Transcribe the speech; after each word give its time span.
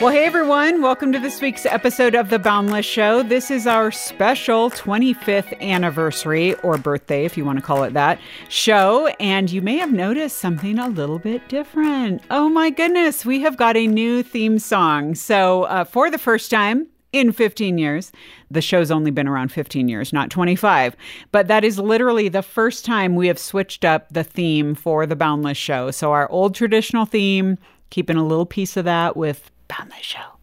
Well, 0.00 0.12
hey 0.12 0.24
everyone, 0.24 0.82
welcome 0.82 1.10
to 1.10 1.18
this 1.18 1.40
week's 1.40 1.66
episode 1.66 2.14
of 2.14 2.30
The 2.30 2.38
Boundless 2.38 2.86
Show. 2.86 3.24
This 3.24 3.50
is 3.50 3.66
our 3.66 3.90
special 3.90 4.70
25th 4.70 5.60
anniversary, 5.60 6.54
or 6.60 6.78
birthday, 6.78 7.24
if 7.24 7.36
you 7.36 7.44
want 7.44 7.58
to 7.58 7.64
call 7.64 7.82
it 7.82 7.94
that, 7.94 8.20
show. 8.48 9.08
And 9.18 9.50
you 9.50 9.62
may 9.62 9.78
have 9.78 9.92
noticed 9.92 10.38
something 10.38 10.78
a 10.78 10.88
little 10.88 11.18
bit 11.18 11.48
different. 11.48 12.22
Oh 12.30 12.48
my 12.48 12.70
goodness, 12.70 13.26
we 13.26 13.40
have 13.40 13.56
got 13.56 13.76
a 13.76 13.88
new 13.88 14.22
theme 14.22 14.60
song. 14.60 15.16
So, 15.16 15.64
uh, 15.64 15.82
for 15.82 16.08
the 16.08 16.18
first 16.18 16.52
time, 16.52 16.86
in 17.12 17.32
15 17.32 17.78
years. 17.78 18.12
The 18.50 18.62
show's 18.62 18.90
only 18.90 19.10
been 19.10 19.28
around 19.28 19.50
15 19.52 19.88
years, 19.88 20.12
not 20.12 20.30
25. 20.30 20.96
But 21.32 21.48
that 21.48 21.64
is 21.64 21.78
literally 21.78 22.28
the 22.28 22.42
first 22.42 22.84
time 22.84 23.16
we 23.16 23.28
have 23.28 23.38
switched 23.38 23.84
up 23.84 24.08
the 24.10 24.24
theme 24.24 24.74
for 24.74 25.06
the 25.06 25.16
Boundless 25.16 25.58
show. 25.58 25.90
So, 25.90 26.12
our 26.12 26.30
old 26.30 26.54
traditional 26.54 27.06
theme, 27.06 27.58
keeping 27.90 28.16
a 28.16 28.26
little 28.26 28.46
piece 28.46 28.76
of 28.76 28.84
that 28.84 29.16
with 29.16 29.50
Boundless 29.68 30.02
show. 30.02 30.40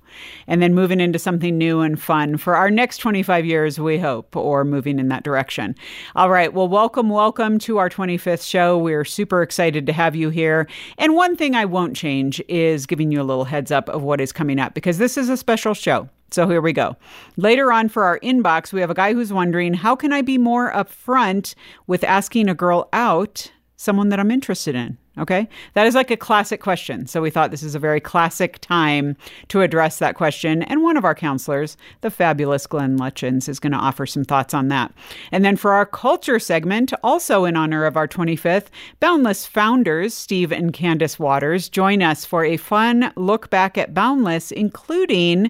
And 0.47 0.61
then 0.61 0.73
moving 0.73 0.99
into 0.99 1.19
something 1.19 1.57
new 1.57 1.81
and 1.81 2.01
fun 2.01 2.37
for 2.37 2.55
our 2.55 2.71
next 2.71 2.97
25 2.97 3.45
years, 3.45 3.79
we 3.79 3.99
hope, 3.99 4.35
or 4.35 4.63
moving 4.63 4.97
in 4.97 5.09
that 5.09 5.23
direction. 5.23 5.75
All 6.15 6.29
right. 6.29 6.51
Well, 6.53 6.67
welcome, 6.67 7.09
welcome 7.09 7.59
to 7.59 7.77
our 7.77 7.89
25th 7.89 8.47
show. 8.47 8.77
We're 8.77 9.05
super 9.05 9.43
excited 9.43 9.85
to 9.85 9.93
have 9.93 10.15
you 10.15 10.29
here. 10.29 10.67
And 10.97 11.13
one 11.13 11.35
thing 11.35 11.55
I 11.55 11.65
won't 11.65 11.95
change 11.95 12.41
is 12.47 12.87
giving 12.87 13.11
you 13.11 13.21
a 13.21 13.23
little 13.23 13.45
heads 13.45 13.71
up 13.71 13.89
of 13.89 14.01
what 14.01 14.19
is 14.19 14.31
coming 14.31 14.59
up 14.59 14.73
because 14.73 14.97
this 14.97 15.17
is 15.17 15.29
a 15.29 15.37
special 15.37 15.75
show. 15.75 16.09
So 16.31 16.47
here 16.47 16.61
we 16.61 16.73
go. 16.73 16.95
Later 17.37 17.71
on 17.71 17.89
for 17.89 18.03
our 18.03 18.19
inbox, 18.19 18.73
we 18.73 18.81
have 18.81 18.89
a 18.89 18.95
guy 18.95 19.13
who's 19.13 19.31
wondering 19.31 19.73
how 19.73 19.95
can 19.95 20.11
I 20.11 20.21
be 20.21 20.37
more 20.37 20.71
upfront 20.73 21.55
with 21.87 22.03
asking 22.03 22.49
a 22.49 22.55
girl 22.55 22.89
out, 22.93 23.51
someone 23.77 24.09
that 24.09 24.19
I'm 24.19 24.31
interested 24.31 24.75
in? 24.75 24.97
Okay. 25.17 25.49
That 25.73 25.87
is 25.87 25.95
like 25.95 26.11
a 26.11 26.17
classic 26.17 26.61
question. 26.61 27.07
So 27.07 27.21
we 27.21 27.31
thought 27.31 27.49
this 27.49 27.63
is 27.63 27.73
a 27.73 27.79
very 27.79 27.99
classic 27.99 28.59
time 28.59 29.17
to 29.47 29.61
address 29.61 29.97
that 29.97 30.15
question. 30.15 30.61
And 30.63 30.83
one 30.83 30.95
of 30.95 31.05
our 31.05 31.15
counselors, 31.15 31.75
the 32.01 32.11
fabulous 32.11 32.67
Glenn 32.67 32.99
Lutjens, 32.99 33.49
is 33.49 33.59
going 33.59 33.71
to 33.71 33.79
offer 33.79 34.05
some 34.05 34.23
thoughts 34.23 34.53
on 34.53 34.67
that. 34.67 34.93
And 35.31 35.43
then 35.43 35.55
for 35.55 35.71
our 35.73 35.87
culture 35.87 36.37
segment, 36.37 36.93
also 37.03 37.45
in 37.45 37.57
honor 37.57 37.85
of 37.85 37.97
our 37.97 38.07
25th, 38.07 38.67
Boundless 38.99 39.47
founders, 39.47 40.13
Steve 40.13 40.51
and 40.51 40.71
Candice 40.71 41.17
Watters, 41.17 41.67
join 41.67 42.03
us 42.03 42.23
for 42.23 42.45
a 42.45 42.57
fun 42.57 43.11
look 43.15 43.49
back 43.49 43.75
at 43.77 43.95
Boundless, 43.95 44.51
including 44.51 45.49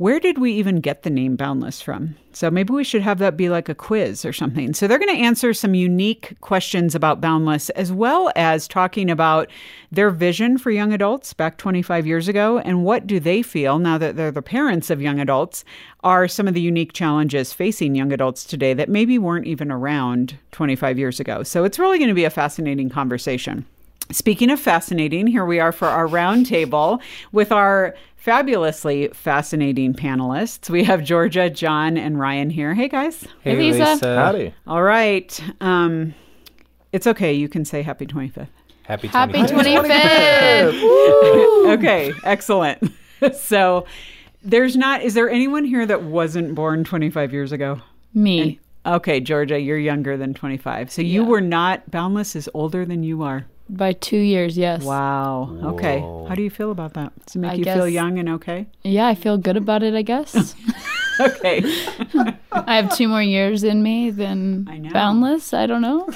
where 0.00 0.18
did 0.18 0.38
we 0.38 0.50
even 0.52 0.80
get 0.80 1.02
the 1.02 1.10
name 1.10 1.36
Boundless 1.36 1.82
from? 1.82 2.16
So 2.32 2.50
maybe 2.50 2.72
we 2.72 2.84
should 2.84 3.02
have 3.02 3.18
that 3.18 3.36
be 3.36 3.50
like 3.50 3.68
a 3.68 3.74
quiz 3.74 4.24
or 4.24 4.32
something. 4.32 4.72
So 4.72 4.88
they're 4.88 4.98
going 4.98 5.14
to 5.14 5.22
answer 5.22 5.52
some 5.52 5.74
unique 5.74 6.40
questions 6.40 6.94
about 6.94 7.20
Boundless, 7.20 7.68
as 7.70 7.92
well 7.92 8.32
as 8.34 8.66
talking 8.66 9.10
about 9.10 9.50
their 9.92 10.08
vision 10.08 10.56
for 10.56 10.70
young 10.70 10.94
adults 10.94 11.34
back 11.34 11.58
25 11.58 12.06
years 12.06 12.28
ago 12.28 12.60
and 12.60 12.82
what 12.82 13.06
do 13.06 13.20
they 13.20 13.42
feel 13.42 13.78
now 13.78 13.98
that 13.98 14.16
they're 14.16 14.30
the 14.30 14.40
parents 14.40 14.88
of 14.88 15.02
young 15.02 15.20
adults 15.20 15.66
are 16.02 16.26
some 16.26 16.48
of 16.48 16.54
the 16.54 16.62
unique 16.62 16.94
challenges 16.94 17.52
facing 17.52 17.94
young 17.94 18.10
adults 18.10 18.44
today 18.44 18.72
that 18.72 18.88
maybe 18.88 19.18
weren't 19.18 19.46
even 19.46 19.70
around 19.70 20.34
25 20.52 20.98
years 20.98 21.20
ago. 21.20 21.42
So 21.42 21.64
it's 21.64 21.78
really 21.78 21.98
going 21.98 22.08
to 22.08 22.14
be 22.14 22.24
a 22.24 22.30
fascinating 22.30 22.88
conversation. 22.88 23.66
Speaking 24.12 24.50
of 24.50 24.58
fascinating, 24.58 25.26
here 25.28 25.44
we 25.44 25.60
are 25.60 25.70
for 25.72 25.86
our 25.88 26.06
roundtable 26.08 27.00
with 27.32 27.52
our 27.52 27.94
fabulously 28.16 29.08
fascinating 29.08 29.94
panelists. 29.94 30.68
We 30.68 30.82
have 30.84 31.04
Georgia, 31.04 31.48
John, 31.48 31.96
and 31.96 32.18
Ryan 32.18 32.50
here. 32.50 32.74
Hey, 32.74 32.88
guys. 32.88 33.24
Hey, 33.42 33.56
Lisa. 33.56 33.98
Howdy. 34.02 34.52
All 34.66 34.82
right. 34.82 35.40
Um, 35.60 36.14
it's 36.92 37.06
okay. 37.06 37.32
You 37.32 37.48
can 37.48 37.64
say 37.64 37.82
happy 37.82 38.04
25th. 38.06 38.48
Happy 38.82 39.06
25th. 39.08 39.12
Happy 39.12 39.38
25th. 39.42 41.72
okay, 41.78 42.12
excellent. 42.24 42.92
so 43.34 43.86
there's 44.42 44.76
not, 44.76 45.02
is 45.02 45.14
there 45.14 45.30
anyone 45.30 45.64
here 45.64 45.86
that 45.86 46.02
wasn't 46.02 46.56
born 46.56 46.82
25 46.82 47.32
years 47.32 47.52
ago? 47.52 47.80
Me. 48.12 48.58
Okay, 48.84 49.20
Georgia, 49.20 49.60
you're 49.60 49.78
younger 49.78 50.16
than 50.16 50.34
25. 50.34 50.90
So 50.90 51.00
you 51.02 51.22
Yeah. 51.22 51.28
were 51.28 51.40
not, 51.40 51.88
Boundless 51.92 52.34
is 52.34 52.50
older 52.54 52.84
than 52.84 53.04
you 53.04 53.22
are. 53.22 53.46
By 53.72 53.92
two 53.92 54.18
years, 54.18 54.58
yes. 54.58 54.82
Wow. 54.82 55.56
Okay. 55.62 56.00
How 56.00 56.34
do 56.34 56.42
you 56.42 56.50
feel 56.50 56.72
about 56.72 56.94
that? 56.94 57.12
Does 57.24 57.36
it 57.36 57.38
make 57.38 57.52
I 57.52 57.54
you 57.54 57.64
feel 57.64 57.88
young 57.88 58.18
and 58.18 58.28
okay? 58.30 58.66
Yeah, 58.82 59.06
I 59.06 59.14
feel 59.14 59.38
good 59.38 59.56
about 59.56 59.82
it, 59.82 59.94
I 59.94 60.02
guess. 60.02 60.54
Okay. 61.20 61.60
I 62.50 62.76
have 62.76 62.96
two 62.96 63.06
more 63.06 63.22
years 63.22 63.62
in 63.62 63.82
me 63.82 64.10
than 64.10 64.66
I 64.70 64.78
know. 64.78 64.90
Boundless. 64.90 65.52
I 65.52 65.66
don't 65.66 65.82
know. 65.82 66.08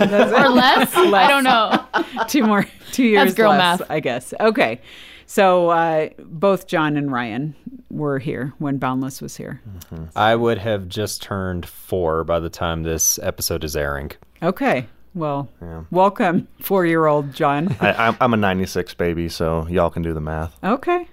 That's 0.00 0.32
or 0.44 0.48
less. 0.48 0.92
I 0.92 1.28
don't 1.28 1.44
know. 1.44 2.24
two 2.28 2.42
more 2.44 2.66
two 2.90 3.04
years 3.04 3.32
girl 3.34 3.50
less, 3.50 3.78
math. 3.78 3.90
I 3.90 4.00
guess. 4.00 4.34
Okay. 4.40 4.80
So 5.26 5.70
uh, 5.70 6.08
both 6.18 6.66
John 6.66 6.96
and 6.96 7.12
Ryan 7.12 7.54
were 7.90 8.18
here 8.18 8.52
when 8.58 8.78
Boundless 8.78 9.22
was 9.22 9.36
here. 9.36 9.60
I 10.16 10.34
would 10.34 10.58
have 10.58 10.88
just 10.88 11.22
turned 11.22 11.64
four 11.64 12.24
by 12.24 12.40
the 12.40 12.50
time 12.50 12.82
this 12.82 13.20
episode 13.22 13.62
is 13.62 13.76
airing. 13.76 14.10
Okay. 14.42 14.88
Well, 15.14 15.48
welcome, 15.90 16.46
four-year-old 16.60 17.32
John. 17.34 17.76
I, 17.80 18.16
I'm 18.20 18.32
a 18.32 18.36
96 18.36 18.94
baby, 18.94 19.28
so 19.28 19.66
y'all 19.68 19.90
can 19.90 20.02
do 20.02 20.14
the 20.14 20.20
math. 20.20 20.56
Okay. 20.62 21.08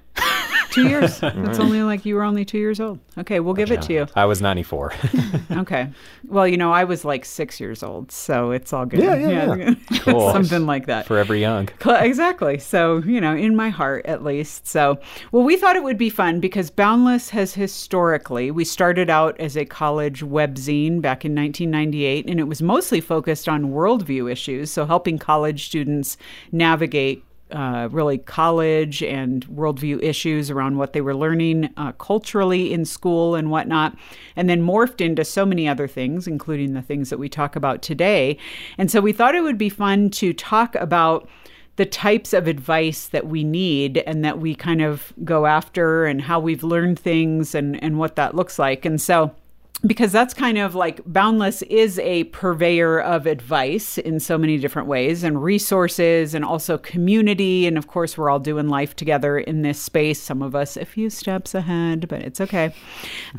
Two 0.78 0.90
years. 0.90 1.20
It's 1.24 1.60
only 1.60 1.82
like 1.82 2.06
you 2.06 2.16
were 2.16 2.24
only 2.24 2.46
two 2.46 2.60
years 2.60 2.80
old. 2.80 3.00
Okay, 3.18 3.40
we'll 3.40 3.56
give 3.56 3.72
it 3.72 3.82
to 3.84 3.94
you. 3.94 4.08
I 4.16 4.26
was 4.26 4.42
94. 4.42 4.94
Okay. 5.58 5.90
Well, 6.28 6.48
you 6.48 6.58
know, 6.58 6.72
I 6.72 6.84
was 6.84 7.04
like 7.04 7.26
six 7.26 7.60
years 7.60 7.82
old, 7.82 8.12
so 8.12 8.52
it's 8.52 8.74
all 8.74 8.86
good. 8.86 9.00
Yeah, 9.00 9.16
yeah, 9.16 9.56
yeah. 9.56 10.00
Cool. 10.02 10.32
Something 10.32 10.66
like 10.66 10.86
that. 10.86 11.08
Forever 11.08 11.36
young. 11.36 11.70
Exactly. 11.86 12.60
So, 12.60 12.98
you 13.00 13.20
know, 13.20 13.36
in 13.36 13.56
my 13.56 13.70
heart 13.70 14.06
at 14.06 14.24
least. 14.24 14.68
So, 14.68 15.00
well, 15.32 15.44
we 15.44 15.58
thought 15.58 15.76
it 15.76 15.84
would 15.84 15.98
be 15.98 16.10
fun 16.10 16.40
because 16.40 16.70
Boundless 16.70 17.30
has 17.32 17.54
historically, 17.56 18.52
we 18.52 18.66
started 18.66 19.10
out 19.10 19.40
as 19.40 19.58
a 19.58 19.66
college 19.66 20.22
webzine 20.22 21.02
back 21.02 21.26
in 21.26 21.34
1998, 21.34 22.28
and 22.28 22.40
it 22.40 22.44
was 22.44 22.62
mostly 22.62 23.02
focused 23.02 23.50
on 23.50 23.72
worldview 23.72 24.32
issues. 24.32 24.70
So, 24.70 24.86
helping 24.86 25.18
college 25.18 25.66
students 25.66 26.18
navigate. 26.52 27.24
Uh, 27.50 27.88
really, 27.92 28.18
college 28.18 29.02
and 29.02 29.48
worldview 29.48 30.04
issues 30.04 30.52
around 30.52 30.78
what 30.78 30.92
they 30.92 31.00
were 31.00 31.16
learning 31.16 31.70
uh, 31.78 31.94
culturally 31.94 32.74
in 32.74 32.84
school 32.84 33.36
and 33.36 33.50
whatnot, 33.50 33.96
and 34.36 34.50
then 34.50 34.62
morphed 34.62 35.00
into 35.00 35.24
so 35.24 35.46
many 35.46 35.66
other 35.66 35.88
things, 35.88 36.28
including 36.28 36.74
the 36.74 36.82
things 36.82 37.10
that 37.10 37.18
we 37.18 37.30
talk 37.30 37.56
about 37.56 37.82
today. 37.82 38.38
And 38.78 38.92
so, 38.92 39.00
we 39.00 39.14
thought 39.14 39.34
it 39.34 39.44
would 39.44 39.58
be 39.58 39.70
fun 39.70 40.10
to 40.10 40.34
talk 40.34 40.76
about 40.76 41.30
the 41.78 41.86
types 41.86 42.34
of 42.34 42.48
advice 42.48 43.08
that 43.08 43.28
we 43.28 43.44
need 43.44 44.00
and 44.00 44.26
that 44.26 44.40
we 44.40 44.54
kind 44.54 44.82
of 44.82 45.14
go 45.24 45.46
after 45.46 46.06
and 46.06 46.22
how 46.22 46.40
we've 46.40 46.64
learned 46.64 47.00
things 47.00 47.56
and, 47.56 47.82
and 47.82 47.98
what 47.98 48.16
that 48.16 48.36
looks 48.36 48.60
like. 48.60 48.84
And 48.84 49.00
so, 49.00 49.34
because 49.86 50.12
that's 50.12 50.34
kind 50.34 50.58
of 50.58 50.74
like 50.74 51.02
Boundless 51.06 51.62
is 51.64 52.00
a 52.00 52.24
purveyor 52.26 53.00
of 53.00 53.28
advice 53.28 54.00
in 54.00 54.20
so 54.20 54.38
many 54.38 54.58
different 54.58 54.88
ways 54.88 55.24
and 55.24 55.44
resources 55.44 56.34
and 56.34 56.44
also 56.44 56.78
community. 56.80 57.68
And 57.68 57.78
of 57.78 57.88
course, 57.88 58.18
we're 58.18 58.30
all 58.30 58.40
doing 58.40 58.70
life 58.70 58.96
together 58.96 59.38
in 59.38 59.62
this 59.62 59.80
space. 59.80 60.20
Some 60.20 60.42
of 60.42 60.56
us 60.56 60.78
a 60.78 60.86
few 60.86 61.12
steps 61.12 61.54
ahead, 61.54 62.08
but 62.08 62.22
it's 62.24 62.42
okay. 62.42 62.74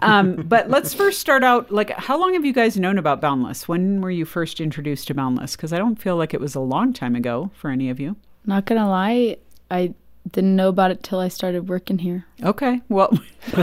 Um, 0.01 0.37
but 0.49 0.71
let's 0.71 0.95
first 0.95 1.19
start 1.19 1.43
out 1.43 1.73
like, 1.73 1.91
how 1.99 2.19
long 2.19 2.35
have 2.35 2.45
you 2.45 2.53
guys 2.53 2.77
known 2.77 2.99
about 2.99 3.21
Boundless? 3.21 3.67
When 3.67 4.01
were 4.01 4.11
you 4.11 4.25
first 4.25 4.61
introduced 4.61 5.09
to 5.09 5.15
Boundless? 5.15 5.57
Because 5.57 5.73
I 5.73 5.79
don't 5.79 5.97
feel 5.97 6.17
like 6.17 6.35
it 6.35 6.41
was 6.41 6.55
a 6.55 6.61
long 6.61 6.93
time 6.93 7.17
ago 7.17 7.51
for 7.55 7.71
any 7.71 7.91
of 7.91 7.99
you. 7.99 8.17
Not 8.47 8.65
gonna 8.65 8.89
lie, 8.89 9.39
I 9.71 9.95
didn't 10.33 10.57
know 10.57 10.69
about 10.69 10.91
it 10.91 11.03
till 11.03 11.21
I 11.21 11.29
started 11.29 11.69
working 11.69 11.99
here. 11.99 12.27
Okay. 12.43 12.81
Well, 12.89 13.19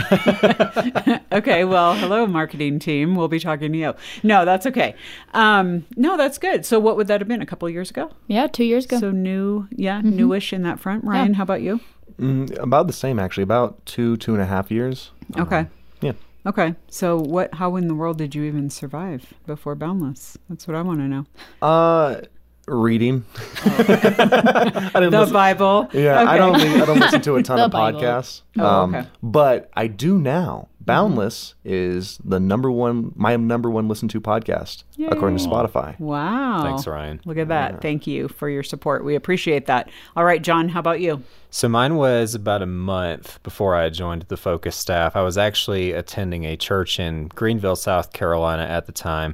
okay. 1.31 1.64
Well, 1.64 1.96
hello, 1.96 2.26
marketing 2.28 2.80
team. 2.80 3.16
We'll 3.16 3.28
be 3.28 3.39
talking 3.39 3.72
to 3.72 3.78
you. 3.78 3.94
No, 4.24 4.45
that's 4.45 4.66
okay. 4.66 4.95
Um, 5.34 5.86
no, 5.95 6.18
that's 6.18 6.38
good. 6.38 6.66
So, 6.66 6.80
what 6.80 6.98
would 6.98 7.07
that 7.07 7.22
have 7.22 7.28
been? 7.28 7.42
A 7.42 7.45
couple 7.45 7.68
of 7.68 7.74
years 7.74 7.89
ago? 7.89 8.12
Yeah, 8.28 8.48
two 8.48 8.63
years 8.63 8.86
ago. 8.86 9.00
So 9.00 9.12
new, 9.12 9.68
yeah, 9.72 10.01
newish 10.01 10.54
in 10.54 10.63
that 10.63 10.80
front. 10.80 11.04
Ryan, 11.04 11.34
how 11.36 11.44
about 11.44 11.62
you? 11.62 11.80
Mm, 12.19 12.57
about 12.60 12.88
the 12.88 12.94
same, 12.94 13.19
actually. 13.19 13.44
About 13.44 13.86
two, 13.86 14.18
two 14.18 14.34
and 14.34 14.42
a 14.42 14.45
half 14.45 14.72
years. 14.72 15.12
Okay. 15.38 15.68
yeah. 16.01 16.13
Okay. 16.45 16.75
So, 16.89 17.18
what? 17.18 17.56
How 17.56 17.75
in 17.75 17.88
the 17.88 17.95
world 17.95 18.18
did 18.18 18.36
you 18.36 18.44
even 18.44 18.69
survive 18.69 19.34
before 19.45 19.75
Boundless? 19.75 20.38
That's 20.50 20.68
what 20.68 20.75
I 20.75 20.81
want 20.81 21.00
to 21.00 21.07
know. 21.07 21.25
Uh, 21.62 22.22
reading. 22.67 23.25
I 23.63 23.69
didn't 24.94 25.12
The 25.12 25.19
listen- 25.19 25.33
Bible. 25.33 25.89
Yeah, 25.94 26.23
I 26.23 26.38
don't. 26.38 26.59
Think, 26.59 26.81
I 26.81 26.85
don't 26.85 27.00
listen 27.00 27.21
to 27.21 27.35
a 27.35 27.44
ton 27.44 27.59
of 27.59 27.71
Bible. 27.71 28.00
podcasts. 28.00 28.41
Oh, 28.57 28.65
um, 28.65 28.95
okay. 28.95 29.07
But 29.21 29.69
I 29.75 29.88
do 29.88 30.17
now 30.19 30.67
Boundless 30.85 31.56
is 31.63 32.19
the 32.23 32.39
number 32.39 32.69
one, 32.69 33.12
my 33.15 33.35
number 33.38 33.71
one 33.71 33.88
listened 33.88 34.12
to 34.12 34.21
podcast 34.21 34.83
according 35.09 35.39
to 35.39 35.44
Spotify. 35.44 36.00
Wow. 36.00 36.62
Thanks, 36.62 36.85
Ryan. 36.85 37.19
Look 37.25 37.39
at 37.39 37.47
that. 37.47 37.81
Thank 37.81 38.06
you 38.06 38.27
for 38.27 38.47
your 38.50 38.62
support. 38.62 39.03
We 39.03 39.15
appreciate 39.15 39.65
that. 39.65 39.89
All 40.15 40.23
right, 40.23 40.44
John, 40.44 40.69
how 40.69 40.81
about 40.81 41.00
you? 41.00 41.23
So 41.50 41.67
mine 41.67 41.95
was 41.95 42.35
about 42.35 42.62
a 42.62 42.67
month 42.67 43.41
before 43.41 43.75
I 43.75 43.89
joined 43.89 44.25
the 44.27 44.38
Focus 44.38 44.75
staff. 44.75 45.15
I 45.15 45.21
was 45.23 45.39
actually 45.39 45.91
attending 45.91 46.44
a 46.45 46.56
church 46.56 47.00
in 47.00 47.29
Greenville, 47.29 47.75
South 47.75 48.13
Carolina 48.13 48.63
at 48.63 48.85
the 48.85 48.91
time. 48.91 49.33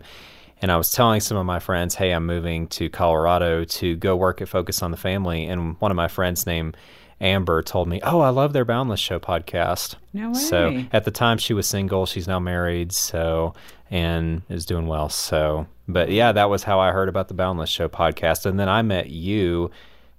And 0.62 0.72
I 0.72 0.78
was 0.78 0.92
telling 0.92 1.22
some 1.22 1.38
of 1.38 1.46
my 1.46 1.60
friends, 1.60 1.96
hey, 1.96 2.12
I'm 2.12 2.26
moving 2.26 2.68
to 2.68 2.90
Colorado 2.90 3.64
to 3.66 3.96
go 3.96 4.16
work 4.16 4.42
at 4.42 4.48
Focus 4.48 4.84
on 4.84 4.92
the 4.92 4.98
Family. 4.98 5.46
And 5.46 5.80
one 5.80 5.92
of 5.92 5.98
my 5.98 6.08
friends 6.08 6.46
named 6.46 6.78
Amber 7.20 7.62
told 7.62 7.88
me, 7.88 8.00
Oh, 8.04 8.20
I 8.22 8.30
love 8.30 8.54
their 8.54 8.66
Boundless 8.66 9.00
Show 9.00 9.20
podcast. 9.20 9.96
No 10.14 10.30
way. 10.30 10.40
So 10.40 10.84
at 10.94 11.06
the 11.06 11.12
time 11.12 11.38
she 11.38 11.54
was 11.54 11.68
single, 11.68 12.06
she's 12.06 12.28
now 12.28 12.40
married, 12.40 12.92
so 12.92 13.54
and 13.90 14.42
is 14.50 14.66
doing 14.66 14.88
well. 14.88 15.10
So 15.10 15.68
but 15.88 16.10
yeah, 16.12 16.32
that 16.32 16.50
was 16.50 16.64
how 16.64 16.80
I 16.80 16.92
heard 16.92 17.10
about 17.10 17.28
the 17.28 17.34
Boundless 17.34 17.70
Show 17.70 17.90
podcast. 17.90 18.46
And 18.46 18.60
then 18.60 18.70
I 18.70 18.82
met 18.82 19.10
you 19.10 19.72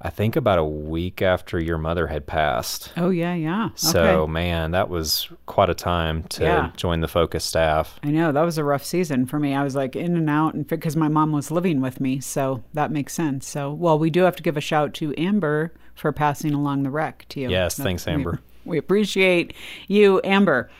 I 0.04 0.10
think 0.10 0.34
about 0.34 0.58
a 0.58 0.64
week 0.64 1.22
after 1.22 1.60
your 1.60 1.78
mother 1.78 2.08
had 2.08 2.26
passed. 2.26 2.92
Oh, 2.96 3.10
yeah, 3.10 3.34
yeah. 3.34 3.68
So, 3.76 4.02
okay. 4.22 4.32
man, 4.32 4.72
that 4.72 4.88
was 4.88 5.28
quite 5.46 5.70
a 5.70 5.74
time 5.74 6.24
to 6.30 6.42
Yeah. 6.42 6.70
join 6.76 7.00
the 7.02 7.08
Focus 7.08 7.44
staff. 7.44 8.00
I 8.02 8.10
know 8.10 8.32
that 8.32 8.42
was 8.42 8.58
a 8.58 8.64
rough 8.64 8.84
season 8.84 9.26
for 9.26 9.38
me. 9.38 9.54
I 9.54 9.62
was 9.62 9.76
like 9.76 9.94
in 9.94 10.16
and 10.16 10.28
out, 10.28 10.54
and 10.54 10.66
because 10.66 10.96
my 10.96 11.06
mom 11.06 11.30
was 11.30 11.52
living 11.52 11.80
with 11.80 12.00
me, 12.00 12.18
so 12.18 12.64
that 12.74 12.90
makes 12.90 13.14
sense. 13.14 13.46
So, 13.48 13.72
well, 13.72 13.96
we 13.96 14.10
do 14.10 14.22
have 14.22 14.34
to 14.36 14.42
give 14.42 14.56
a 14.56 14.60
shout 14.60 14.92
to 14.94 15.14
Amber 15.16 15.72
for 15.94 16.10
passing 16.10 16.52
along 16.52 16.82
the 16.82 16.90
wreck 16.90 17.24
to 17.28 17.40
you. 17.40 17.48
Yes, 17.50 17.76
That- 17.76 17.84
thanks, 17.84 18.08
Amber. 18.08 18.40
We 18.64 18.78
appreciate 18.78 19.54
you, 19.88 20.20
Amber. 20.24 20.70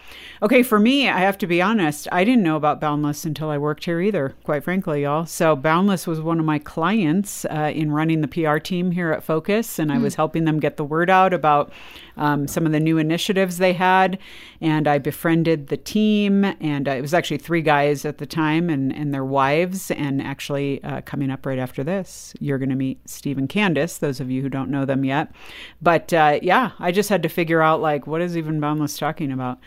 Okay, 0.42 0.64
for 0.64 0.80
me, 0.80 1.08
I 1.08 1.20
have 1.20 1.38
to 1.38 1.46
be 1.46 1.62
honest, 1.62 2.08
I 2.10 2.24
didn't 2.24 2.42
know 2.42 2.56
about 2.56 2.80
Boundless 2.80 3.24
until 3.24 3.48
I 3.48 3.58
worked 3.58 3.84
here 3.84 4.00
either, 4.00 4.34
quite 4.42 4.64
frankly, 4.64 5.02
y'all. 5.04 5.24
So, 5.24 5.54
Boundless 5.54 6.04
was 6.04 6.20
one 6.20 6.40
of 6.40 6.44
my 6.44 6.58
clients 6.58 7.44
uh, 7.44 7.70
in 7.72 7.92
running 7.92 8.22
the 8.22 8.28
PR 8.28 8.58
team 8.58 8.90
here 8.90 9.12
at 9.12 9.22
Focus, 9.22 9.78
and 9.78 9.92
I 9.92 9.98
was 9.98 10.16
helping 10.16 10.44
them 10.44 10.58
get 10.58 10.76
the 10.76 10.84
word 10.84 11.10
out 11.10 11.32
about 11.32 11.72
um, 12.16 12.46
some 12.46 12.66
of 12.66 12.72
the 12.72 12.80
new 12.80 12.98
initiatives 12.98 13.58
they 13.58 13.72
had. 13.72 14.18
And 14.60 14.86
I 14.86 14.98
befriended 14.98 15.68
the 15.68 15.76
team, 15.76 16.44
and 16.44 16.88
uh, 16.88 16.92
it 16.92 17.00
was 17.00 17.14
actually 17.14 17.38
three 17.38 17.62
guys 17.62 18.04
at 18.04 18.18
the 18.18 18.26
time 18.26 18.70
and, 18.70 18.94
and 18.94 19.12
their 19.12 19.24
wives. 19.24 19.90
And 19.90 20.22
actually, 20.22 20.82
uh, 20.84 21.00
coming 21.02 21.30
up 21.30 21.46
right 21.46 21.58
after 21.58 21.82
this, 21.82 22.34
you're 22.40 22.58
going 22.58 22.70
to 22.70 22.76
meet 22.76 23.08
Steve 23.08 23.38
and 23.38 23.48
Candice, 23.48 23.98
those 23.98 24.20
of 24.20 24.30
you 24.30 24.42
who 24.42 24.48
don't 24.48 24.70
know 24.70 24.84
them 24.84 25.04
yet. 25.04 25.32
But 25.80 26.12
uh, 26.12 26.38
yeah, 26.42 26.72
I 26.78 26.92
just 26.92 27.08
had 27.08 27.22
to 27.22 27.28
figure 27.28 27.62
out, 27.62 27.80
like, 27.80 28.06
what 28.06 28.20
is 28.20 28.36
even 28.36 28.60
Boundless 28.60 28.96
talking 28.96 29.32
about? 29.32 29.58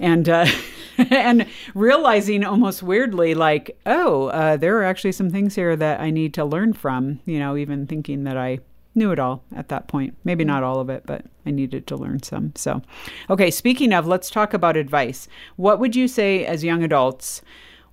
and 0.00 0.28
uh, 0.28 0.46
and 0.98 1.46
realizing 1.74 2.44
almost 2.44 2.82
weirdly 2.82 3.34
like 3.34 3.78
oh 3.86 4.26
uh, 4.26 4.56
there 4.56 4.78
are 4.78 4.84
actually 4.84 5.12
some 5.12 5.30
things 5.30 5.54
here 5.54 5.76
that 5.76 6.00
i 6.00 6.10
need 6.10 6.34
to 6.34 6.44
learn 6.44 6.72
from 6.72 7.20
you 7.24 7.38
know 7.38 7.56
even 7.56 7.86
thinking 7.86 8.24
that 8.24 8.36
i 8.36 8.58
knew 8.98 9.12
it 9.12 9.18
all 9.18 9.42
at 9.54 9.68
that 9.68 9.88
point. 9.88 10.16
Maybe 10.24 10.44
hmm. 10.44 10.48
not 10.48 10.62
all 10.62 10.80
of 10.80 10.90
it 10.90 11.04
but 11.06 11.24
i 11.46 11.50
needed 11.50 11.86
to 11.86 11.96
learn 11.96 12.22
some. 12.22 12.52
So 12.54 12.82
okay 13.30 13.50
speaking 13.50 13.92
of 13.92 14.06
let's 14.06 14.30
talk 14.30 14.52
about 14.52 14.76
advice. 14.76 15.28
What 15.56 15.78
would 15.78 15.96
you 15.96 16.08
say 16.08 16.44
as 16.44 16.64
young 16.64 16.82
adults 16.82 17.42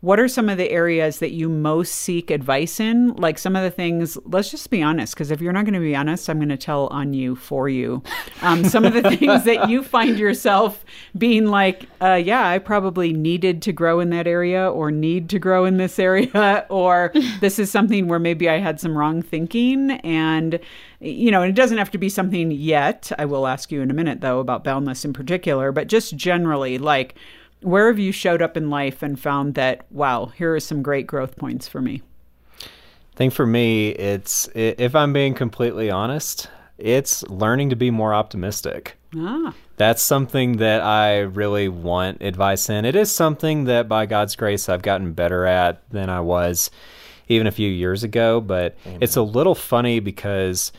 what 0.02 0.20
are 0.20 0.28
some 0.28 0.50
of 0.50 0.58
the 0.58 0.70
areas 0.70 1.20
that 1.20 1.32
you 1.32 1.50
most 1.50 1.96
seek 1.96 2.30
advice 2.30 2.80
in? 2.80 3.14
Like 3.16 3.38
some 3.38 3.56
of 3.56 3.64
the 3.64 3.72
things, 3.72 4.18
let's 4.26 4.52
just 4.52 4.70
be 4.70 4.84
honest, 4.84 5.16
because 5.16 5.32
if 5.32 5.42
you're 5.42 5.54
not 5.54 5.66
going 5.66 5.74
to 5.74 5.80
be 5.80 5.96
honest, 5.96 6.30
I'm 6.30 6.38
going 6.38 6.50
to 6.50 6.58
tell 6.58 6.88
on 6.88 7.14
you 7.14 7.36
for 7.36 7.70
you. 7.70 8.04
Um, 8.42 8.66
some 8.66 8.86
of 8.86 8.94
the 8.94 9.02
things 9.18 9.46
that 9.46 9.70
you 9.70 9.84
find 9.84 10.20
yourself 10.20 10.86
being 11.18 11.48
like, 11.48 11.88
uh, 12.02 12.22
yeah, 12.24 12.48
I 12.48 12.60
probably 12.60 13.14
needed 13.14 13.62
to 13.64 13.74
grow 13.74 14.00
in 14.00 14.10
that 14.12 14.28
area 14.28 14.70
or 14.70 14.92
need 14.92 15.30
to 15.30 15.40
grow 15.40 15.66
in 15.66 15.78
this 15.78 15.98
area, 15.98 16.66
or 16.70 17.12
this 17.40 17.58
is 17.58 17.72
something 17.72 18.08
where 18.08 18.20
maybe 18.20 18.50
I 18.50 18.60
had 18.60 18.80
some 18.80 18.98
wrong 18.98 19.22
thinking. 19.22 19.92
And, 19.92 20.60
you 21.00 21.32
know, 21.32 21.42
and 21.42 21.50
it 21.50 21.56
doesn't 21.56 21.78
have 21.78 21.92
to 21.92 21.98
be 21.98 22.10
something 22.10 22.52
yet. 22.52 23.12
I 23.18 23.26
will 23.26 23.48
ask 23.48 23.72
you 23.72 23.82
in 23.82 23.90
a 23.90 23.94
minute, 23.96 24.22
though, 24.22 24.40
about 24.40 24.64
boundless 24.64 25.06
in 25.06 25.14
particular, 25.14 25.72
but 25.72 25.88
just 25.88 26.16
generally, 26.16 26.78
like, 26.78 27.16
where 27.66 27.88
have 27.88 28.00
you 28.00 28.12
showed 28.12 28.42
up 28.42 28.56
in 28.56 28.70
life 28.70 29.04
and 29.04 29.20
found 29.20 29.56
that 29.56 29.86
wow 29.92 30.28
here 30.28 30.54
are 30.56 30.60
some 30.60 30.82
great 30.82 31.08
growth 31.08 31.36
points 31.36 31.68
for 31.68 31.82
me 31.82 32.02
I 33.16 33.18
think 33.18 33.34
for 33.34 33.46
me, 33.46 33.92
it's 33.92 34.50
if 34.54 34.94
I'm 34.94 35.14
being 35.14 35.34
completely 35.36 35.90
honest, 35.90 36.50
it's 36.78 37.24
learning 37.30 37.70
to 37.70 37.78
be 37.78 37.90
more 37.90 38.14
optimistic. 38.14 38.98
ah 39.16 39.54
That's 39.78 40.04
something 40.04 40.58
that 40.58 40.82
I 40.82 41.20
really 41.20 41.70
want 41.70 42.22
advice 42.22 42.70
in. 42.70 42.84
It 42.84 42.94
is 42.94 43.10
something 43.10 43.66
that 43.66 43.88
by 43.88 44.06
God's 44.06 44.36
grace 44.36 44.68
I've 44.68 44.82
gotten 44.82 45.14
better 45.14 45.46
at 45.46 45.90
than 45.92 46.10
I 46.10 46.20
was 46.20 46.70
even 47.30 47.48
a 47.48 47.52
few 47.52 47.70
years 47.70 48.04
ago, 48.04 48.42
but 48.42 48.76
it's 49.00 49.16
a 49.16 49.22
little 49.22 49.56
funny 49.56 50.02
because 50.02 50.74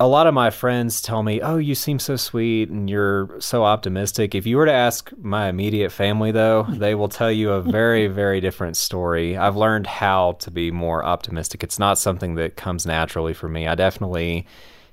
a 0.00 0.08
lot 0.08 0.26
of 0.26 0.32
my 0.32 0.48
friends 0.48 1.02
tell 1.02 1.22
me, 1.22 1.42
"Oh, 1.42 1.58
you 1.58 1.74
seem 1.74 1.98
so 1.98 2.16
sweet 2.16 2.70
and 2.70 2.88
you're 2.88 3.38
so 3.38 3.64
optimistic." 3.64 4.34
If 4.34 4.46
you 4.46 4.56
were 4.56 4.64
to 4.64 4.72
ask 4.72 5.12
my 5.20 5.48
immediate 5.48 5.92
family 5.92 6.32
though, 6.32 6.64
hmm. 6.64 6.78
they 6.78 6.94
will 6.94 7.10
tell 7.10 7.30
you 7.30 7.52
a 7.52 7.60
very 7.78 8.06
very 8.06 8.40
different 8.40 8.78
story. 8.78 9.36
I've 9.36 9.56
learned 9.56 9.86
how 9.86 10.32
to 10.40 10.50
be 10.50 10.70
more 10.70 11.04
optimistic. 11.04 11.62
It's 11.62 11.78
not 11.78 11.98
something 11.98 12.34
that 12.36 12.56
comes 12.56 12.86
naturally 12.86 13.34
for 13.34 13.48
me. 13.48 13.68
I 13.68 13.74
definitely 13.74 14.46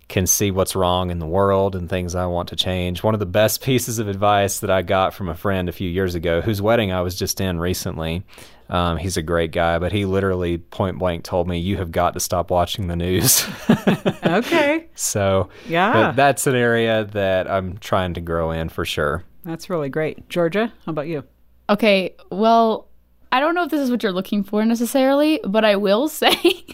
can 0.10 0.28
see 0.28 0.52
what's 0.52 0.76
wrong 0.76 1.10
in 1.10 1.20
the 1.20 1.26
world 1.26 1.76
and 1.76 1.90
things 1.90 2.16
I 2.16 2.26
want 2.26 2.50
to 2.50 2.56
change. 2.56 3.04
One 3.04 3.14
of 3.14 3.20
the 3.20 3.26
best 3.26 3.62
pieces 3.64 4.00
of 4.00 4.10
advice 4.10 4.60
that 4.60 4.70
I 4.70 4.82
got 4.82 5.14
from 5.14 5.30
a 5.30 5.36
friend 5.36 5.70
a 5.70 5.74
few 5.74 5.90
years 5.90 6.16
ago, 6.16 6.42
whose 6.42 6.62
wedding 6.62 6.92
I 6.92 7.02
was 7.02 7.16
just 7.16 7.40
in 7.40 7.60
recently. 7.60 8.24
Um, 8.70 8.98
he's 8.98 9.16
a 9.18 9.22
great 9.22 9.52
guy, 9.52 9.80
but 9.80 9.92
he 9.92 10.06
literally 10.06 10.58
point 10.58 10.98
blank 11.00 11.24
told 11.24 11.48
me, 11.48 11.58
"You 11.58 11.78
have 11.78 11.92
got 11.92 12.14
to 12.16 12.20
stop 12.20 12.52
watching 12.52 12.88
the 12.88 12.96
news." 12.96 13.46
okay 14.26 14.88
so, 14.96 15.50
Yeah. 15.68 15.94
but 15.94 16.16
that's 16.16 16.48
an 16.48 16.56
area 16.56 17.06
that 17.14 17.50
I'm 17.50 17.78
trying 17.78 18.14
to 18.16 18.22
grow 18.22 18.52
in 18.52 18.70
for 18.70 18.84
sure. 18.86 19.24
that's 19.46 19.70
really 19.70 19.90
great 19.90 20.28
georgia 20.30 20.74
how 20.86 20.92
about 20.92 21.08
you 21.08 21.24
Okay, 21.70 22.16
well, 22.32 22.88
I 23.30 23.42
don't 23.42 23.54
know 23.54 23.64
if 23.64 23.72
this 23.72 23.82
is 23.82 23.92
what 23.92 24.02
you're 24.02 24.14
looking 24.14 24.42
for 24.42 24.64
necessarily, 24.64 25.42
but 25.46 25.66
I 25.66 25.76
will 25.76 26.08
say 26.22 26.66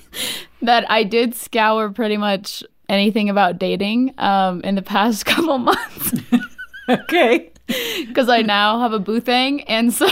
that 0.62 0.86
I 0.90 1.04
did 1.04 1.34
scour 1.34 1.90
pretty 1.90 2.16
much 2.18 2.64
anything 2.90 3.28
about 3.28 3.58
dating 3.58 4.14
um, 4.20 4.62
in 4.62 4.76
the 4.76 4.84
past 4.84 5.26
couple 5.32 5.58
months 5.58 6.14
okay 6.88 7.50
because 7.98 8.30
I 8.30 8.44
now 8.44 8.80
have 8.82 8.94
a 8.94 9.00
boo 9.00 9.20
thing, 9.20 9.62
and 9.64 9.92
so. 9.94 10.08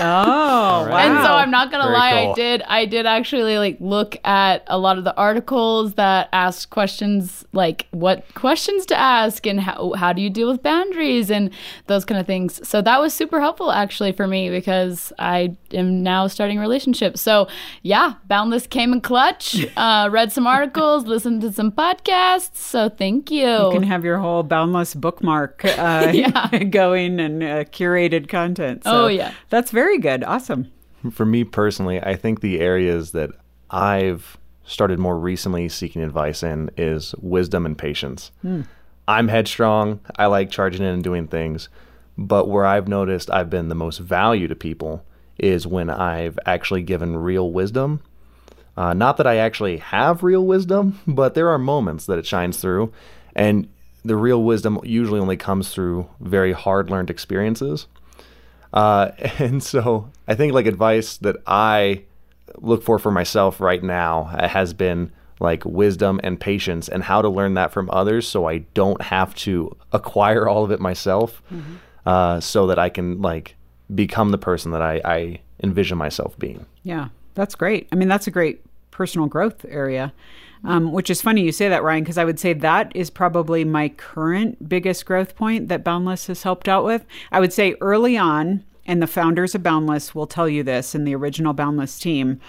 Oh 0.00 0.88
wow 0.88 0.96
And 0.96 1.24
so 1.24 1.32
I'm 1.34 1.50
not 1.50 1.70
gonna 1.70 1.84
Very 1.84 1.94
lie, 1.96 2.30
I 2.30 2.34
did 2.34 2.62
I 2.62 2.84
did 2.86 3.06
actually 3.06 3.58
like 3.58 3.76
look 3.80 4.16
at 4.24 4.64
a 4.66 4.78
lot 4.78 4.98
of 4.98 5.04
the 5.04 5.14
articles 5.16 5.94
that 5.94 6.28
asked 6.32 6.70
questions 6.70 7.44
like 7.52 7.86
what 7.90 8.24
questions 8.34 8.86
to 8.86 8.96
ask 8.98 9.46
and 9.46 9.60
how 9.60 9.92
how 9.96 10.12
do 10.12 10.22
you 10.22 10.30
deal 10.30 10.48
with 10.48 10.62
boundaries 10.62 11.30
and 11.30 11.50
those 11.86 12.04
kind 12.04 12.20
of 12.20 12.26
things. 12.26 12.66
So 12.68 12.80
that 12.82 13.00
was 13.00 13.12
super 13.14 13.40
helpful 13.40 13.70
actually 13.72 14.12
for 14.12 14.26
me 14.26 14.50
because 14.50 15.12
I 15.18 15.56
am 15.72 16.02
now 16.02 16.26
starting 16.26 16.58
a 16.58 16.60
relationship. 16.60 17.18
So 17.18 17.48
yeah, 17.82 18.14
Boundless 18.28 18.66
came 18.66 18.92
in 18.92 19.00
clutch. 19.00 19.66
Uh, 19.80 20.08
read 20.10 20.30
some 20.30 20.46
articles, 20.46 21.06
listened 21.06 21.40
to 21.40 21.50
some 21.52 21.72
podcasts. 21.72 22.56
So 22.56 22.88
thank 22.90 23.30
you. 23.30 23.46
you 23.46 23.70
can 23.72 23.82
have 23.82 24.04
your 24.04 24.18
whole 24.18 24.42
boundless 24.42 24.94
bookmark 24.94 25.64
uh, 25.64 26.10
Yeah. 26.14 26.48
going 26.70 27.18
and 27.18 27.42
uh, 27.42 27.64
curated 27.64 28.28
content 28.28 28.84
so 28.84 29.04
Oh, 29.04 29.06
yeah. 29.06 29.32
that's 29.48 29.70
very 29.70 29.89
good 29.98 30.24
awesome 30.24 30.70
For 31.12 31.24
me 31.24 31.44
personally, 31.44 32.00
I 32.02 32.14
think 32.14 32.40
the 32.40 32.60
areas 32.60 33.12
that 33.12 33.30
I've 33.70 34.36
started 34.64 34.98
more 34.98 35.18
recently 35.18 35.68
seeking 35.68 36.02
advice 36.02 36.42
in 36.42 36.70
is 36.76 37.14
wisdom 37.20 37.64
and 37.64 37.76
patience. 37.76 38.30
I'm 39.08 39.28
headstrong. 39.28 40.00
I 40.16 40.26
like 40.26 40.50
charging 40.50 40.82
in 40.82 40.94
and 40.94 41.02
doing 41.02 41.26
things. 41.26 41.68
But 42.18 42.48
where 42.48 42.66
I've 42.66 42.86
noticed 42.86 43.30
I've 43.30 43.50
been 43.50 43.68
the 43.68 43.74
most 43.74 43.98
value 43.98 44.46
to 44.48 44.54
people 44.54 45.04
is 45.38 45.66
when 45.66 45.88
I've 45.88 46.38
actually 46.44 46.82
given 46.82 47.16
real 47.16 47.50
wisdom. 47.50 48.02
Uh, 48.76 48.92
not 48.92 49.16
that 49.16 49.26
I 49.26 49.36
actually 49.36 49.78
have 49.78 50.22
real 50.22 50.46
wisdom, 50.46 51.00
but 51.06 51.34
there 51.34 51.48
are 51.48 51.58
moments 51.58 52.06
that 52.06 52.18
it 52.18 52.26
shines 52.26 52.58
through. 52.58 52.92
And 53.34 53.68
the 54.04 54.16
real 54.16 54.42
wisdom 54.42 54.78
usually 54.84 55.20
only 55.20 55.36
comes 55.36 55.70
through 55.70 56.08
very 56.20 56.52
hard 56.52 56.90
learned 56.90 57.10
experiences. 57.10 57.86
Uh, 58.72 59.10
and 59.38 59.62
so 59.62 60.10
I 60.28 60.34
think 60.34 60.52
like 60.52 60.66
advice 60.66 61.16
that 61.18 61.36
I 61.46 62.02
look 62.56 62.82
for 62.82 62.98
for 62.98 63.10
myself 63.10 63.60
right 63.60 63.82
now 63.82 64.24
has 64.24 64.74
been 64.74 65.12
like 65.38 65.64
wisdom 65.64 66.20
and 66.22 66.38
patience 66.38 66.88
and 66.88 67.02
how 67.02 67.22
to 67.22 67.28
learn 67.28 67.54
that 67.54 67.72
from 67.72 67.88
others 67.90 68.28
so 68.28 68.46
I 68.46 68.58
don't 68.74 69.00
have 69.00 69.34
to 69.36 69.74
acquire 69.92 70.46
all 70.46 70.64
of 70.64 70.70
it 70.70 70.80
myself 70.80 71.42
uh, 72.04 72.40
so 72.40 72.66
that 72.66 72.78
I 72.78 72.90
can 72.90 73.22
like 73.22 73.56
become 73.94 74.30
the 74.30 74.38
person 74.38 74.72
that 74.72 74.82
I, 74.82 75.00
I 75.04 75.40
envision 75.62 75.98
myself 75.98 76.38
being. 76.38 76.66
Yeah, 76.82 77.08
that's 77.34 77.54
great. 77.54 77.88
I 77.92 77.96
mean, 77.96 78.08
that's 78.08 78.26
a 78.26 78.30
great 78.30 78.62
personal 79.00 79.28
growth 79.28 79.64
area. 79.70 80.12
Um, 80.62 80.92
which 80.92 81.08
is 81.08 81.22
funny 81.22 81.40
you 81.40 81.52
say 81.52 81.70
that, 81.70 81.82
Ryan, 81.82 82.04
because 82.04 82.18
I 82.18 82.26
would 82.26 82.38
say 82.38 82.52
that 82.52 82.94
is 82.94 83.08
probably 83.08 83.64
my 83.64 83.88
current 83.88 84.68
biggest 84.68 85.06
growth 85.06 85.34
point 85.34 85.68
that 85.68 85.82
Boundless 85.82 86.26
has 86.26 86.42
helped 86.42 86.68
out 86.68 86.84
with. 86.84 87.06
I 87.32 87.40
would 87.40 87.50
say 87.50 87.76
early 87.80 88.18
on, 88.18 88.62
and 88.84 89.00
the 89.00 89.06
founders 89.06 89.54
of 89.54 89.62
Boundless 89.62 90.14
will 90.14 90.26
tell 90.26 90.50
you 90.50 90.62
this 90.62 90.94
in 90.94 91.04
the 91.04 91.14
original 91.14 91.54
Boundless 91.54 91.98
team. 91.98 92.40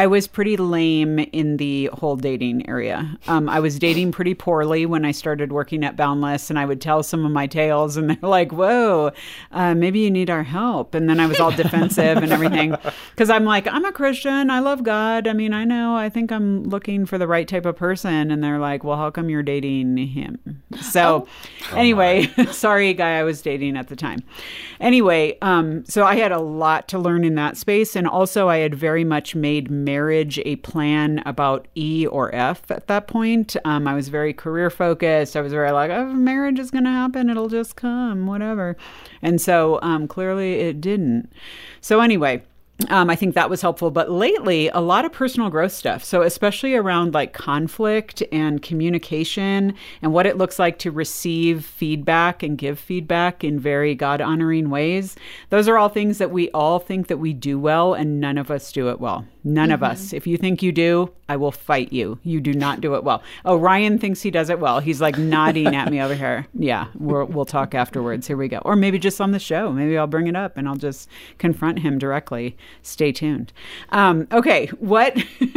I 0.00 0.06
was 0.06 0.26
pretty 0.26 0.56
lame 0.56 1.18
in 1.18 1.58
the 1.58 1.90
whole 1.92 2.16
dating 2.16 2.66
area. 2.66 3.18
Um, 3.28 3.50
I 3.50 3.60
was 3.60 3.78
dating 3.78 4.12
pretty 4.12 4.32
poorly 4.32 4.86
when 4.86 5.04
I 5.04 5.10
started 5.10 5.52
working 5.52 5.84
at 5.84 5.94
Boundless, 5.94 6.48
and 6.48 6.58
I 6.58 6.64
would 6.64 6.80
tell 6.80 7.02
some 7.02 7.26
of 7.26 7.32
my 7.32 7.46
tales, 7.46 7.98
and 7.98 8.08
they're 8.22 8.30
like, 8.30 8.50
"Whoa, 8.50 9.12
uh, 9.52 9.74
maybe 9.74 10.00
you 10.00 10.10
need 10.10 10.30
our 10.30 10.42
help." 10.42 10.94
And 10.94 11.06
then 11.06 11.20
I 11.20 11.26
was 11.26 11.38
all 11.38 11.50
defensive 11.50 12.16
and 12.16 12.32
everything 12.32 12.74
because 13.10 13.28
I'm 13.28 13.44
like, 13.44 13.66
"I'm 13.66 13.84
a 13.84 13.92
Christian. 13.92 14.48
I 14.48 14.60
love 14.60 14.84
God. 14.84 15.28
I 15.28 15.34
mean, 15.34 15.52
I 15.52 15.64
know. 15.64 15.94
I 15.94 16.08
think 16.08 16.32
I'm 16.32 16.64
looking 16.64 17.04
for 17.04 17.18
the 17.18 17.26
right 17.26 17.46
type 17.46 17.66
of 17.66 17.76
person." 17.76 18.30
And 18.30 18.42
they're 18.42 18.58
like, 18.58 18.82
"Well, 18.82 18.96
how 18.96 19.10
come 19.10 19.28
you're 19.28 19.42
dating 19.42 19.98
him?" 19.98 20.62
So, 20.80 21.28
oh. 21.72 21.76
anyway, 21.76 22.26
sorry, 22.52 22.94
guy 22.94 23.18
I 23.18 23.22
was 23.22 23.42
dating 23.42 23.76
at 23.76 23.88
the 23.88 23.96
time. 23.96 24.20
Anyway, 24.80 25.36
um, 25.42 25.84
so 25.84 26.04
I 26.04 26.16
had 26.16 26.32
a 26.32 26.40
lot 26.40 26.88
to 26.88 26.98
learn 26.98 27.22
in 27.22 27.34
that 27.34 27.58
space, 27.58 27.96
and 27.96 28.06
also 28.06 28.48
I 28.48 28.58
had 28.58 28.74
very 28.74 29.04
much 29.04 29.34
made 29.34 29.70
marriage 29.90 30.38
a 30.44 30.54
plan 30.56 31.20
about 31.26 31.66
E 31.74 32.06
or 32.06 32.32
F 32.32 32.70
at 32.70 32.86
that 32.86 33.08
point. 33.08 33.56
Um, 33.64 33.88
I 33.88 33.94
was 33.94 34.06
very 34.08 34.32
career 34.32 34.70
focused. 34.70 35.36
I 35.36 35.40
was 35.40 35.52
very 35.52 35.72
like, 35.72 35.90
oh, 35.90 36.12
marriage 36.12 36.60
is 36.60 36.70
going 36.70 36.84
to 36.84 36.90
happen. 36.90 37.28
It'll 37.28 37.48
just 37.48 37.74
come, 37.74 38.28
whatever. 38.28 38.76
And 39.20 39.40
so 39.40 39.80
um, 39.82 40.06
clearly 40.06 40.60
it 40.60 40.80
didn't. 40.80 41.32
So, 41.80 42.00
anyway, 42.00 42.42
um, 42.88 43.10
I 43.10 43.16
think 43.16 43.34
that 43.34 43.50
was 43.50 43.60
helpful. 43.60 43.90
But 43.90 44.10
lately, 44.10 44.68
a 44.68 44.80
lot 44.80 45.04
of 45.04 45.12
personal 45.12 45.50
growth 45.50 45.72
stuff. 45.72 46.02
So, 46.02 46.22
especially 46.22 46.74
around 46.74 47.14
like 47.14 47.32
conflict 47.32 48.22
and 48.32 48.62
communication 48.62 49.74
and 50.02 50.12
what 50.12 50.26
it 50.26 50.38
looks 50.38 50.58
like 50.58 50.78
to 50.80 50.90
receive 50.90 51.64
feedback 51.64 52.42
and 52.42 52.56
give 52.56 52.78
feedback 52.78 53.44
in 53.44 53.58
very 53.58 53.94
God 53.94 54.20
honoring 54.20 54.70
ways. 54.70 55.16
Those 55.50 55.68
are 55.68 55.76
all 55.76 55.88
things 55.88 56.18
that 56.18 56.30
we 56.30 56.50
all 56.52 56.78
think 56.78 57.08
that 57.08 57.18
we 57.18 57.32
do 57.32 57.58
well, 57.58 57.94
and 57.94 58.20
none 58.20 58.38
of 58.38 58.50
us 58.50 58.72
do 58.72 58.88
it 58.88 59.00
well. 59.00 59.26
None 59.42 59.68
mm-hmm. 59.68 59.74
of 59.74 59.82
us. 59.82 60.12
If 60.12 60.26
you 60.26 60.36
think 60.36 60.62
you 60.62 60.72
do, 60.72 61.12
I 61.28 61.36
will 61.36 61.52
fight 61.52 61.92
you. 61.92 62.18
You 62.22 62.40
do 62.40 62.52
not 62.52 62.80
do 62.80 62.94
it 62.94 63.04
well. 63.04 63.22
Oh, 63.44 63.56
Ryan 63.56 63.98
thinks 63.98 64.20
he 64.22 64.30
does 64.30 64.50
it 64.50 64.58
well. 64.58 64.80
He's 64.80 65.00
like 65.00 65.16
nodding 65.16 65.74
at 65.74 65.90
me 65.90 66.00
over 66.00 66.14
here. 66.14 66.46
Yeah, 66.60 66.88
we 66.98 67.24
will 67.24 67.46
talk 67.46 67.74
afterwards. 67.74 68.26
Here 68.26 68.36
we 68.36 68.48
go. 68.48 68.58
Or 68.58 68.76
maybe 68.76 68.98
just 68.98 69.20
on 69.20 69.30
the 69.30 69.38
show. 69.38 69.72
Maybe 69.72 69.96
I'll 69.96 70.06
bring 70.06 70.26
it 70.26 70.36
up 70.36 70.56
and 70.56 70.68
I'll 70.68 70.76
just 70.76 71.08
confront 71.38 71.78
him 71.78 71.98
directly. 71.98 72.56
Stay 72.82 73.12
tuned. 73.12 73.52
Um, 73.88 74.28
okay, 74.30 74.66
what? 74.78 75.16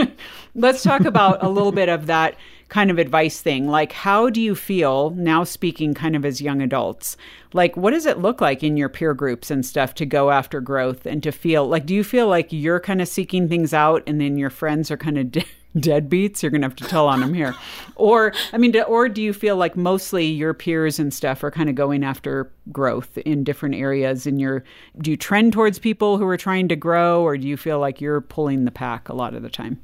Let's 0.55 0.81
talk 0.81 1.01
about 1.01 1.43
a 1.43 1.49
little 1.49 1.73
bit 1.73 1.89
of 1.89 2.05
that 2.05 2.35
kind 2.73 2.89
of 2.89 2.97
advice 2.97 3.39
thing. 3.39 3.67
Like, 3.67 3.91
how 3.91 4.31
do 4.31 4.41
you 4.41 4.55
feel 4.55 5.11
now 5.11 5.43
speaking 5.43 5.93
kind 5.93 6.15
of 6.15 6.25
as 6.25 6.41
young 6.41 6.59
adults? 6.59 7.15
Like, 7.53 7.77
what 7.77 7.91
does 7.91 8.07
it 8.07 8.17
look 8.17 8.41
like 8.41 8.63
in 8.63 8.77
your 8.77 8.89
peer 8.89 9.13
groups 9.13 9.51
and 9.51 9.63
stuff 9.63 9.93
to 9.93 10.07
go 10.07 10.31
after 10.31 10.59
growth 10.59 11.05
and 11.05 11.21
to 11.21 11.31
feel 11.31 11.67
like, 11.67 11.85
do 11.85 11.93
you 11.93 12.03
feel 12.03 12.27
like 12.27 12.51
you're 12.51 12.79
kind 12.79 12.99
of 12.99 13.07
seeking 13.07 13.47
things 13.47 13.75
out 13.75 14.01
and 14.07 14.19
then 14.19 14.39
your 14.39 14.49
friends 14.49 14.89
are 14.89 14.97
kind 14.97 15.19
of 15.19 15.31
de- 15.31 15.45
deadbeats? 15.77 16.41
You're 16.41 16.49
going 16.49 16.61
to 16.61 16.67
have 16.67 16.75
to 16.77 16.85
tell 16.85 17.07
on 17.07 17.19
them 17.19 17.35
here. 17.35 17.53
or, 17.95 18.33
I 18.51 18.57
mean, 18.57 18.75
or 18.87 19.07
do 19.07 19.21
you 19.21 19.33
feel 19.33 19.55
like 19.55 19.77
mostly 19.77 20.25
your 20.25 20.55
peers 20.55 20.97
and 20.97 21.13
stuff 21.13 21.43
are 21.43 21.51
kind 21.51 21.69
of 21.69 21.75
going 21.75 22.03
after 22.03 22.51
growth 22.71 23.19
in 23.19 23.43
different 23.43 23.75
areas? 23.75 24.25
And 24.25 24.41
your, 24.41 24.63
do 24.97 25.11
you 25.11 25.17
trend 25.17 25.53
towards 25.53 25.77
people 25.77 26.17
who 26.17 26.25
are 26.25 26.37
trying 26.37 26.69
to 26.69 26.75
grow 26.75 27.21
or 27.21 27.37
do 27.37 27.47
you 27.47 27.55
feel 27.55 27.77
like 27.77 28.01
you're 28.01 28.21
pulling 28.21 28.65
the 28.65 28.71
pack 28.71 29.09
a 29.09 29.13
lot 29.13 29.35
of 29.35 29.43
the 29.43 29.49
time? 29.51 29.79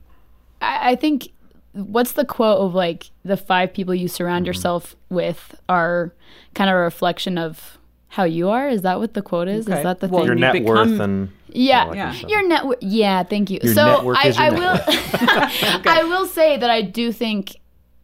I 0.62 0.96
think 0.96 1.29
what's 1.74 2.14
the 2.14 2.26
quote 2.26 2.60
of 2.60 2.74
like 2.74 3.12
the 3.24 3.38
five 3.38 3.74
people 3.74 3.94
you 3.94 4.08
surround 4.08 4.44
mm-hmm. 4.44 4.48
yourself 4.48 4.96
with 5.10 5.56
are 5.68 6.14
kind 6.54 6.70
of 6.70 6.76
a 6.76 6.80
reflection 6.80 7.38
of 7.38 7.78
how 8.10 8.24
you 8.24 8.50
are? 8.50 8.70
Is 8.70 8.82
that 8.82 9.00
what 9.00 9.14
the 9.14 9.22
quote 9.22 9.48
is? 9.48 9.68
Okay. 9.68 9.78
Is 9.78 9.84
that 9.84 10.00
the 10.00 10.08
well, 10.08 10.22
thing? 10.22 10.28
Your 10.28 10.36
net 10.36 10.54
become, 10.54 10.68
worth 10.68 11.00
and 11.00 11.32
yeah, 11.48 11.94
yeah. 11.94 12.14
your 12.28 12.48
net 12.48 12.66
worth. 12.66 12.80
Yeah, 12.82 13.24
thank 13.24 13.50
you. 13.50 13.60
Your 13.62 13.74
so 13.74 14.14
I, 14.16 14.34
I 14.38 14.50
will, 14.50 14.74
okay. 15.80 15.90
I 15.90 16.04
will 16.04 16.26
say 16.26 16.58
that 16.58 16.70
I 16.70 16.82
do 16.82 17.12
think 17.12 17.58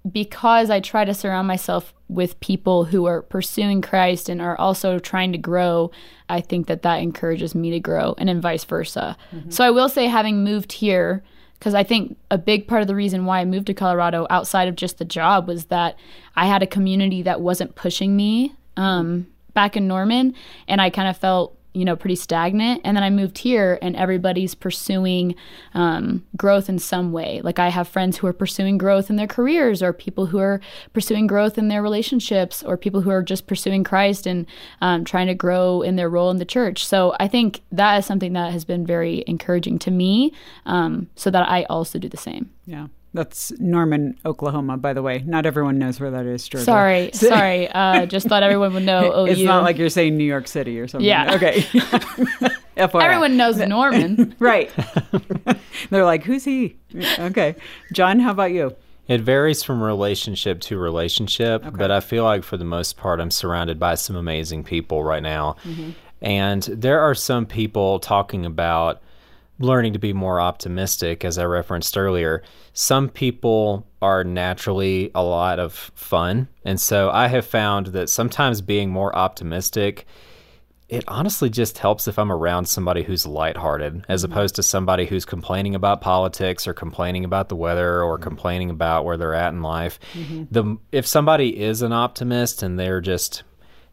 because 0.09 0.69
I 0.69 0.79
try 0.79 1.05
to 1.05 1.13
surround 1.13 1.47
myself 1.47 1.93
with 2.07 2.39
people 2.39 2.85
who 2.85 3.05
are 3.05 3.23
pursuing 3.23 3.81
Christ 3.81 4.29
and 4.29 4.39
are 4.39 4.57
also 4.59 4.99
trying 4.99 5.31
to 5.31 5.39
grow, 5.39 5.89
I 6.29 6.41
think 6.41 6.67
that 6.67 6.83
that 6.83 6.97
encourages 6.97 7.55
me 7.55 7.71
to 7.71 7.79
grow, 7.79 8.13
and 8.19 8.29
then 8.29 8.41
vice 8.41 8.63
versa. 8.63 9.17
Mm-hmm. 9.33 9.49
So 9.49 9.63
I 9.63 9.71
will 9.71 9.89
say, 9.89 10.05
having 10.05 10.43
moved 10.43 10.73
here 10.73 11.23
because 11.65 11.73
I 11.73 11.83
think 11.83 12.15
a 12.29 12.37
big 12.37 12.67
part 12.67 12.83
of 12.83 12.87
the 12.87 12.93
reason 12.93 13.25
why 13.25 13.39
I 13.39 13.45
moved 13.45 13.65
to 13.67 13.73
Colorado 13.73 14.27
outside 14.29 14.67
of 14.67 14.75
just 14.75 14.99
the 14.99 15.03
job 15.03 15.47
was 15.47 15.65
that 15.65 15.97
I 16.35 16.45
had 16.45 16.61
a 16.61 16.67
community 16.67 17.23
that 17.23 17.41
wasn't 17.41 17.73
pushing 17.73 18.15
me 18.15 18.53
um, 18.77 19.25
back 19.55 19.75
in 19.75 19.87
Norman, 19.87 20.35
and 20.67 20.79
I 20.79 20.91
kind 20.91 21.07
of 21.07 21.17
felt 21.17 21.57
you 21.75 21.85
know 21.85 21.95
pretty 21.95 22.15
stagnant. 22.15 22.81
And 22.83 22.95
then 22.95 23.03
i 23.03 23.09
moved 23.09 23.39
here 23.39 23.77
and 23.81 23.95
everybody's 23.95 24.55
pursuing 24.55 25.35
um, 25.73 26.23
growth 26.37 26.69
in 26.69 26.79
some 26.79 27.11
way. 27.11 27.41
Like 27.43 27.59
i 27.59 27.69
have 27.69 27.87
friends 27.87 28.17
who 28.17 28.27
are 28.27 28.33
pursuing 28.33 28.77
growth 28.77 29.09
in 29.09 29.15
their 29.15 29.27
careers 29.27 29.83
or 29.83 29.93
people 29.93 30.27
who 30.27 30.39
are 30.39 30.61
pursuing 30.93 31.27
growth 31.27 31.57
in 31.57 31.67
their 31.67 31.81
relationships 31.81 32.63
or 32.63 32.77
people 32.77 33.01
who 33.01 33.09
are 33.09 33.23
just 33.23 33.47
pursuing 33.47 33.83
christ 33.83 34.25
and 34.25 34.45
um, 34.81 35.03
trying 35.03 35.27
to 35.27 35.35
grow 35.35 35.81
in 35.81 35.95
their 35.95 36.09
role 36.09 36.31
in 36.31 36.37
the 36.37 36.45
church. 36.45 36.85
So 36.85 37.15
i 37.19 37.27
think 37.27 37.61
that 37.71 37.97
is 37.97 38.05
something 38.05 38.33
that 38.33 38.51
has 38.51 38.65
been 38.65 38.85
very 38.85 39.23
encouraging 39.27 39.79
to 39.79 39.91
me 39.91 40.33
um, 40.65 41.07
so 41.15 41.29
that 41.29 41.47
i 41.49 41.63
also 41.63 41.99
do 41.99 42.09
the 42.09 42.17
same. 42.17 42.51
Yeah 42.65 42.87
that's 43.15 43.51
Norman, 43.59 44.17
Oklahoma, 44.25 44.77
by 44.77 44.93
the 44.93 45.01
way. 45.01 45.23
Not 45.25 45.45
everyone 45.45 45.79
knows 45.79 45.99
where 45.99 46.11
that 46.11 46.25
is, 46.25 46.47
Georgia. 46.47 46.65
Sorry, 46.65 47.09
sorry. 47.13 47.69
Uh, 47.69 48.05
just 48.05 48.27
thought 48.27 48.43
everyone 48.43 48.73
would 48.73 48.83
know. 48.83 49.11
OU. 49.11 49.25
It's 49.35 49.41
not 49.41 49.63
like 49.63 49.77
you're 49.77 49.89
saying 49.89 50.17
New 50.17 50.25
York 50.25 50.47
City 50.47 50.79
or 50.79 50.87
something. 50.87 51.07
Yeah. 51.07 51.35
Okay. 51.35 51.65
Everyone 52.77 53.37
knows 53.37 53.57
Norman. 53.57 54.35
right. 54.39 54.69
They're 55.89 56.05
like, 56.05 56.23
who's 56.23 56.43
he? 56.43 56.75
Okay. 57.19 57.55
John, 57.93 58.19
how 58.19 58.31
about 58.31 58.51
you? 58.51 58.75
It 59.07 59.21
varies 59.21 59.63
from 59.63 59.81
relationship 59.81 60.59
to 60.61 60.77
relationship, 60.77 61.65
okay. 61.65 61.75
but 61.75 61.91
I 61.91 61.99
feel 61.99 62.23
like 62.23 62.43
for 62.43 62.57
the 62.57 62.65
most 62.65 62.97
part, 62.97 63.19
I'm 63.19 63.31
surrounded 63.31 63.79
by 63.79 63.95
some 63.95 64.15
amazing 64.15 64.63
people 64.63 65.03
right 65.03 65.23
now. 65.23 65.55
Mm-hmm. 65.63 65.91
And 66.21 66.63
there 66.63 66.99
are 66.99 67.13
some 67.13 67.45
people 67.45 67.99
talking 67.99 68.45
about 68.45 69.01
learning 69.59 69.93
to 69.93 69.99
be 69.99 70.13
more 70.13 70.41
optimistic, 70.41 71.23
as 71.23 71.37
I 71.37 71.45
referenced 71.45 71.97
earlier. 71.97 72.43
Some 72.73 73.09
people 73.09 73.87
are 74.01 74.23
naturally 74.23 75.11
a 75.15 75.23
lot 75.23 75.59
of 75.59 75.73
fun. 75.73 76.47
And 76.65 76.79
so 76.79 77.09
I 77.09 77.27
have 77.27 77.45
found 77.45 77.87
that 77.87 78.09
sometimes 78.09 78.61
being 78.61 78.89
more 78.89 79.15
optimistic, 79.15 80.05
it 80.87 81.03
honestly 81.07 81.49
just 81.49 81.79
helps 81.79 82.07
if 82.07 82.19
I'm 82.19 82.31
around 82.31 82.65
somebody 82.65 83.03
who's 83.03 83.25
lighthearted 83.25 84.05
as 84.07 84.23
mm-hmm. 84.23 84.31
opposed 84.31 84.55
to 84.55 84.63
somebody 84.63 85.05
who's 85.05 85.25
complaining 85.25 85.73
about 85.73 86.01
politics 86.01 86.67
or 86.67 86.73
complaining 86.73 87.25
about 87.25 87.49
the 87.49 87.55
weather 87.55 88.03
or 88.03 88.15
mm-hmm. 88.15 88.23
complaining 88.23 88.69
about 88.69 89.05
where 89.05 89.17
they're 89.17 89.33
at 89.33 89.53
in 89.53 89.61
life. 89.61 89.99
Mm-hmm. 90.13 90.43
The 90.51 90.77
if 90.91 91.07
somebody 91.07 91.59
is 91.59 91.81
an 91.81 91.91
optimist 91.91 92.61
and 92.61 92.77
they're 92.77 93.01
just 93.01 93.43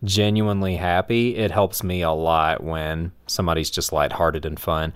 genuinely 0.04 0.76
happy, 0.76 1.36
it 1.36 1.50
helps 1.50 1.82
me 1.82 2.02
a 2.02 2.10
lot 2.10 2.62
when 2.62 3.12
somebody's 3.26 3.70
just 3.70 3.92
lighthearted 3.92 4.44
and 4.44 4.58
fun. 4.58 4.92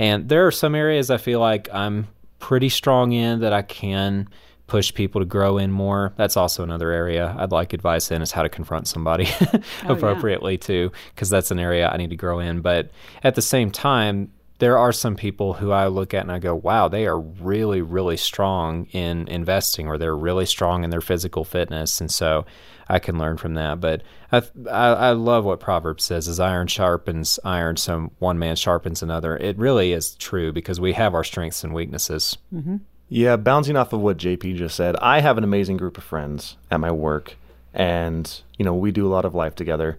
And 0.00 0.30
there 0.30 0.46
are 0.46 0.50
some 0.50 0.74
areas 0.74 1.10
I 1.10 1.18
feel 1.18 1.40
like 1.40 1.68
I'm 1.72 2.08
pretty 2.38 2.70
strong 2.70 3.12
in 3.12 3.40
that 3.40 3.52
I 3.52 3.60
can 3.60 4.28
push 4.66 4.94
people 4.94 5.20
to 5.20 5.26
grow 5.26 5.58
in 5.58 5.70
more. 5.70 6.14
That's 6.16 6.38
also 6.38 6.62
another 6.62 6.90
area 6.90 7.36
I'd 7.38 7.52
like 7.52 7.74
advice 7.74 8.10
in 8.10 8.22
is 8.22 8.32
how 8.32 8.42
to 8.42 8.48
confront 8.48 8.88
somebody 8.88 9.28
oh, 9.52 9.60
appropriately 9.84 10.54
yeah. 10.54 10.58
too, 10.58 10.92
because 11.14 11.28
that's 11.28 11.50
an 11.50 11.58
area 11.58 11.86
I 11.86 11.98
need 11.98 12.10
to 12.10 12.16
grow 12.16 12.38
in. 12.38 12.62
But 12.62 12.90
at 13.22 13.34
the 13.34 13.42
same 13.42 13.70
time, 13.70 14.32
there 14.58 14.78
are 14.78 14.92
some 14.92 15.16
people 15.16 15.52
who 15.52 15.70
I 15.70 15.88
look 15.88 16.14
at 16.14 16.22
and 16.22 16.32
I 16.32 16.38
go, 16.38 16.54
wow, 16.54 16.88
they 16.88 17.06
are 17.06 17.20
really, 17.20 17.82
really 17.82 18.16
strong 18.16 18.86
in 18.92 19.28
investing 19.28 19.86
or 19.86 19.98
they're 19.98 20.16
really 20.16 20.46
strong 20.46 20.82
in 20.82 20.88
their 20.88 21.00
physical 21.02 21.44
fitness. 21.44 22.00
And 22.00 22.10
so 22.10 22.46
I 22.90 22.98
can 22.98 23.18
learn 23.18 23.36
from 23.36 23.54
that. 23.54 23.80
But 23.80 24.02
I, 24.32 24.42
I, 24.68 24.92
I 24.92 25.10
love 25.12 25.44
what 25.44 25.60
Proverbs 25.60 26.04
says: 26.04 26.28
"As 26.28 26.40
iron 26.40 26.66
sharpens 26.66 27.38
iron, 27.44 27.76
so 27.76 28.10
one 28.18 28.38
man 28.38 28.56
sharpens 28.56 29.02
another." 29.02 29.36
It 29.36 29.56
really 29.56 29.92
is 29.92 30.16
true 30.16 30.52
because 30.52 30.80
we 30.80 30.92
have 30.94 31.14
our 31.14 31.24
strengths 31.24 31.62
and 31.62 31.72
weaknesses. 31.72 32.36
Mm-hmm. 32.52 32.78
Yeah, 33.08 33.36
bouncing 33.36 33.76
off 33.76 33.92
of 33.92 34.00
what 34.00 34.18
JP 34.18 34.56
just 34.56 34.76
said, 34.76 34.96
I 34.96 35.20
have 35.20 35.38
an 35.38 35.44
amazing 35.44 35.76
group 35.76 35.98
of 35.98 36.04
friends 36.04 36.56
at 36.70 36.80
my 36.80 36.90
work, 36.90 37.36
and 37.72 38.40
you 38.58 38.64
know 38.64 38.74
we 38.74 38.90
do 38.90 39.06
a 39.06 39.12
lot 39.14 39.24
of 39.24 39.34
life 39.34 39.54
together. 39.54 39.98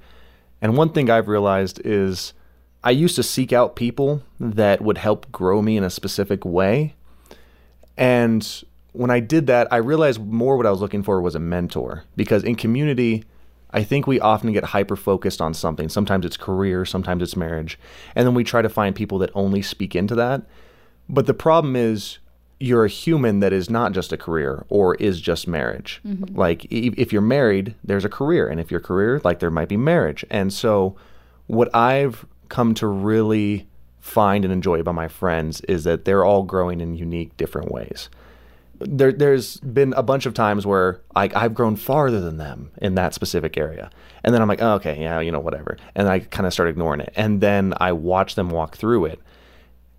And 0.62 0.78
one 0.78 0.90
thing 0.90 1.10
I've 1.10 1.28
realized 1.28 1.82
is 1.84 2.34
I 2.84 2.92
used 2.92 3.16
to 3.16 3.24
seek 3.24 3.54
out 3.54 3.76
people 3.76 4.22
that 4.40 4.82
would 4.82 4.98
help 4.98 5.32
grow 5.32 5.62
me 5.62 5.78
in 5.78 5.84
a 5.84 5.90
specific 5.90 6.44
way. 6.44 6.96
And 7.98 8.64
when 8.94 9.10
I 9.10 9.20
did 9.20 9.48
that, 9.48 9.68
I 9.72 9.78
realized 9.78 10.22
more 10.22 10.58
what 10.58 10.66
I 10.66 10.72
was 10.72 10.82
looking 10.82 11.04
for 11.04 11.22
was 11.22 11.36
a 11.36 11.40
mentor. 11.40 12.04
Because 12.16 12.44
in 12.44 12.56
community, 12.56 13.24
I 13.72 13.84
think 13.84 14.08
we 14.08 14.20
often 14.20 14.52
get 14.52 14.66
hyper 14.66 14.96
focused 14.96 15.42
on 15.42 15.54
something. 15.54 15.90
Sometimes 15.90 16.26
it's 16.26 16.38
career, 16.38 16.86
sometimes 16.86 17.24
it's 17.24 17.36
marriage. 17.36 17.80
And 18.16 18.28
then 18.28 18.34
we 18.34 18.44
try 18.44 18.62
to 18.62 18.70
find 18.70 18.96
people 18.96 19.18
that 19.20 19.32
only 19.34 19.62
speak 19.62 19.96
into 19.96 20.16
that. 20.16 20.44
But 21.08 21.26
the 21.26 21.34
problem 21.34 21.76
is, 21.76 22.20
you're 22.62 22.86
a 22.86 22.90
human 22.90 23.40
that 23.40 23.52
is 23.52 23.72
not 23.72 23.92
just 23.92 24.14
a 24.14 24.18
career 24.18 24.66
or 24.70 24.94
is 24.96 25.20
just 25.20 25.48
marriage. 25.48 26.00
Mm-hmm. 26.06 26.38
Like 26.38 26.66
if 26.70 27.12
you're 27.12 27.22
married, 27.22 27.74
there's 27.84 28.06
a 28.06 28.10
career, 28.10 28.48
and 28.48 28.60
if 28.60 28.70
you're 28.70 28.80
career, 28.80 29.20
like 29.24 29.40
there 29.40 29.50
might 29.50 29.68
be 29.68 29.78
marriage. 29.78 30.24
And 30.30 30.54
so, 30.54 30.96
what 31.48 31.76
I've 31.76 32.24
come 32.50 32.76
to 32.76 32.86
really 32.86 33.68
find 34.00 34.46
and 34.46 34.54
enjoy 34.54 34.80
about 34.80 34.94
my 34.94 35.08
friends 35.08 35.62
is 35.62 35.84
that 35.86 36.06
they're 36.06 36.24
all 36.24 36.44
growing 36.44 36.82
in 36.82 36.94
unique, 36.94 37.36
different 37.36 37.72
ways. 37.72 38.10
There, 38.84 39.12
there's 39.12 39.58
been 39.58 39.94
a 39.94 40.04
bunch 40.04 40.26
of 40.26 40.34
times 40.34 40.66
where 40.66 41.02
like 41.16 41.36
I've 41.36 41.54
grown 41.54 41.76
farther 41.76 42.20
than 42.20 42.38
them 42.38 42.72
in 42.82 42.96
that 42.96 43.14
specific 43.14 43.58
area, 43.58 43.90
and 44.24 44.34
then 44.34 44.42
I'm 44.42 44.48
like, 44.48 44.62
oh, 44.62 44.74
okay, 44.76 45.00
yeah, 45.00 45.20
you 45.20 45.32
know, 45.32 45.40
whatever, 45.40 45.78
and 45.96 46.08
I 46.08 46.20
kind 46.20 46.48
of 46.48 46.54
start 46.54 46.70
ignoring 46.70 47.02
it, 47.02 47.14
and 47.16 47.42
then 47.42 47.74
I 47.78 47.92
watch 47.92 48.36
them 48.36 48.50
walk 48.50 48.76
through 48.76 49.06
it, 49.06 49.20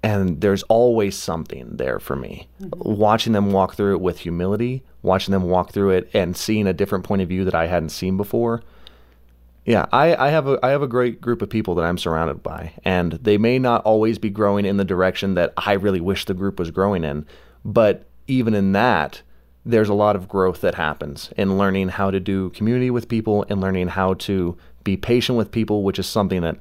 and 0.03 0.41
there's 0.41 0.63
always 0.65 1.17
something 1.17 1.77
there 1.77 1.99
for 1.99 2.17
me. 2.17 2.49
Mm-hmm. 2.61 3.01
Watching 3.01 3.33
them 3.33 3.53
walk 3.53 3.75
through 3.75 3.95
it 3.95 4.01
with 4.01 4.19
humility, 4.21 4.83
watching 5.03 5.33
them 5.33 5.45
walk 5.45 5.73
through 5.73 5.91
it, 5.91 6.11
and 6.13 6.37
seeing 6.37 6.67
a 6.67 6.73
different 6.73 7.05
point 7.05 7.23
of 7.23 7.29
view 7.29 7.45
that 7.45 7.55
I 7.55 7.67
hadn't 7.67 7.91
seen 7.91 8.17
before. 8.17 8.63
Yeah, 9.65 9.87
I, 9.93 10.17
I 10.17 10.31
have 10.31 10.49
a 10.49 10.59
I 10.63 10.71
have 10.71 10.83
a 10.83 10.89
great 10.89 11.21
group 11.21 11.41
of 11.41 11.49
people 11.49 11.77
that 11.77 11.85
I'm 11.85 11.99
surrounded 11.99 12.43
by, 12.43 12.73
and 12.85 13.13
they 13.13 13.39
may 13.39 13.61
not 13.61 13.85
always 13.85 14.19
be 14.19 14.29
growing 14.29 14.65
in 14.65 14.77
the 14.77 14.85
direction 14.85 15.35
that 15.35 15.53
I 15.57 15.75
really 15.75 16.01
wish 16.01 16.25
the 16.25 16.35
group 16.35 16.59
was 16.59 16.73
growing 16.73 17.05
in, 17.05 17.27
but 17.65 18.09
even 18.33 18.55
in 18.55 18.73
that, 18.73 19.23
there's 19.65 19.89
a 19.89 19.95
lot 19.95 20.17
of 20.17 20.29
growth 20.29 20.61
that 20.63 20.75
happens 20.75 21.31
in 21.37 21.59
learning 21.59 21.89
how 21.89 22.11
to 22.11 22.19
do 22.19 22.51
community 22.51 22.91
with 22.91 23.09
people 23.09 23.45
and 23.49 23.61
learning 23.61 23.89
how 23.89 24.15
to 24.15 24.57
be 24.85 24.97
patient 24.97 25.39
with 25.39 25.51
people, 25.51 25.85
which 25.85 25.99
is 25.99 26.07
something 26.07 26.43
that, 26.43 26.59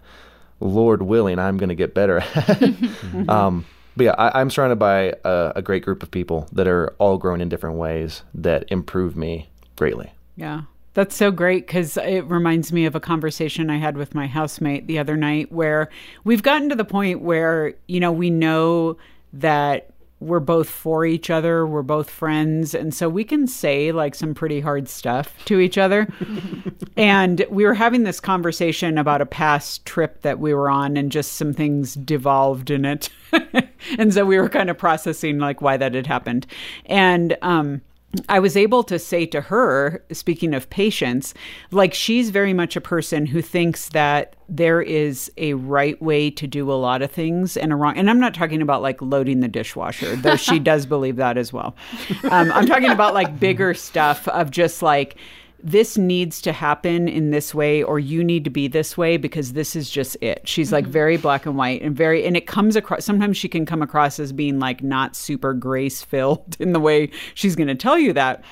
Lord 0.60 1.02
willing, 1.02 1.40
I'm 1.40 1.58
going 1.58 1.70
to 1.70 1.76
get 1.76 1.96
better 1.96 2.20
at. 2.20 2.62
um, 3.30 3.66
but 3.98 4.04
yeah, 4.04 4.16
I, 4.18 4.40
I'm 4.40 4.50
surrounded 4.50 4.78
by 4.78 5.16
a, 5.24 5.54
a 5.58 5.62
great 5.62 5.84
group 5.84 6.04
of 6.04 6.12
people 6.12 6.48
that 6.52 6.68
are 6.68 6.94
all 7.00 7.18
growing 7.18 7.42
in 7.42 7.50
different 7.50 7.78
ways 7.78 8.22
that 8.36 8.66
improve 8.68 9.16
me 9.16 9.50
greatly. 9.76 10.12
Yeah. 10.36 10.64
That's 10.94 11.16
so 11.16 11.32
great 11.32 11.68
because 11.68 11.96
it 11.98 12.26
reminds 12.26 12.74
me 12.74 12.86
of 12.86 12.96
a 12.96 13.00
conversation 13.00 13.70
I 13.70 13.78
had 13.78 13.96
with 13.96 14.14
my 14.14 14.28
housemate 14.28 14.88
the 14.88 15.00
other 15.00 15.16
night 15.16 15.52
where 15.52 15.90
we've 16.26 16.44
gotten 16.44 16.68
to 16.70 16.76
the 16.76 16.84
point 16.84 17.22
where, 17.22 17.74
you 17.88 18.02
know, 18.02 18.12
we 18.12 18.30
know 18.30 18.98
that 19.34 19.91
we're 20.22 20.40
both 20.40 20.70
for 20.70 21.04
each 21.04 21.32
other, 21.32 21.66
we're 21.66 21.82
both 21.82 22.10
friends. 22.10 22.76
And 22.76 22.94
so 22.94 23.10
we 23.10 23.24
can 23.24 23.48
say 23.48 23.92
like 23.92 24.14
some 24.14 24.36
pretty 24.36 24.62
hard 24.62 24.88
stuff 24.88 25.34
to 25.46 25.60
each 25.60 25.78
other. 25.78 26.08
and 26.96 27.44
we 27.50 27.66
were 27.66 27.74
having 27.74 28.04
this 28.04 28.20
conversation 28.20 29.00
about 29.00 29.22
a 29.22 29.26
past 29.26 29.84
trip 29.86 30.22
that 30.22 30.40
we 30.40 30.54
were 30.54 30.70
on 30.70 30.96
and 30.96 31.12
just 31.12 31.34
some 31.34 31.54
things 31.54 31.96
devolved 31.96 32.70
in 32.70 32.86
it. 32.86 33.10
and 33.98 34.14
so 34.14 34.24
we 34.24 34.38
were 34.38 34.48
kind 34.48 34.70
of 34.70 34.78
processing 34.78 35.40
like 35.40 35.60
why 35.60 35.76
that 35.76 35.96
had 35.96 36.06
happened. 36.08 36.46
And, 36.86 37.36
um, 37.42 37.82
I 38.28 38.40
was 38.40 38.58
able 38.58 38.84
to 38.84 39.00
say 39.00 39.26
to 39.28 39.42
her, 39.42 40.04
speaking 40.12 40.54
of 40.54 40.70
patience, 40.70 41.34
like 41.72 41.94
she's 41.94 42.30
very 42.30 42.54
much 42.54 42.76
a 42.76 42.82
person 42.82 43.26
who 43.26 43.42
thinks 43.42 43.90
that 43.90 44.36
there 44.50 44.82
is 44.82 45.32
a 45.38 45.54
right 45.54 46.02
way 46.02 46.30
to 46.32 46.46
do 46.46 46.70
a 46.72 46.74
lot 46.74 47.02
of 47.02 47.10
things 47.10 47.56
and 47.56 47.72
a 47.72 47.76
wrong. 47.76 47.98
And 47.98 48.10
I'm 48.10 48.20
not 48.20 48.34
talking 48.34 48.62
about 48.62 48.82
like 48.82 49.02
loading 49.02 49.40
the 49.40 49.48
dishwasher, 49.48 50.16
though 50.18 50.36
she 50.36 50.60
does 50.72 50.86
believe 50.86 51.16
that 51.18 51.38
as 51.38 51.54
well. 51.54 51.76
Um, 52.24 52.52
I'm 52.52 52.66
talking 52.66 52.92
about 52.92 53.14
like 53.14 53.40
bigger 53.40 53.74
stuff 53.74 54.28
of 54.28 54.52
just 54.52 54.82
like, 54.82 55.18
this 55.64 55.98
needs 55.98 56.42
to 56.42 56.52
happen 56.52 57.08
in 57.08 57.32
this 57.32 57.54
way 57.54 57.84
or 57.84 58.00
you 58.00 58.24
need 58.24 58.44
to 58.44 58.50
be 58.50 58.68
this 58.68 58.98
way 58.98 59.18
because 59.18 59.54
this 59.54 59.76
is 59.76 59.90
just 59.90 60.18
it. 60.22 60.48
She's 60.48 60.72
like 60.72 60.86
mm-hmm. 60.86 60.94
very 60.94 61.18
black 61.18 61.46
and 61.46 61.58
white 61.58 61.82
and 61.82 61.96
very 61.96 62.26
and 62.26 62.36
it 62.36 62.48
comes 62.48 62.76
across 62.76 63.06
sometimes 63.06 63.38
she 63.38 63.48
can 63.48 63.66
come 63.66 63.82
across 63.82 64.20
as 64.20 64.32
being 64.32 64.60
like 64.60 64.84
not 64.84 65.16
super 65.16 65.54
grace 65.54 66.02
filled 66.02 66.58
in 66.60 66.74
the 66.74 66.80
way 66.80 67.10
she's 67.34 67.56
going 67.56 67.68
to 67.68 67.76
tell 67.76 67.98
you 67.98 68.14
that. 68.14 68.44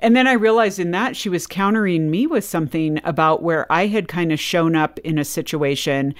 And 0.00 0.16
then 0.16 0.26
I 0.26 0.32
realized 0.32 0.78
in 0.78 0.90
that 0.90 1.14
she 1.14 1.28
was 1.28 1.46
countering 1.46 2.10
me 2.10 2.26
with 2.26 2.44
something 2.44 3.00
about 3.04 3.42
where 3.42 3.70
I 3.70 3.86
had 3.86 4.08
kind 4.08 4.32
of 4.32 4.40
shown 4.40 4.74
up 4.74 4.98
in 5.00 5.18
a 5.18 5.24
situation 5.24 6.14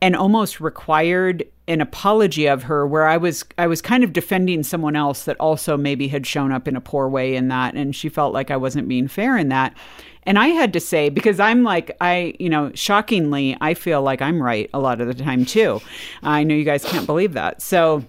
and 0.00 0.16
almost 0.16 0.60
required 0.60 1.44
an 1.68 1.80
apology 1.80 2.46
of 2.46 2.64
her 2.64 2.86
where 2.86 3.06
I 3.06 3.16
was 3.16 3.44
I 3.58 3.66
was 3.66 3.82
kind 3.82 4.04
of 4.04 4.12
defending 4.12 4.62
someone 4.62 4.96
else 4.96 5.24
that 5.24 5.36
also 5.38 5.76
maybe 5.76 6.08
had 6.08 6.26
shown 6.26 6.52
up 6.52 6.68
in 6.68 6.76
a 6.76 6.80
poor 6.80 7.08
way 7.08 7.34
in 7.34 7.48
that 7.48 7.74
and 7.74 7.94
she 7.94 8.08
felt 8.08 8.32
like 8.32 8.50
I 8.50 8.56
wasn't 8.56 8.88
being 8.88 9.08
fair 9.08 9.36
in 9.36 9.48
that. 9.48 9.76
And 10.22 10.38
I 10.38 10.48
had 10.48 10.72
to 10.72 10.80
say 10.80 11.08
because 11.08 11.38
I'm 11.40 11.62
like 11.62 11.96
I, 12.00 12.34
you 12.38 12.48
know, 12.48 12.70
shockingly 12.74 13.56
I 13.60 13.74
feel 13.74 14.00
like 14.02 14.22
I'm 14.22 14.42
right 14.42 14.70
a 14.72 14.78
lot 14.78 15.00
of 15.00 15.08
the 15.08 15.14
time 15.14 15.44
too. 15.44 15.80
I 16.22 16.44
know 16.44 16.54
you 16.54 16.64
guys 16.64 16.84
can't 16.84 17.06
believe 17.06 17.32
that. 17.34 17.60
So 17.60 18.04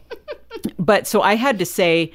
but 0.79 1.07
so 1.07 1.21
I 1.21 1.35
had 1.35 1.59
to 1.59 1.65
say 1.65 2.13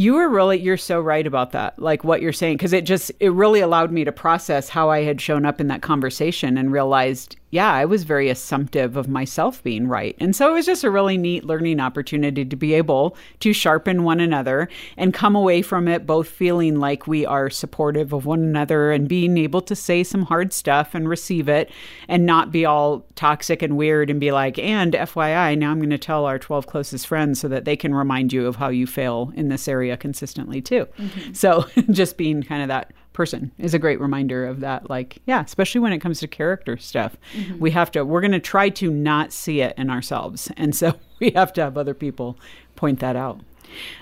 you 0.00 0.14
were 0.14 0.30
really 0.30 0.58
you're 0.58 0.78
so 0.78 0.98
right 0.98 1.26
about 1.26 1.52
that 1.52 1.78
like 1.78 2.02
what 2.04 2.22
you're 2.22 2.32
saying 2.32 2.56
because 2.56 2.72
it 2.72 2.86
just 2.86 3.12
it 3.20 3.28
really 3.32 3.60
allowed 3.60 3.92
me 3.92 4.02
to 4.02 4.10
process 4.10 4.70
how 4.70 4.88
i 4.88 5.02
had 5.02 5.20
shown 5.20 5.44
up 5.44 5.60
in 5.60 5.66
that 5.66 5.82
conversation 5.82 6.56
and 6.56 6.72
realized 6.72 7.36
yeah 7.50 7.72
i 7.72 7.84
was 7.84 8.04
very 8.04 8.28
assumptive 8.28 8.96
of 8.96 9.08
myself 9.08 9.62
being 9.62 9.86
right. 9.88 10.16
And 10.18 10.34
so 10.34 10.50
it 10.50 10.52
was 10.54 10.66
just 10.66 10.84
a 10.84 10.90
really 10.90 11.16
neat 11.16 11.44
learning 11.44 11.80
opportunity 11.80 12.44
to 12.44 12.56
be 12.56 12.74
able 12.74 13.16
to 13.40 13.52
sharpen 13.52 14.02
one 14.04 14.20
another 14.20 14.68
and 14.96 15.14
come 15.14 15.34
away 15.34 15.62
from 15.62 15.88
it 15.88 16.06
both 16.06 16.28
feeling 16.28 16.78
like 16.78 17.06
we 17.06 17.26
are 17.26 17.50
supportive 17.50 18.12
of 18.12 18.26
one 18.26 18.40
another 18.40 18.92
and 18.92 19.08
being 19.08 19.36
able 19.36 19.60
to 19.62 19.76
say 19.76 20.02
some 20.02 20.22
hard 20.22 20.52
stuff 20.52 20.94
and 20.94 21.08
receive 21.08 21.48
it 21.48 21.70
and 22.08 22.26
not 22.26 22.52
be 22.52 22.64
all 22.64 23.06
toxic 23.14 23.62
and 23.62 23.76
weird 23.76 24.10
and 24.10 24.20
be 24.20 24.32
like 24.32 24.58
and 24.58 24.94
fyi 24.94 25.56
now 25.58 25.70
i'm 25.70 25.78
going 25.78 25.90
to 25.90 25.98
tell 25.98 26.24
our 26.24 26.38
12 26.38 26.66
closest 26.66 27.06
friends 27.06 27.40
so 27.40 27.48
that 27.48 27.64
they 27.64 27.76
can 27.76 27.94
remind 27.94 28.32
you 28.32 28.46
of 28.46 28.56
how 28.56 28.68
you 28.68 28.86
fail 28.86 29.32
in 29.34 29.48
this 29.48 29.68
area 29.68 29.96
consistently 29.96 30.60
too. 30.60 30.86
Mm-hmm. 30.98 31.32
So 31.32 31.66
just 31.90 32.16
being 32.16 32.42
kind 32.42 32.62
of 32.62 32.68
that 32.68 32.92
person 33.20 33.50
is 33.58 33.74
a 33.74 33.78
great 33.78 34.00
reminder 34.00 34.46
of 34.46 34.60
that 34.60 34.88
like 34.88 35.18
yeah 35.26 35.42
especially 35.44 35.78
when 35.78 35.92
it 35.92 35.98
comes 35.98 36.20
to 36.20 36.26
character 36.26 36.78
stuff. 36.78 37.18
Mm-hmm. 37.34 37.58
We 37.58 37.70
have 37.72 37.90
to 37.90 38.02
we're 38.02 38.22
going 38.22 38.32
to 38.32 38.40
try 38.40 38.70
to 38.70 38.90
not 38.90 39.30
see 39.30 39.60
it 39.60 39.74
in 39.76 39.90
ourselves. 39.90 40.50
And 40.56 40.74
so 40.74 40.94
we 41.18 41.30
have 41.32 41.52
to 41.54 41.62
have 41.62 41.76
other 41.76 41.92
people 41.92 42.38
point 42.76 43.00
that 43.00 43.16
out. 43.16 43.40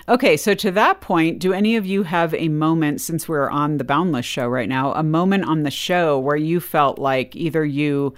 Okay 0.07 0.37
so 0.37 0.53
to 0.53 0.71
that 0.71 1.01
point 1.01 1.39
do 1.39 1.51
any 1.51 1.75
of 1.75 1.85
you 1.85 2.03
have 2.03 2.33
a 2.33 2.47
moment 2.47 3.01
since 3.01 3.27
we're 3.27 3.49
on 3.49 3.77
the 3.77 3.83
boundless 3.83 4.25
show 4.25 4.47
right 4.47 4.69
now 4.69 4.93
a 4.93 5.03
moment 5.03 5.43
on 5.43 5.63
the 5.63 5.71
show 5.71 6.17
where 6.17 6.37
you 6.37 6.61
felt 6.61 6.97
like 6.97 7.35
either 7.35 7.65
you 7.65 8.13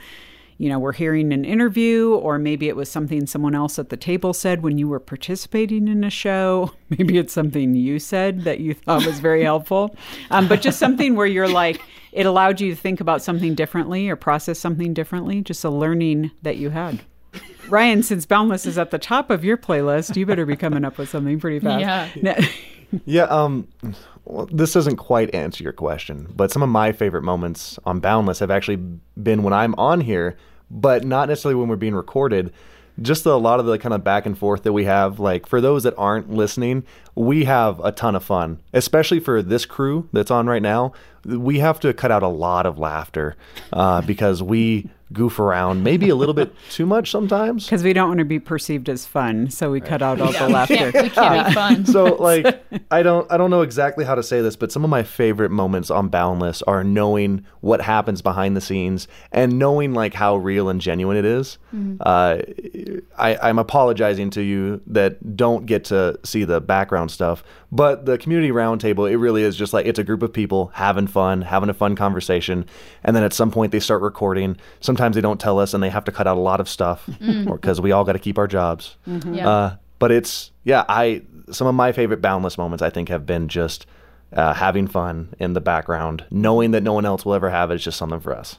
you 0.62 0.70
know, 0.70 0.78
were 0.78 0.92
hearing 0.92 1.34
an 1.34 1.44
interview, 1.44 2.14
or 2.14 2.38
maybe 2.38 2.68
it 2.68 2.76
was 2.76 2.88
something 2.88 3.26
someone 3.26 3.56
else 3.56 3.80
at 3.80 3.90
the 3.90 3.98
table 3.98 4.32
said 4.32 4.62
when 4.62 4.78
you 4.78 4.88
were 4.88 5.00
participating 5.00 5.88
in 5.88 6.04
a 6.04 6.10
show. 6.12 6.72
Maybe 6.90 7.18
it's 7.18 7.34
something 7.34 7.74
you 7.74 7.98
said 7.98 8.42
that 8.44 8.60
you 8.60 8.76
thought 8.76 9.04
was 9.04 9.20
very 9.20 9.44
helpful, 9.44 9.96
um, 10.30 10.48
but 10.48 10.62
just 10.62 10.78
something 10.78 11.16
where 11.16 11.26
you're 11.26 11.48
like, 11.48 11.82
it 12.12 12.28
allowed 12.28 12.62
you 12.62 12.70
to 12.70 12.80
think 12.80 13.02
about 13.02 13.24
something 13.24 13.56
differently 13.56 14.08
or 14.08 14.16
process 14.16 14.60
something 14.60 14.94
differently, 14.94 15.42
just 15.42 15.64
a 15.64 15.70
learning 15.72 16.30
that 16.44 16.58
you 16.58 16.70
had. 16.70 17.02
Ryan, 17.68 18.04
since 18.04 18.28
Boundless 18.28 18.68
is 18.68 18.78
at 18.78 18.92
the 18.92 19.00
top 19.00 19.32
of 19.32 19.44
your 19.44 19.58
playlist, 19.58 20.16
you 20.16 20.28
better 20.28 20.46
be 20.46 20.56
coming 20.56 20.86
up 20.86 21.00
with 21.00 21.10
something 21.10 21.40
pretty 21.40 21.60
fast. 21.60 22.16
Yeah. 22.22 22.46
Yeah, 23.06 23.24
um, 23.24 23.70
well, 24.26 24.50
this 24.52 24.74
doesn't 24.74 24.98
quite 24.98 25.34
answer 25.34 25.64
your 25.64 25.72
question, 25.72 26.28
but 26.36 26.52
some 26.52 26.62
of 26.62 26.68
my 26.68 26.92
favorite 26.92 27.22
moments 27.22 27.80
on 27.86 28.02
Boundless 28.02 28.40
have 28.40 28.52
actually 28.52 28.76
been 28.76 29.44
when 29.44 29.54
I'm 29.54 29.74
on 29.76 30.02
here, 30.02 30.36
but 30.72 31.04
not 31.04 31.28
necessarily 31.30 31.60
when 31.60 31.68
we're 31.68 31.76
being 31.76 31.96
recorded. 31.96 32.54
Just 33.02 33.26
a 33.26 33.36
lot 33.36 33.60
of 33.60 33.66
the 33.66 33.78
kind 33.80 33.94
of 33.94 34.04
back 34.04 34.26
and 34.26 34.38
forth 34.38 34.64
that 34.64 34.74
we 34.74 34.86
have. 34.86 35.20
Like, 35.20 35.48
for 35.48 35.62
those 35.62 35.84
that 35.84 35.94
aren't 35.98 36.32
listening, 36.32 36.84
we 37.16 37.46
have 37.46 37.80
a 37.80 37.92
ton 37.92 38.16
of 38.16 38.24
fun, 38.24 38.60
especially 38.74 39.20
for 39.20 39.42
this 39.42 39.66
crew 39.66 40.08
that's 40.14 40.32
on 40.32 40.48
right 40.48 40.62
now. 40.62 40.94
We 41.26 41.60
have 41.60 41.80
to 41.82 41.94
cut 41.94 42.12
out 42.12 42.24
a 42.24 42.28
lot 42.28 42.66
of 42.66 42.78
laughter 42.78 43.36
uh, 43.74 44.02
because 44.02 44.42
we 44.44 44.90
goof 45.14 45.40
around 45.40 45.84
maybe 45.84 46.10
a 46.10 46.16
little 46.16 46.34
bit 46.34 46.54
too 46.70 46.86
much 46.86 47.12
sometimes. 47.12 47.66
Because 47.66 47.84
we 47.84 47.94
don't 47.94 48.08
want 48.08 48.20
to 48.20 48.26
be 48.26 48.40
perceived 48.40 48.90
as 48.90 49.06
fun, 49.06 49.50
so 49.50 49.72
we 49.72 49.82
cut 49.82 50.02
out 50.02 50.22
all 50.22 50.32
Yeah, 50.34 50.48
the 50.48 50.54
laughter. 50.54 50.76
can't, 50.76 50.94
we 51.04 51.10
can't 51.10 51.48
be 51.48 51.54
fun. 51.54 51.86
so 51.96 52.04
like 52.20 52.64
I 52.92 53.04
don't 53.04 53.32
I 53.32 53.38
don't 53.38 53.50
know 53.50 53.62
exactly 53.62 54.06
how 54.06 54.16
to 54.16 54.24
say 54.24 54.42
this, 54.42 54.56
but 54.56 54.72
some 54.72 54.84
of 54.84 54.90
my 54.90 55.04
favorite 55.04 55.52
moments 55.52 55.90
on 55.92 56.10
Boundless 56.10 56.62
are 56.64 56.84
knowing 56.84 57.46
what 57.62 57.82
happens 57.82 58.22
behind 58.22 58.56
the 58.58 58.62
scenes 58.62 59.08
and 59.32 59.60
knowing 59.60 59.94
like 59.94 60.14
how 60.14 60.36
real 60.38 60.70
and 60.70 60.80
genuine 60.82 61.18
it 61.18 61.26
is. 61.26 61.58
Uh, 62.02 62.38
I, 63.18 63.38
I'm 63.42 63.60
apologizing 63.60 64.30
to 64.32 64.42
you 64.42 64.82
that 64.88 65.36
don't 65.38 65.66
get 65.66 65.86
to 65.86 66.20
see 66.24 66.44
the 66.44 66.60
background 66.60 67.12
stuff, 67.12 67.44
but 67.72 68.06
the 68.06 68.18
community 68.18 68.52
roundtable 68.52 69.10
it 69.10 69.18
really 69.18 69.44
is 69.44 69.56
just 69.56 69.74
like 69.74 69.86
it's 69.86 70.00
a 70.00 70.04
group 70.04 70.22
of 70.24 70.34
people 70.34 70.72
having 70.74 71.08
fun, 71.08 71.42
having 71.42 71.70
a 71.70 71.74
fun 71.74 71.96
conversation, 71.96 72.66
and 73.04 73.16
then 73.16 73.24
at 73.24 73.34
some 73.34 73.52
point 73.52 73.72
they 73.72 73.80
start 73.80 74.02
recording. 74.02 74.58
Sometimes 74.80 75.01
they 75.16 75.22
don't 75.22 75.40
tell 75.40 75.60
us, 75.60 75.74
and 75.74 75.82
they 75.84 75.90
have 75.90 76.06
to 76.06 76.12
cut 76.12 76.28
out 76.28 76.38
a 76.38 76.40
lot 76.40 76.60
of 76.60 76.70
stuff 76.70 77.10
because 77.46 77.82
we 77.82 77.92
all 77.92 78.04
got 78.04 78.14
to 78.14 78.20
keep 78.20 78.38
our 78.38 78.48
jobs. 78.48 78.98
Yeah. 79.06 79.50
Uh, 79.50 79.76
but 80.00 80.12
it's 80.12 80.52
yeah, 80.64 80.84
I 80.90 81.22
some 81.52 81.68
of 81.68 81.76
my 81.76 81.92
favorite 81.92 82.22
boundless 82.22 82.58
moments 82.58 82.82
I 82.82 82.90
think 82.90 83.10
have 83.10 83.26
been 83.26 83.48
just 83.48 83.86
uh, 84.34 84.54
having 84.54 84.88
fun 84.88 85.34
in 85.40 85.54
the 85.54 85.62
background, 85.62 86.26
knowing 86.32 86.72
that 86.72 86.84
no 86.84 86.94
one 86.94 87.06
else 87.06 87.26
will 87.26 87.34
ever 87.34 87.50
have 87.50 87.70
it. 87.72 87.76
It's 87.76 87.84
just 87.84 87.98
something 87.98 88.20
for 88.20 88.34
us. 88.36 88.58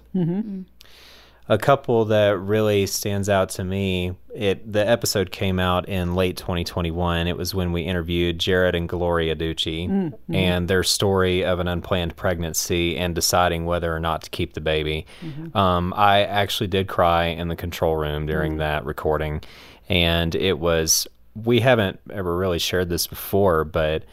A 1.53 1.59
couple 1.59 2.07
that 2.07 2.39
really 2.39 2.87
stands 2.87 3.29
out 3.29 3.51
to 3.51 3.63
me. 3.63 4.17
It 4.35 4.73
the 4.73 4.89
episode 4.89 5.31
came 5.31 5.59
out 5.59 5.87
in 5.87 6.15
late 6.15 6.39
2021. 6.39 7.29
It 7.29 7.37
was 7.37 7.55
when 7.55 7.73
we 7.73 7.83
interviewed 7.83 8.39
Jared 8.39 8.75
and 8.75 8.89
Gloria 8.89 9.37
Ducci 9.37 9.87
Mm-hmm. 9.87 10.35
and 10.35 10.67
their 10.67 10.83
story 10.83 11.45
of 11.45 11.61
an 11.61 11.69
unplanned 11.69 12.17
pregnancy 12.17 12.97
and 12.97 13.15
deciding 13.15 13.67
whether 13.67 13.95
or 13.95 14.01
not 14.01 14.23
to 14.23 14.31
keep 14.31 14.55
the 14.55 14.63
baby. 14.63 15.05
Mm-hmm. 15.21 15.55
Um, 15.55 15.93
I 15.95 16.25
actually 16.25 16.69
did 16.69 16.89
cry 16.89 17.27
in 17.27 17.49
the 17.49 17.57
control 17.57 17.97
room 17.97 18.25
during 18.25 18.57
that 18.57 18.87
recording, 18.87 19.43
and 19.89 20.35
it 20.35 20.59
was. 20.59 21.07
We 21.35 21.61
haven't 21.61 21.99
ever 22.11 22.37
really 22.37 22.59
shared 22.59 22.89
this 22.89 23.07
before, 23.07 23.65
but 23.65 24.05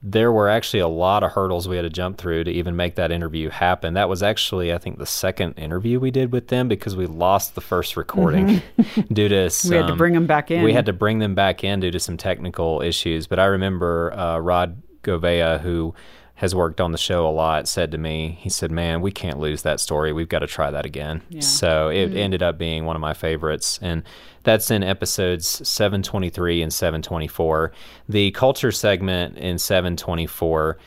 there 0.00 0.30
were 0.30 0.48
actually 0.48 0.78
a 0.80 0.88
lot 0.88 1.24
of 1.24 1.32
hurdles 1.32 1.66
we 1.66 1.74
had 1.76 1.82
to 1.82 1.90
jump 1.90 2.18
through 2.18 2.44
to 2.44 2.50
even 2.50 2.76
make 2.76 2.94
that 2.94 3.10
interview 3.10 3.48
happen. 3.48 3.94
That 3.94 4.08
was 4.08 4.22
actually, 4.22 4.72
I 4.72 4.78
think, 4.78 4.98
the 4.98 5.06
second 5.06 5.54
interview 5.54 5.98
we 5.98 6.12
did 6.12 6.30
with 6.30 6.48
them 6.48 6.68
because 6.68 6.94
we 6.94 7.06
lost 7.06 7.56
the 7.56 7.60
first 7.60 7.96
recording 7.96 8.62
due 9.12 9.28
to 9.28 9.50
some, 9.50 9.70
Mm-hmm. 9.70 9.74
We 9.74 9.76
had 9.76 9.86
to 9.88 9.96
bring 9.96 10.14
them 10.14 10.26
back 10.26 10.50
in. 10.50 10.62
We 10.62 10.72
had 10.72 10.86
to 10.86 10.92
bring 10.92 11.18
them 11.18 11.34
back 11.34 11.64
in 11.64 11.80
due 11.80 11.90
to 11.90 11.98
some 11.98 12.16
technical 12.16 12.80
issues. 12.80 13.26
But 13.26 13.40
I 13.40 13.46
remember 13.46 14.12
uh, 14.12 14.38
Rod 14.38 14.82
Govea, 15.02 15.60
who 15.60 15.94
has 16.38 16.54
worked 16.54 16.80
on 16.80 16.92
the 16.92 16.98
show 16.98 17.26
a 17.26 17.30
lot, 17.30 17.66
said 17.66 17.90
to 17.90 17.98
me, 17.98 18.38
he 18.40 18.48
said, 18.48 18.70
"Man, 18.70 19.00
we 19.00 19.10
can't 19.10 19.40
lose 19.40 19.62
that 19.62 19.80
story. 19.80 20.12
We've 20.12 20.28
got 20.28 20.38
to 20.38 20.46
try 20.46 20.70
that 20.70 20.86
again." 20.86 21.20
So 21.42 21.88
it 21.88 22.10
mm-hmm. 22.10 22.16
ended 22.16 22.42
up 22.44 22.56
being 22.56 22.84
one 22.84 22.94
of 22.94 23.02
my 23.02 23.12
favorites, 23.12 23.80
and 23.82 24.04
that's 24.44 24.70
in 24.70 24.84
episodes 24.84 25.68
723 25.68 26.62
and 26.62 26.72
724. 26.72 27.72
The 28.08 28.30
culture 28.30 28.70
segment 28.70 29.36
in 29.36 29.58
724 29.58 30.78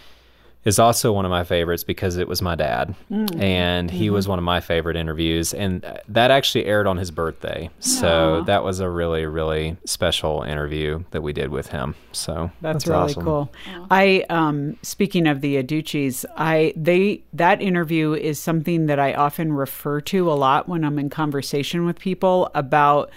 is 0.63 0.77
also 0.77 1.11
one 1.11 1.25
of 1.25 1.31
my 1.31 1.43
favorites 1.43 1.83
because 1.83 2.17
it 2.17 2.27
was 2.27 2.41
my 2.41 2.55
dad. 2.55 2.93
And 3.09 3.89
he 3.89 4.09
was 4.09 4.27
one 4.27 4.37
of 4.37 4.45
my 4.45 4.59
favorite 4.59 4.95
interviews. 4.95 5.53
And 5.53 5.85
that 6.07 6.31
actually 6.31 6.65
aired 6.65 6.87
on 6.87 6.97
his 6.97 7.11
birthday. 7.11 7.69
So 7.79 8.43
that 8.45 8.63
was 8.63 8.79
a 8.79 8.89
really 8.89 9.25
really 9.25 9.77
special 9.85 10.43
interview 10.43 11.03
that 11.11 11.21
we 11.21 11.33
did 11.33 11.49
with 11.49 11.67
him. 11.67 11.95
So 12.11 12.51
That's, 12.61 12.83
That's 12.83 12.87
really 12.87 13.03
awesome. 13.03 13.23
cool. 13.23 13.53
I 13.89 14.25
um 14.29 14.77
speaking 14.81 15.27
of 15.27 15.41
the 15.41 15.61
aduchis 15.61 16.25
I 16.37 16.73
they 16.75 17.23
that 17.33 17.61
interview 17.61 18.13
is 18.13 18.39
something 18.39 18.85
that 18.85 18.99
I 18.99 19.13
often 19.13 19.53
refer 19.53 20.01
to 20.01 20.31
a 20.31 20.33
lot 20.33 20.69
when 20.69 20.83
I'm 20.83 20.99
in 20.99 21.09
conversation 21.09 21.85
with 21.85 21.99
people 21.99 22.49
about 22.53 23.11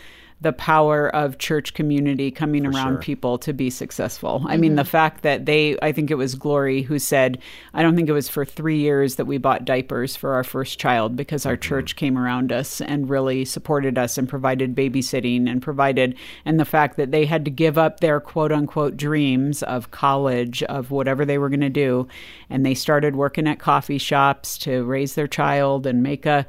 the 0.44 0.52
power 0.52 1.08
of 1.08 1.38
church 1.38 1.72
community 1.72 2.30
coming 2.30 2.66
around 2.66 2.94
sure. 2.94 3.02
people 3.02 3.38
to 3.38 3.52
be 3.52 3.70
successful. 3.70 4.44
I 4.46 4.58
mean, 4.58 4.72
mm-hmm. 4.72 4.76
the 4.76 4.84
fact 4.84 5.22
that 5.22 5.46
they, 5.46 5.76
I 5.80 5.90
think 5.90 6.10
it 6.10 6.16
was 6.16 6.34
Glory 6.34 6.82
who 6.82 6.98
said, 6.98 7.38
I 7.72 7.82
don't 7.82 7.96
think 7.96 8.10
it 8.10 8.12
was 8.12 8.28
for 8.28 8.44
three 8.44 8.78
years 8.78 9.16
that 9.16 9.24
we 9.24 9.38
bought 9.38 9.64
diapers 9.64 10.14
for 10.14 10.34
our 10.34 10.44
first 10.44 10.78
child 10.78 11.16
because 11.16 11.46
our 11.46 11.54
mm-hmm. 11.54 11.62
church 11.62 11.96
came 11.96 12.18
around 12.18 12.52
us 12.52 12.82
and 12.82 13.08
really 13.08 13.46
supported 13.46 13.96
us 13.96 14.18
and 14.18 14.28
provided 14.28 14.74
babysitting 14.74 15.48
and 15.48 15.62
provided, 15.62 16.14
and 16.44 16.60
the 16.60 16.66
fact 16.66 16.98
that 16.98 17.10
they 17.10 17.24
had 17.24 17.46
to 17.46 17.50
give 17.50 17.78
up 17.78 18.00
their 18.00 18.20
quote 18.20 18.52
unquote 18.52 18.98
dreams 18.98 19.62
of 19.62 19.90
college, 19.90 20.62
of 20.64 20.90
whatever 20.90 21.24
they 21.24 21.38
were 21.38 21.48
going 21.48 21.60
to 21.60 21.70
do. 21.70 22.06
And 22.50 22.66
they 22.66 22.74
started 22.74 23.16
working 23.16 23.48
at 23.48 23.58
coffee 23.58 23.98
shops 23.98 24.58
to 24.58 24.84
raise 24.84 25.14
their 25.14 25.26
child 25.26 25.86
and 25.86 26.02
make 26.02 26.26
a, 26.26 26.44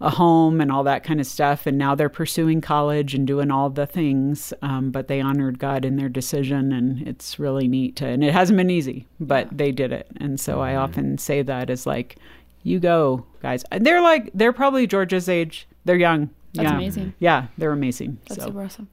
a 0.00 0.10
home 0.10 0.60
and 0.60 0.70
all 0.70 0.84
that 0.84 1.02
kind 1.02 1.20
of 1.20 1.26
stuff. 1.26 1.66
And 1.66 1.76
now 1.76 1.96
they're 1.96 2.08
pursuing 2.08 2.60
college 2.60 3.12
and 3.12 3.26
doing 3.26 3.39
all 3.48 3.70
the 3.70 3.86
things. 3.86 4.52
Um, 4.60 4.90
but 4.90 5.06
they 5.06 5.20
honored 5.20 5.60
God 5.60 5.84
in 5.84 5.94
their 5.94 6.08
decision. 6.08 6.72
And 6.72 7.06
it's 7.06 7.38
really 7.38 7.68
neat. 7.68 7.94
To, 7.96 8.06
and 8.06 8.24
it 8.24 8.32
hasn't 8.32 8.56
been 8.56 8.70
easy, 8.70 9.06
but 9.20 9.56
they 9.56 9.70
did 9.70 9.92
it. 9.92 10.08
And 10.16 10.40
so 10.40 10.60
I 10.60 10.74
often 10.74 11.16
say 11.16 11.42
that 11.42 11.70
as 11.70 11.86
like, 11.86 12.16
you 12.62 12.80
go, 12.80 13.24
guys. 13.40 13.64
They're 13.70 14.02
like, 14.02 14.30
they're 14.34 14.52
probably 14.52 14.86
Georgia's 14.86 15.28
age. 15.28 15.68
They're 15.84 15.96
young. 15.96 16.30
That's 16.54 16.68
yeah. 16.68 16.76
amazing. 16.76 17.14
Yeah, 17.18 17.46
they're 17.56 17.72
amazing. 17.72 18.18
That's 18.28 18.40
so. 18.40 18.48
super 18.48 18.62
awesome. 18.62 18.88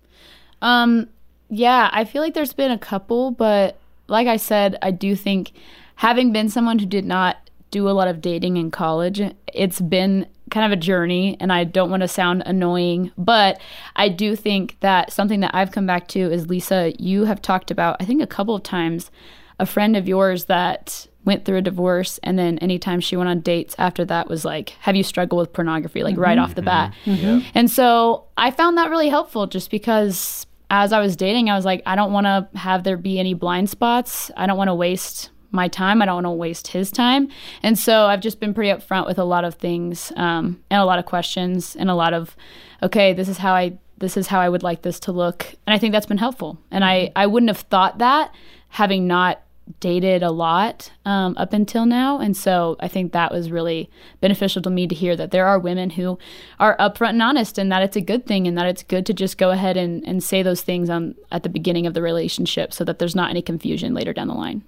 Um, 0.62 1.10
yeah, 1.50 1.90
I 1.92 2.06
feel 2.06 2.22
like 2.22 2.34
there's 2.34 2.54
been 2.54 2.72
a 2.72 2.78
couple, 2.78 3.32
but 3.32 3.78
like 4.08 4.28
I 4.28 4.38
said, 4.38 4.78
I 4.82 4.92
do 4.92 5.16
think 5.16 5.52
having 5.96 6.32
been 6.32 6.50
someone 6.50 6.80
who 6.80 6.86
did 6.86 7.06
not 7.06 7.50
do 7.72 7.90
a 7.90 7.92
lot 7.92 8.08
of 8.08 8.22
dating 8.22 8.58
in 8.58 8.72
college, 8.72 9.22
it's 9.54 9.82
been 9.82 10.28
kind 10.50 10.66
of 10.66 10.78
a 10.78 10.82
journey, 10.82 11.38
and 11.40 11.52
I 11.52 11.64
don't 11.64 11.90
want 11.90 12.02
to 12.02 12.08
sound 12.08 12.44
annoying, 12.46 13.12
but 13.18 13.60
I 13.96 14.10
do 14.10 14.36
think 14.36 14.78
that 14.80 15.12
something 15.12 15.42
that 15.42 15.52
I've 15.54 15.72
come 15.72 15.86
back 15.86 16.08
to 16.10 16.20
is 16.20 16.48
Lisa, 16.48 16.94
you 16.98 17.26
have 17.26 17.42
talked 17.42 17.72
about, 17.72 17.98
I 18.00 18.06
think 18.06 18.22
a 18.22 18.28
couple 18.28 18.56
of 18.56 18.64
times, 18.64 19.12
a 19.60 19.66
friend 19.66 19.98
of 19.98 20.08
yours 20.08 20.46
that 20.46 21.08
went 21.26 21.44
through 21.44 21.58
a 21.58 21.62
divorce 21.62 22.20
and 22.24 22.40
then 22.40 22.58
anytime 22.60 23.02
she 23.02 23.18
went 23.18 23.30
on 23.30 23.42
dates 23.42 23.76
after 23.78 24.06
that 24.06 24.30
was 24.30 24.46
like 24.46 24.70
have 24.80 24.96
you 24.96 25.04
struggled 25.04 25.42
with 25.42 25.52
pornography? 25.52 26.02
Like 26.02 26.16
right 26.16 26.38
off 26.38 26.56
the 26.56 26.62
mm-hmm. 26.62 26.66
bat. 26.66 26.94
Mm-hmm. 27.04 27.26
Mm-hmm. 27.26 27.50
And 27.54 27.70
so 27.70 28.26
i 28.38 28.50
found 28.50 28.78
that 28.78 28.90
really 28.90 29.10
helpful 29.10 29.46
just 29.46 29.70
because 29.70 30.48
as 30.70 30.94
i 30.94 31.02
was 31.02 31.18
dating 31.18 31.50
i 31.50 31.56
was 31.56 31.66
like 31.66 31.82
i 31.86 31.96
don't 31.96 32.14
want 32.14 32.28
to 32.28 32.48
have 32.58 32.84
there 32.86 32.96
be 32.96 33.20
any 33.20 33.34
blind 33.34 33.70
spots. 33.70 34.32
I 34.38 34.48
don't 34.48 34.58
want 34.58 34.70
to 34.70 34.76
waste 34.76 35.32
my 35.52 35.68
time. 35.68 36.02
I 36.02 36.06
don't 36.06 36.16
want 36.16 36.26
to 36.26 36.32
waste 36.32 36.68
his 36.68 36.92
time. 36.92 37.30
And 37.64 37.78
so 37.78 38.06
i've 38.06 38.22
just 38.22 38.40
been 38.40 38.54
pretty 38.54 38.70
upfront 38.70 39.08
with 39.08 39.20
a 39.20 39.24
lot 39.24 39.46
of 39.46 39.56
things 39.56 40.12
um, 40.16 40.62
and 40.70 40.82
a 40.82 40.86
lot 40.86 41.00
of 41.00 41.06
questions 41.06 41.76
and 41.76 41.90
a 41.90 41.96
lot 41.96 42.14
of 42.14 42.36
okay 42.84 43.14
this 43.14 43.28
is 43.28 43.38
how 43.38 43.54
i 43.54 43.78
this 43.98 44.18
is 44.18 44.28
how 44.28 44.40
i 44.40 44.50
would 44.50 44.64
like 44.64 44.82
this 44.82 45.00
to 45.02 45.12
look. 45.12 45.46
And 45.66 45.74
i 45.74 45.78
think 45.78 45.92
that's 45.92 46.06
been 46.06 46.18
helpful. 46.18 46.58
And 46.72 46.84
i 46.84 47.12
i 47.16 47.28
wouldn't 47.28 47.50
have 47.50 47.60
thought 47.60 48.00
that 48.00 48.34
having 48.70 49.08
not 49.08 49.42
dated 49.80 50.24
a 50.24 50.32
lot 50.32 50.92
um, 51.06 51.36
up 51.38 51.54
until 51.54 51.86
now. 51.86 52.20
And 52.20 52.36
so 52.36 52.76
I 52.80 52.88
think 52.88 53.12
that 53.12 53.32
was 53.32 53.52
really 53.52 53.90
beneficial 54.22 54.62
to 54.64 54.70
me 54.70 54.88
to 54.88 54.96
hear 54.96 55.16
that 55.16 55.32
there 55.32 55.46
are 55.46 55.60
women 55.60 55.92
who 55.92 56.18
are 56.60 56.78
upfront 56.78 57.10
and 57.10 57.22
honest 57.22 57.58
and 57.58 57.72
that 57.72 57.84
it's 57.84 57.96
a 57.96 58.02
good 58.02 58.26
thing 58.26 58.48
and 58.48 58.58
that 58.58 58.68
it's 58.68 58.84
good 58.84 59.06
to 59.06 59.14
just 59.14 59.38
go 59.38 59.52
ahead 59.52 59.78
and, 59.78 60.06
and 60.08 60.24
say 60.24 60.42
those 60.44 60.62
things 60.62 60.90
on, 60.90 61.16
at 61.32 61.44
the 61.44 61.50
beginning 61.50 61.86
of 61.86 61.94
the 61.94 62.02
relationship 62.02 62.74
so 62.74 62.84
that 62.84 63.00
there's 63.00 63.16
not 63.16 63.30
any 63.30 63.42
confusion 63.42 63.94
later 63.94 64.14
down 64.14 64.28
the 64.28 64.34
line. 64.34 64.64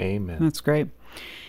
Amen. 0.00 0.38
That's 0.40 0.60
great. 0.60 0.88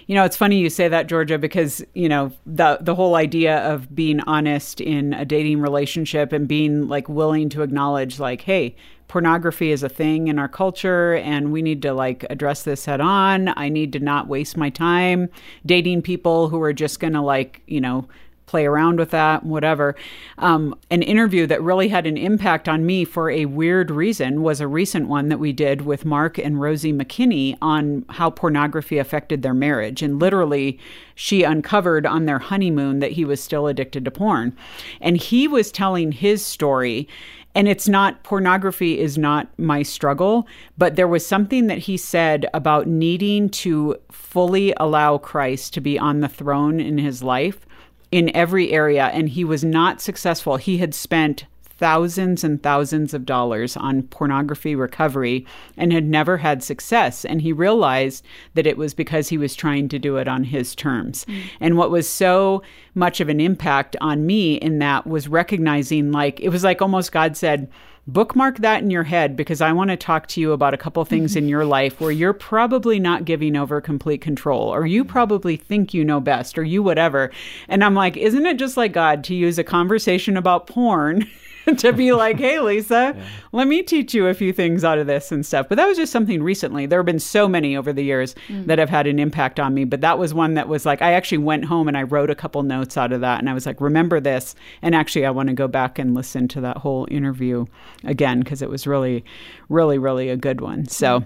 You 0.08 0.16
know, 0.16 0.26
it's 0.26 0.36
funny 0.36 0.58
you 0.58 0.70
say 0.70 0.88
that, 0.90 1.08
Georgia, 1.08 1.38
because 1.38 1.86
you 1.94 2.10
know 2.10 2.34
the 2.46 2.80
the 2.82 2.96
whole 2.96 3.16
idea 3.16 3.60
of 3.60 3.96
being 3.96 4.20
honest 4.22 4.82
in 4.82 5.14
a 5.14 5.24
dating 5.24 5.62
relationship 5.62 6.34
and 6.34 6.48
being 6.48 6.88
like 6.88 7.08
willing 7.08 7.48
to 7.50 7.62
acknowledge, 7.62 8.20
like, 8.20 8.42
hey, 8.42 8.76
pornography 9.12 9.74
is 9.74 9.84
a 9.84 9.90
thing 9.90 10.30
in 10.30 10.40
our 10.40 10.48
culture, 10.48 11.16
and 11.16 11.52
we 11.52 11.62
need 11.62 11.82
to 11.82 11.94
like 11.94 12.26
address 12.30 12.64
this 12.64 12.86
head 12.86 13.02
on. 13.02 13.54
I 13.58 13.68
need 13.68 13.92
to 13.92 14.00
not 14.00 14.30
waste 14.30 14.56
my 14.56 14.70
time 14.70 15.28
dating 15.66 16.04
people 16.04 16.48
who 16.48 16.62
are 16.62 16.72
just 16.72 17.02
going 17.02 17.12
to 17.12 17.22
like, 17.22 17.62
you 17.68 17.82
know, 17.82 18.08
play 18.46 18.66
around 18.66 19.00
with 19.00 19.12
that, 19.12 19.44
whatever. 19.46 19.98
Um, 20.38 20.76
an 20.90 21.02
interview 21.02 21.46
that 21.48 21.62
really 21.62 21.90
had 21.90 22.08
an 22.08 22.16
impact 22.16 22.70
on 22.70 22.86
me 22.86 23.04
for 23.04 23.30
a 23.30 23.46
weird 23.46 23.92
reason 23.92 24.44
was 24.44 24.62
a 24.62 24.68
recent 24.68 25.10
one 25.10 25.28
that 25.28 25.40
we 25.40 25.52
did 25.52 25.82
with 25.82 26.06
Mark 26.06 26.38
and 26.38 26.62
Rosie 26.62 26.94
McKinney 26.94 27.58
on 27.62 28.06
how 28.10 28.30
pornography 28.30 28.98
affected 28.98 29.42
their 29.42 29.54
marriage. 29.54 30.02
And 30.02 30.20
literally, 30.20 30.80
she 31.16 31.44
uncovered 31.44 32.06
on 32.06 32.28
their 32.28 32.40
honeymoon 32.40 33.00
that 33.00 33.12
he 33.12 33.26
was 33.26 33.44
still 33.44 33.68
addicted 33.68 34.06
to 34.06 34.12
porn. 34.12 34.56
And 35.02 35.18
he 35.18 35.50
was 35.50 35.70
telling 35.70 36.14
his 36.14 36.46
story. 36.46 37.10
And 37.54 37.68
it's 37.68 37.88
not 37.88 38.24
pornography 38.24 39.00
is 39.00 39.18
not 39.18 39.48
my 39.60 39.84
struggle, 39.84 40.48
but 40.78 40.96
there 40.96 41.08
was 41.08 41.26
something 41.26 41.68
that 41.68 41.80
he 41.80 41.98
said 41.98 42.46
about 42.54 42.88
needing 42.88 43.50
to 43.50 43.98
fully 44.12 44.74
allow 44.78 45.18
Christ 45.18 45.74
to 45.74 45.82
be 45.82 46.00
on 46.00 46.22
the 46.22 46.30
throne 46.30 46.80
in 46.80 46.98
his 46.98 47.22
life 47.22 47.66
in 48.12 48.34
every 48.36 48.72
area 48.72 49.06
and 49.06 49.30
he 49.30 49.44
was 49.44 49.64
not 49.64 50.02
successful. 50.02 50.58
He 50.58 50.78
had 50.78 50.94
spent 50.94 51.46
thousands 51.82 52.44
and 52.44 52.62
thousands 52.62 53.12
of 53.12 53.26
dollars 53.26 53.76
on 53.76 54.04
pornography 54.04 54.76
recovery 54.76 55.48
and 55.78 55.92
had 55.92 56.06
never 56.06 56.38
had 56.38 56.62
success. 56.62 57.26
And 57.26 57.42
he 57.42 57.52
realized 57.52 58.24
that 58.54 58.68
it 58.68 58.78
was 58.78 58.94
because 58.94 59.30
he 59.30 59.38
was 59.40 59.56
trying 59.56 59.90
to 59.90 59.98
do 59.98 60.18
it 60.18 60.28
on 60.28 60.44
his 60.44 60.76
terms. 60.76 61.26
Mm. 61.26 61.42
And 61.60 61.78
what 61.78 61.90
was 61.90 62.08
so 62.08 62.62
much 62.94 63.20
of 63.20 63.30
an 63.30 63.42
impact 63.42 63.96
on 64.00 64.28
me 64.28 64.56
in 64.56 64.78
that 64.78 65.08
was 65.08 65.28
recognizing, 65.28 66.12
like, 66.12 66.40
it 66.40 66.50
was 66.50 66.64
like 66.64 66.84
almost 66.84 67.12
God 67.12 67.36
said, 67.36 67.68
bookmark 68.06 68.60
that 68.60 68.84
in 68.84 68.92
your 68.92 69.04
head 69.04 69.36
because 69.36 69.60
I 69.62 69.72
want 69.72 69.90
to 69.90 69.98
talk 69.98 70.28
to 70.28 70.42
you 70.42 70.52
about 70.52 70.74
a 70.74 70.78
couple 70.78 71.04
things 71.06 71.36
in 71.36 71.48
your 71.48 71.66
life 71.66 72.00
where 72.00 72.12
you're 72.12 72.34
probably 72.34 73.00
not 73.00 73.26
giving 73.26 73.56
over 73.56 73.80
complete 73.82 74.22
control 74.22 74.74
or 74.74 74.86
you 74.86 75.04
mm. 75.04 75.08
probably 75.08 75.58
think 75.58 75.96
you 75.96 76.06
know 76.06 76.20
best 76.20 76.60
or 76.60 76.64
you 76.64 76.84
whatever. 76.84 77.32
And 77.68 77.84
I'm 77.84 77.96
like, 77.96 78.18
isn't 78.18 78.46
it 78.46 78.58
just 78.60 78.78
like 78.78 78.94
God 78.94 79.24
to 79.26 79.36
use 79.36 79.58
a 79.58 79.64
conversation 79.64 80.38
about 80.38 80.68
porn? 80.68 81.28
to 81.78 81.94
be 81.94 82.12
like, 82.14 82.38
hey, 82.38 82.60
Lisa, 82.60 83.16
let 83.52 83.68
me 83.68 83.84
teach 83.84 84.14
you 84.14 84.28
a 84.28 84.34
few 84.34 84.54
things 84.54 84.84
out 84.84 84.98
of 84.98 85.08
this 85.08 85.32
and 85.32 85.46
stuff. 85.46 85.68
But 85.70 85.76
that 85.76 85.88
was 85.88 85.98
just 85.98 86.12
something 86.12 86.42
recently. 86.42 86.86
There 86.86 87.00
have 87.00 87.06
been 87.06 87.20
so 87.20 87.48
many 87.48 87.76
over 87.76 87.94
the 87.94 88.04
years 88.04 88.36
mm. 88.48 88.66
that 88.66 88.80
have 88.80 88.90
had 88.90 89.08
an 89.08 89.20
impact 89.20 89.60
on 89.60 89.74
me. 89.74 89.84
But 89.84 90.02
that 90.02 90.18
was 90.18 90.34
one 90.34 90.56
that 90.56 90.68
was 90.68 90.86
like, 90.86 91.02
I 91.02 91.14
actually 91.14 91.40
went 91.40 91.66
home 91.66 91.88
and 91.88 91.98
I 91.98 92.04
wrote 92.04 92.30
a 92.30 92.36
couple 92.36 92.64
notes 92.64 92.98
out 92.98 93.12
of 93.12 93.22
that. 93.22 93.40
And 93.40 93.50
I 93.50 93.54
was 93.54 93.66
like, 93.66 93.82
remember 93.82 94.20
this. 94.20 94.56
And 94.82 94.96
actually, 94.96 95.26
I 95.26 95.32
want 95.32 95.50
to 95.50 95.54
go 95.54 95.68
back 95.68 96.00
and 96.00 96.14
listen 96.14 96.48
to 96.50 96.62
that 96.62 96.78
whole 96.78 97.08
interview 97.12 97.66
again 98.04 98.40
because 98.40 98.62
it 98.62 98.70
was 98.70 98.88
really, 98.88 99.24
really, 99.70 99.98
really 99.98 100.30
a 100.30 100.38
good 100.38 100.62
one. 100.62 100.88
So, 100.88 101.22
mm. 101.22 101.26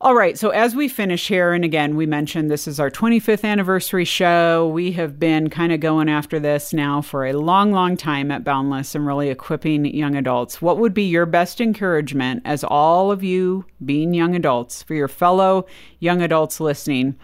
All 0.00 0.14
right, 0.14 0.38
so 0.38 0.50
as 0.50 0.76
we 0.76 0.86
finish 0.86 1.26
here, 1.26 1.52
and 1.52 1.64
again, 1.64 1.96
we 1.96 2.06
mentioned 2.06 2.48
this 2.48 2.68
is 2.68 2.78
our 2.78 2.88
25th 2.88 3.42
anniversary 3.42 4.04
show. 4.04 4.68
We 4.68 4.92
have 4.92 5.18
been 5.18 5.50
kind 5.50 5.72
of 5.72 5.80
going 5.80 6.08
after 6.08 6.38
this 6.38 6.72
now 6.72 7.02
for 7.02 7.26
a 7.26 7.32
long, 7.32 7.72
long 7.72 7.96
time 7.96 8.30
at 8.30 8.44
Boundless 8.44 8.94
and 8.94 9.04
really 9.04 9.28
equipping 9.28 9.84
young 9.86 10.14
adults. 10.14 10.62
What 10.62 10.78
would 10.78 10.94
be 10.94 11.02
your 11.02 11.26
best 11.26 11.60
encouragement 11.60 12.42
as 12.44 12.62
all 12.62 13.10
of 13.10 13.24
you 13.24 13.64
being 13.84 14.14
young 14.14 14.36
adults 14.36 14.84
for 14.84 14.94
your 14.94 15.08
fellow 15.08 15.66
young 15.98 16.22
adults 16.22 16.60
listening? 16.60 17.16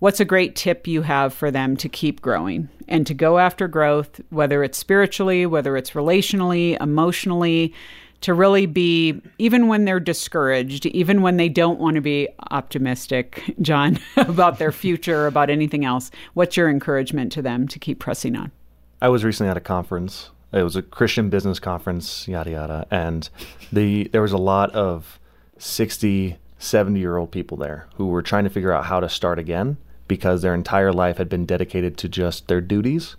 What's 0.00 0.20
a 0.20 0.26
great 0.26 0.54
tip 0.54 0.86
you 0.86 1.00
have 1.00 1.32
for 1.32 1.50
them 1.50 1.78
to 1.78 1.88
keep 1.88 2.20
growing 2.20 2.68
and 2.88 3.06
to 3.06 3.14
go 3.14 3.38
after 3.38 3.68
growth, 3.68 4.20
whether 4.28 4.62
it's 4.62 4.76
spiritually, 4.76 5.46
whether 5.46 5.78
it's 5.78 5.92
relationally, 5.92 6.78
emotionally? 6.78 7.72
To 8.22 8.34
really 8.34 8.66
be, 8.66 9.20
even 9.38 9.68
when 9.68 9.84
they're 9.84 10.00
discouraged, 10.00 10.86
even 10.86 11.22
when 11.22 11.36
they 11.36 11.48
don't 11.48 11.78
want 11.78 11.96
to 11.96 12.00
be 12.00 12.28
optimistic, 12.50 13.54
John, 13.60 13.98
about 14.16 14.58
their 14.58 14.72
future, 14.72 15.26
about 15.26 15.50
anything 15.50 15.84
else, 15.84 16.10
what's 16.34 16.56
your 16.56 16.70
encouragement 16.70 17.32
to 17.32 17.42
them 17.42 17.68
to 17.68 17.78
keep 17.78 17.98
pressing 17.98 18.36
on? 18.36 18.50
I 19.00 19.08
was 19.08 19.24
recently 19.24 19.50
at 19.50 19.56
a 19.56 19.60
conference. 19.60 20.30
It 20.52 20.62
was 20.62 20.76
a 20.76 20.82
Christian 20.82 21.30
business 21.30 21.58
conference, 21.58 22.28
yada 22.28 22.50
yada, 22.50 22.86
and 22.90 23.28
the 23.72 24.04
there 24.12 24.22
was 24.22 24.32
a 24.32 24.38
lot 24.38 24.70
of 24.72 25.18
60, 25.58 26.36
70 26.58 27.00
year 27.00 27.16
old 27.16 27.32
people 27.32 27.56
there 27.56 27.88
who 27.96 28.06
were 28.06 28.22
trying 28.22 28.44
to 28.44 28.50
figure 28.50 28.72
out 28.72 28.84
how 28.84 29.00
to 29.00 29.08
start 29.08 29.38
again 29.38 29.78
because 30.06 30.42
their 30.42 30.54
entire 30.54 30.92
life 30.92 31.16
had 31.16 31.28
been 31.28 31.46
dedicated 31.46 31.96
to 31.96 32.08
just 32.08 32.48
their 32.48 32.60
duties. 32.60 33.16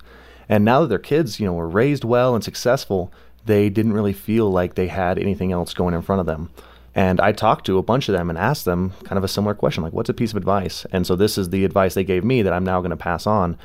And 0.48 0.64
now 0.64 0.82
that 0.82 0.88
their 0.88 1.00
kids, 1.00 1.40
you 1.40 1.46
know, 1.46 1.54
were 1.54 1.68
raised 1.68 2.04
well 2.04 2.36
and 2.36 2.44
successful, 2.44 3.12
they 3.46 3.70
didn't 3.70 3.94
really 3.94 4.14
feel 4.14 4.50
like 4.50 4.76
they 4.76 4.88
had 4.88 5.20
anything 5.20 5.52
else 5.52 5.74
going 5.74 5.94
in 5.94 6.02
front 6.02 6.20
of 6.20 6.26
them. 6.26 6.50
And 6.96 7.20
I 7.20 7.32
talked 7.32 7.66
to 7.66 7.78
a 7.78 7.84
bunch 7.84 8.08
of 8.08 8.14
them 8.14 8.30
and 8.30 8.38
asked 8.38 8.66
them 8.66 8.94
kind 9.04 9.18
of 9.18 9.24
a 9.24 9.28
similar 9.28 9.56
question 9.56 9.84
like, 9.84 9.94
what's 9.94 10.10
a 10.10 10.14
piece 10.14 10.32
of 10.32 10.38
advice? 10.38 10.86
And 10.92 11.08
so 11.08 11.16
this 11.16 11.38
is 11.38 11.50
the 11.50 11.66
advice 11.66 11.96
they 11.96 12.04
gave 12.04 12.24
me 12.24 12.42
that 12.44 12.54
I'm 12.54 12.64
now 12.64 12.82
going 12.82 12.92
to 12.92 12.98
pass 12.98 13.26
on, 13.26 13.58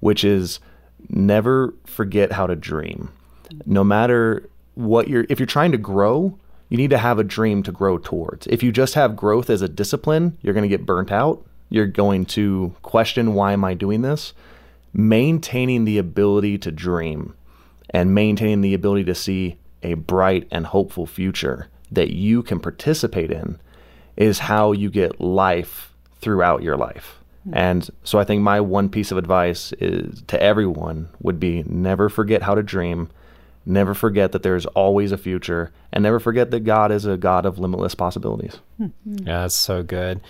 which 0.00 0.22
is 0.22 0.60
never 1.08 1.74
forget 1.84 2.32
how 2.32 2.46
to 2.46 2.56
dream. 2.56 3.10
No 3.64 3.84
matter 3.84 4.48
what 4.74 5.08
you're, 5.08 5.26
if 5.28 5.38
you're 5.38 5.46
trying 5.46 5.72
to 5.72 5.78
grow, 5.78 6.38
you 6.68 6.76
need 6.76 6.90
to 6.90 6.98
have 6.98 7.18
a 7.18 7.24
dream 7.24 7.62
to 7.62 7.72
grow 7.72 7.98
towards. 7.98 8.46
If 8.48 8.62
you 8.62 8.70
just 8.72 8.94
have 8.94 9.16
growth 9.16 9.48
as 9.48 9.62
a 9.62 9.68
discipline, 9.68 10.36
you're 10.42 10.54
going 10.54 10.68
to 10.68 10.76
get 10.76 10.86
burnt 10.86 11.12
out. 11.12 11.44
You're 11.70 11.86
going 11.86 12.26
to 12.26 12.74
question, 12.82 13.34
why 13.34 13.52
am 13.52 13.64
I 13.64 13.74
doing 13.74 14.02
this? 14.02 14.34
Maintaining 14.92 15.84
the 15.84 15.98
ability 15.98 16.58
to 16.58 16.70
dream 16.70 17.34
and 17.94 18.12
maintaining 18.12 18.60
the 18.60 18.74
ability 18.74 19.04
to 19.04 19.14
see 19.14 19.56
a 19.84 19.94
bright 19.94 20.48
and 20.50 20.66
hopeful 20.66 21.06
future 21.06 21.68
that 21.92 22.10
you 22.10 22.42
can 22.42 22.58
participate 22.58 23.30
in 23.30 23.58
is 24.16 24.40
how 24.40 24.72
you 24.72 24.90
get 24.90 25.20
life 25.20 25.94
throughout 26.20 26.62
your 26.62 26.76
life. 26.76 27.20
Mm-hmm. 27.46 27.56
And 27.56 27.90
so 28.02 28.18
I 28.18 28.24
think 28.24 28.42
my 28.42 28.60
one 28.60 28.88
piece 28.88 29.12
of 29.12 29.18
advice 29.18 29.72
is 29.78 30.22
to 30.26 30.42
everyone 30.42 31.08
would 31.20 31.38
be 31.38 31.62
never 31.64 32.08
forget 32.08 32.42
how 32.42 32.56
to 32.56 32.64
dream, 32.64 33.10
never 33.64 33.94
forget 33.94 34.32
that 34.32 34.42
there's 34.42 34.66
always 34.66 35.12
a 35.12 35.18
future, 35.18 35.70
and 35.92 36.02
never 36.02 36.18
forget 36.18 36.50
that 36.50 36.60
God 36.60 36.90
is 36.90 37.06
a 37.06 37.16
God 37.16 37.46
of 37.46 37.60
limitless 37.60 37.94
possibilities. 37.94 38.58
Mm-hmm. 38.80 39.18
Yeah, 39.28 39.42
that's 39.42 39.54
so 39.54 39.84
good. 39.84 40.20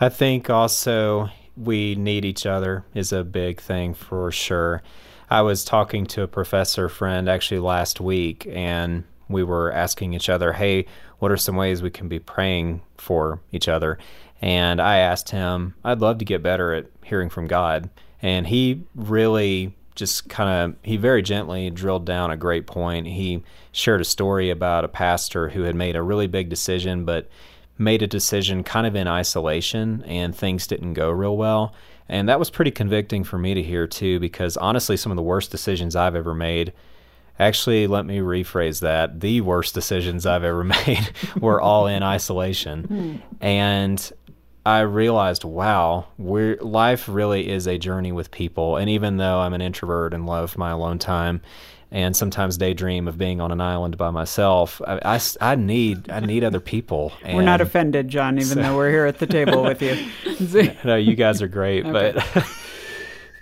I 0.00 0.10
think 0.10 0.50
also 0.50 1.30
we 1.56 1.94
need 1.94 2.26
each 2.26 2.44
other 2.44 2.84
is 2.94 3.10
a 3.10 3.24
big 3.24 3.58
thing 3.58 3.94
for 3.94 4.30
sure. 4.30 4.82
I 5.30 5.42
was 5.42 5.64
talking 5.64 6.06
to 6.06 6.22
a 6.22 6.28
professor 6.28 6.88
friend 6.88 7.28
actually 7.28 7.60
last 7.60 8.00
week, 8.00 8.48
and 8.50 9.04
we 9.28 9.44
were 9.44 9.72
asking 9.72 10.12
each 10.12 10.28
other, 10.28 10.52
hey, 10.52 10.86
what 11.20 11.30
are 11.30 11.36
some 11.36 11.54
ways 11.54 11.82
we 11.82 11.90
can 11.90 12.08
be 12.08 12.18
praying 12.18 12.82
for 12.98 13.40
each 13.52 13.68
other? 13.68 13.96
And 14.42 14.80
I 14.80 14.98
asked 14.98 15.30
him, 15.30 15.74
I'd 15.84 16.00
love 16.00 16.18
to 16.18 16.24
get 16.24 16.42
better 16.42 16.74
at 16.74 16.86
hearing 17.04 17.30
from 17.30 17.46
God. 17.46 17.90
And 18.20 18.48
he 18.48 18.82
really 18.96 19.76
just 19.94 20.28
kind 20.28 20.50
of, 20.50 20.76
he 20.82 20.96
very 20.96 21.22
gently 21.22 21.70
drilled 21.70 22.06
down 22.06 22.32
a 22.32 22.36
great 22.36 22.66
point. 22.66 23.06
He 23.06 23.44
shared 23.70 24.00
a 24.00 24.04
story 24.04 24.50
about 24.50 24.84
a 24.84 24.88
pastor 24.88 25.50
who 25.50 25.62
had 25.62 25.76
made 25.76 25.94
a 25.94 26.02
really 26.02 26.26
big 26.26 26.48
decision, 26.48 27.04
but 27.04 27.28
made 27.78 28.02
a 28.02 28.06
decision 28.06 28.64
kind 28.64 28.86
of 28.86 28.96
in 28.96 29.06
isolation, 29.06 30.02
and 30.04 30.34
things 30.34 30.66
didn't 30.66 30.94
go 30.94 31.10
real 31.10 31.36
well. 31.36 31.72
And 32.10 32.28
that 32.28 32.40
was 32.40 32.50
pretty 32.50 32.72
convicting 32.72 33.22
for 33.22 33.38
me 33.38 33.54
to 33.54 33.62
hear 33.62 33.86
too, 33.86 34.18
because 34.18 34.56
honestly, 34.56 34.96
some 34.96 35.12
of 35.12 35.16
the 35.16 35.22
worst 35.22 35.52
decisions 35.52 35.94
I've 35.94 36.16
ever 36.16 36.34
made, 36.34 36.72
actually, 37.38 37.86
let 37.86 38.04
me 38.04 38.18
rephrase 38.18 38.80
that, 38.80 39.20
the 39.20 39.40
worst 39.42 39.74
decisions 39.74 40.26
I've 40.26 40.42
ever 40.42 40.64
made 40.86 41.12
were 41.40 41.60
all 41.60 41.86
in 41.86 42.02
isolation. 42.02 42.84
Hmm. 42.90 43.16
And 43.40 44.12
I 44.66 44.80
realized, 44.80 45.44
wow, 45.44 46.08
we're, 46.18 46.56
life 46.56 47.08
really 47.08 47.48
is 47.48 47.66
a 47.66 47.78
journey 47.78 48.12
with 48.12 48.30
people. 48.30 48.76
And 48.76 48.90
even 48.90 49.16
though 49.16 49.38
I'm 49.38 49.54
an 49.54 49.62
introvert 49.62 50.12
and 50.12 50.26
love 50.26 50.58
my 50.58 50.70
alone 50.70 50.98
time, 50.98 51.40
and 51.92 52.16
sometimes 52.16 52.56
daydream 52.56 53.08
of 53.08 53.18
being 53.18 53.40
on 53.40 53.50
an 53.50 53.60
island 53.60 53.96
by 53.96 54.10
myself. 54.10 54.80
I, 54.86 55.00
I, 55.04 55.20
I 55.40 55.54
need 55.56 56.10
I 56.10 56.20
need 56.20 56.44
other 56.44 56.60
people. 56.60 57.12
And 57.22 57.36
we're 57.36 57.42
not 57.42 57.60
offended, 57.60 58.08
John, 58.08 58.36
even 58.36 58.48
so, 58.48 58.62
though 58.62 58.76
we're 58.76 58.90
here 58.90 59.06
at 59.06 59.18
the 59.18 59.26
table 59.26 59.62
with 59.62 59.82
you. 59.82 60.72
no, 60.84 60.96
you 60.96 61.16
guys 61.16 61.42
are 61.42 61.48
great, 61.48 61.84
okay. 61.86 62.12
but 62.14 62.46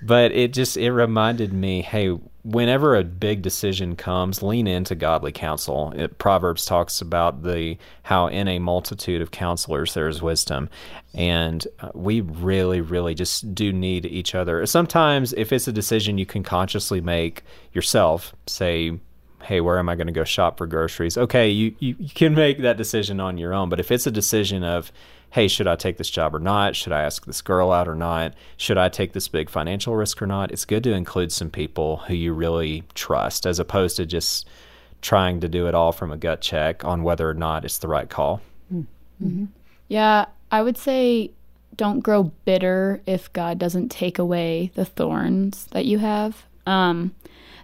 but 0.02 0.32
it 0.32 0.52
just 0.52 0.76
it 0.76 0.92
reminded 0.92 1.52
me, 1.52 1.82
hey, 1.82 2.18
whenever 2.42 2.96
a 2.96 3.04
big 3.04 3.42
decision 3.42 3.96
comes, 3.96 4.42
lean 4.42 4.66
into 4.66 4.94
godly 4.94 5.32
counsel. 5.32 5.92
It, 5.96 6.18
Proverbs 6.18 6.64
talks 6.64 7.00
about 7.00 7.42
the 7.42 7.76
how 8.04 8.28
in 8.28 8.48
a 8.48 8.58
multitude 8.58 9.20
of 9.20 9.30
counselors 9.30 9.94
there 9.94 10.08
is 10.08 10.22
wisdom, 10.22 10.70
and 11.14 11.66
uh, 11.80 11.90
we 11.94 12.20
really, 12.20 12.80
really 12.80 13.14
just 13.14 13.54
do 13.54 13.72
need 13.72 14.06
each 14.06 14.34
other. 14.34 14.64
Sometimes, 14.66 15.32
if 15.34 15.52
it's 15.52 15.68
a 15.68 15.72
decision 15.72 16.18
you 16.18 16.26
can 16.26 16.42
consciously 16.42 17.00
make 17.00 17.42
yourself, 17.72 18.34
say. 18.46 18.98
Hey, 19.40 19.60
where 19.60 19.78
am 19.78 19.88
I 19.88 19.94
going 19.94 20.08
to 20.08 20.12
go 20.12 20.24
shop 20.24 20.58
for 20.58 20.66
groceries? 20.66 21.16
Okay, 21.16 21.48
you, 21.48 21.74
you, 21.78 21.94
you 22.00 22.10
can 22.10 22.34
make 22.34 22.58
that 22.58 22.76
decision 22.76 23.20
on 23.20 23.38
your 23.38 23.54
own. 23.54 23.68
But 23.68 23.78
if 23.78 23.92
it's 23.92 24.06
a 24.06 24.10
decision 24.10 24.64
of, 24.64 24.90
hey, 25.30 25.48
should 25.48 25.66
I 25.66 25.76
take 25.76 25.98
this 25.98 26.10
job 26.10 26.34
or 26.34 26.38
not? 26.38 26.74
Should 26.74 26.92
I 26.92 27.02
ask 27.02 27.26
this 27.26 27.42
girl 27.42 27.70
out 27.70 27.88
or 27.88 27.94
not? 27.94 28.34
Should 28.56 28.78
I 28.78 28.88
take 28.88 29.12
this 29.12 29.28
big 29.28 29.50
financial 29.50 29.94
risk 29.94 30.22
or 30.22 30.26
not? 30.26 30.50
It's 30.50 30.64
good 30.64 30.82
to 30.84 30.92
include 30.92 31.32
some 31.32 31.50
people 31.50 31.98
who 31.98 32.14
you 32.14 32.32
really 32.32 32.84
trust 32.94 33.46
as 33.46 33.58
opposed 33.58 33.96
to 33.96 34.06
just 34.06 34.48
trying 35.02 35.40
to 35.40 35.48
do 35.48 35.66
it 35.66 35.74
all 35.74 35.92
from 35.92 36.10
a 36.10 36.16
gut 36.16 36.40
check 36.40 36.84
on 36.84 37.02
whether 37.02 37.28
or 37.28 37.34
not 37.34 37.64
it's 37.64 37.78
the 37.78 37.88
right 37.88 38.08
call. 38.08 38.40
Mm-hmm. 38.72 39.46
Yeah, 39.88 40.26
I 40.50 40.62
would 40.62 40.76
say 40.76 41.30
don't 41.76 42.00
grow 42.00 42.24
bitter 42.44 43.00
if 43.06 43.32
God 43.32 43.58
doesn't 43.58 43.90
take 43.90 44.18
away 44.18 44.72
the 44.74 44.84
thorns 44.84 45.66
that 45.66 45.86
you 45.86 45.98
have. 45.98 46.44
Um, 46.66 47.14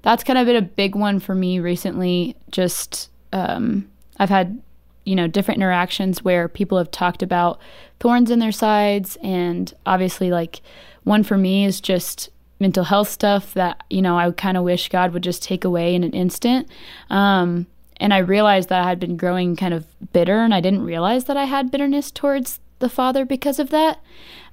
that's 0.03 0.24
kind 0.24 0.38
of 0.38 0.46
been 0.46 0.57
a 0.57 0.62
big 0.62 0.94
one 0.94 1.18
for 1.18 1.35
me 1.35 1.59
recently. 1.59 2.37
Just 2.50 3.11
um, 3.33 3.90
I've 4.18 4.31
had 4.31 4.61
you 5.04 5.14
know 5.14 5.26
different 5.26 5.58
interactions 5.58 6.22
where 6.22 6.48
people 6.48 6.78
have 6.78 6.90
talked 6.90 7.22
about 7.22 7.60
thorns 8.00 8.30
in 8.30 8.38
their 8.38 8.52
sides 8.52 9.16
and 9.22 9.74
obviously 9.86 10.30
like 10.30 10.60
one 11.04 11.22
for 11.22 11.36
me 11.36 11.64
is 11.64 11.80
just 11.80 12.30
mental 12.60 12.84
health 12.84 13.08
stuff 13.08 13.54
that 13.54 13.82
you 13.90 14.02
know 14.02 14.18
i 14.18 14.30
kind 14.30 14.56
of 14.56 14.64
wish 14.64 14.88
god 14.88 15.12
would 15.12 15.22
just 15.22 15.42
take 15.42 15.64
away 15.64 15.94
in 15.94 16.04
an 16.04 16.12
instant. 16.12 16.68
Um, 17.10 17.66
and 17.98 18.12
i 18.12 18.18
realized 18.18 18.68
that 18.70 18.84
i 18.84 18.88
had 18.88 18.98
been 18.98 19.16
growing 19.16 19.56
kind 19.56 19.74
of 19.74 19.86
bitter 20.12 20.38
and 20.38 20.54
i 20.54 20.60
didn't 20.60 20.84
realize 20.84 21.24
that 21.24 21.36
i 21.36 21.44
had 21.44 21.70
bitterness 21.70 22.10
towards 22.10 22.60
the 22.78 22.88
father 22.88 23.24
because 23.24 23.58
of 23.58 23.70
that. 23.70 24.00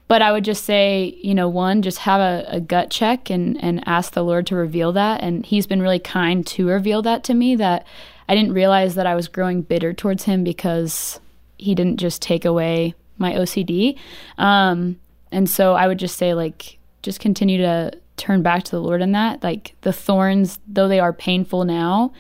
But 0.08 0.22
i 0.22 0.32
would 0.32 0.44
just 0.44 0.66
say 0.66 1.18
you 1.24 1.34
know 1.34 1.48
one 1.48 1.82
just 1.82 2.00
have 2.00 2.20
a, 2.20 2.46
a 2.48 2.60
gut 2.60 2.90
check 2.90 3.30
and 3.30 3.62
and 3.64 3.82
ask 3.88 4.14
the 4.14 4.24
lord 4.24 4.46
to 4.48 4.56
reveal 4.56 4.92
that. 4.94 5.22
And 5.22 5.46
he's 5.46 5.68
been 5.68 5.82
really 5.82 6.00
kind 6.00 6.46
to 6.48 6.68
reveal 6.68 7.02
that 7.04 7.24
to 7.26 7.34
me 7.34 7.56
that 7.56 7.86
I 8.32 8.36
didn't 8.36 8.54
realize 8.54 8.96
that 8.96 9.06
I 9.06 9.14
was 9.14 9.28
growing 9.28 9.62
bitter 9.62 9.92
towards 9.92 10.24
him 10.24 10.46
because 10.46 11.20
he 11.58 11.76
didn't 11.76 11.98
just 11.98 12.22
take 12.22 12.46
away 12.46 12.96
my 13.18 13.34
OCD. 13.34 14.00
Um, 14.38 15.02
and 15.34 15.50
so 15.50 15.74
I 15.74 15.86
would 15.86 16.00
just 16.00 16.16
say, 16.16 16.34
like, 16.34 16.80
just 17.04 17.20
continue 17.20 17.58
to 17.58 17.92
turn 18.16 18.42
back 18.42 18.64
to 18.64 18.72
the 18.72 18.82
Lord 18.82 19.02
in 19.02 19.12
that. 19.12 19.44
Like, 19.44 19.76
the 19.82 19.92
thorns, 19.92 20.60
though 20.66 20.88
they 20.88 21.02
are 21.02 21.12
painful 21.12 21.66
now, 21.66 22.14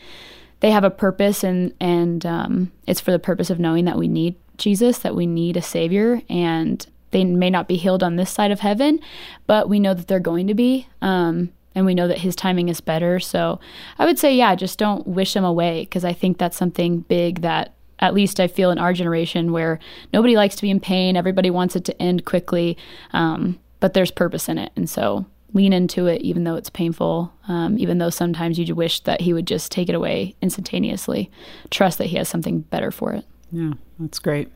they 0.59 0.71
have 0.71 0.83
a 0.83 0.89
purpose, 0.89 1.45
and, 1.45 1.73
and 1.79 2.25
um, 2.25 2.73
it's 2.85 2.99
for 2.99 3.11
the 3.11 3.17
purpose 3.17 3.49
of 3.49 3.57
knowing 3.57 3.85
that 3.85 3.97
we 3.97 4.09
need 4.09 4.35
Jesus, 4.57 4.97
that 4.99 5.15
we 5.15 5.25
need 5.25 5.55
a 5.55 5.61
Savior, 5.61 6.21
and 6.29 6.85
they 7.11 7.23
may 7.23 7.49
not 7.49 7.69
be 7.69 7.77
healed 7.77 8.03
on 8.03 8.17
this 8.17 8.31
side 8.31 8.51
of 8.51 8.59
heaven, 8.59 8.99
but 9.47 9.69
we 9.69 9.79
know 9.79 9.93
that 9.93 10.09
they're 10.09 10.19
going 10.19 10.47
to 10.47 10.53
be. 10.55 10.89
Um, 11.01 11.53
and 11.75 11.85
we 11.85 11.95
know 11.95 12.07
that 12.07 12.19
his 12.19 12.35
timing 12.35 12.69
is 12.69 12.81
better. 12.81 13.19
So 13.19 13.59
I 13.97 14.05
would 14.05 14.19
say, 14.19 14.35
yeah, 14.35 14.55
just 14.55 14.77
don't 14.77 15.07
wish 15.07 15.35
him 15.35 15.45
away 15.45 15.81
because 15.83 16.05
I 16.05 16.13
think 16.13 16.37
that's 16.37 16.57
something 16.57 16.99
big 17.01 17.41
that 17.41 17.73
at 17.99 18.13
least 18.13 18.39
I 18.39 18.47
feel 18.47 18.71
in 18.71 18.79
our 18.79 18.93
generation 18.93 19.51
where 19.51 19.79
nobody 20.11 20.35
likes 20.35 20.55
to 20.55 20.61
be 20.61 20.71
in 20.71 20.79
pain. 20.79 21.15
Everybody 21.15 21.49
wants 21.49 21.75
it 21.75 21.85
to 21.85 22.01
end 22.01 22.25
quickly, 22.25 22.77
um, 23.13 23.59
but 23.79 23.93
there's 23.93 24.11
purpose 24.11 24.49
in 24.49 24.57
it. 24.57 24.71
And 24.75 24.89
so 24.89 25.25
lean 25.53 25.73
into 25.73 26.07
it, 26.07 26.21
even 26.21 26.43
though 26.43 26.55
it's 26.55 26.69
painful, 26.69 27.33
um, 27.47 27.77
even 27.77 27.97
though 27.97 28.09
sometimes 28.09 28.57
you 28.57 28.73
wish 28.73 29.01
that 29.01 29.21
he 29.21 29.33
would 29.33 29.45
just 29.45 29.71
take 29.71 29.89
it 29.89 29.95
away 29.95 30.35
instantaneously. 30.41 31.29
Trust 31.69 31.97
that 31.97 32.07
he 32.07 32.17
has 32.17 32.29
something 32.29 32.61
better 32.61 32.91
for 32.91 33.13
it. 33.13 33.25
Yeah, 33.51 33.73
that's 33.99 34.19
great. 34.19 34.49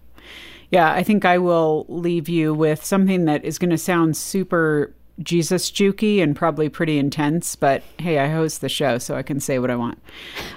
Yeah, 0.71 0.91
I 0.91 1.04
think 1.04 1.25
I 1.25 1.38
will 1.38 1.86
leave 1.88 2.28
you 2.28 2.54
with 2.54 2.84
something 2.84 3.25
that 3.25 3.45
is 3.45 3.60
going 3.60 3.69
to 3.69 3.78
sound 3.78 4.17
super 4.17 4.93
Jesus 5.19 5.71
jukey 5.71 6.21
and 6.21 6.36
probably 6.36 6.67
pretty 6.69 6.97
intense, 6.97 7.56
but 7.56 7.84
hey, 7.99 8.19
I 8.19 8.30
host 8.30 8.62
the 8.62 8.69
show, 8.69 8.97
so 8.97 9.15
I 9.15 9.23
can 9.23 9.39
say 9.39 9.60
what 9.60 9.71
I 9.71 9.75
want. 9.75 9.99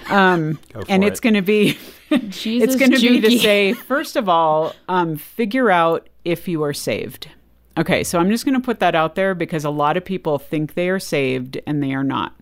Um, 0.09 0.59
Go 0.73 0.81
for 0.81 0.85
and 0.89 1.03
it's 1.03 1.19
it. 1.19 1.23
going 1.23 1.35
to 1.35 1.41
be 1.41 1.77
Jesus 2.29 2.69
it's 2.69 2.75
going 2.75 2.91
to 2.91 2.99
be 2.99 3.21
to 3.21 3.39
say 3.39 3.73
first 3.73 4.15
of 4.15 4.27
all, 4.27 4.73
um, 4.87 5.15
figure 5.15 5.71
out 5.71 6.09
if 6.25 6.47
you 6.47 6.63
are 6.63 6.73
saved. 6.73 7.29
Okay, 7.77 8.03
so 8.03 8.19
I'm 8.19 8.29
just 8.29 8.43
going 8.43 8.55
to 8.55 8.65
put 8.65 8.79
that 8.79 8.93
out 8.93 9.15
there 9.15 9.33
because 9.33 9.63
a 9.63 9.69
lot 9.69 9.95
of 9.95 10.03
people 10.03 10.37
think 10.37 10.73
they 10.73 10.89
are 10.89 10.99
saved 10.99 11.59
and 11.65 11.81
they 11.81 11.93
are 11.93 12.03
not. 12.03 12.35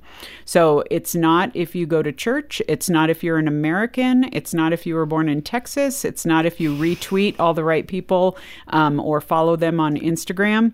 So 0.46 0.84
it's 0.90 1.14
not 1.14 1.56
if 1.56 1.76
you 1.76 1.86
go 1.86 2.02
to 2.02 2.12
church. 2.12 2.62
It's 2.68 2.90
not 2.90 3.12
if 3.12 3.24
you're 3.24 3.38
an 3.38 3.48
American. 3.48 4.30
It's 4.34 4.54
not 4.54 4.74
if 4.74 4.88
you 4.88 4.96
were 4.96 5.06
born 5.06 5.30
in 5.30 5.44
Texas. 5.44 6.04
It's 6.04 6.26
not 6.26 6.48
if 6.48 6.60
you 6.60 6.74
retweet 6.76 7.36
all 7.40 7.54
the 7.54 7.64
right 7.64 7.88
people 7.88 8.38
um, 8.70 9.00
or 9.00 9.22
follow 9.22 9.56
them 9.56 9.80
on 9.80 9.96
Instagram. 9.96 10.74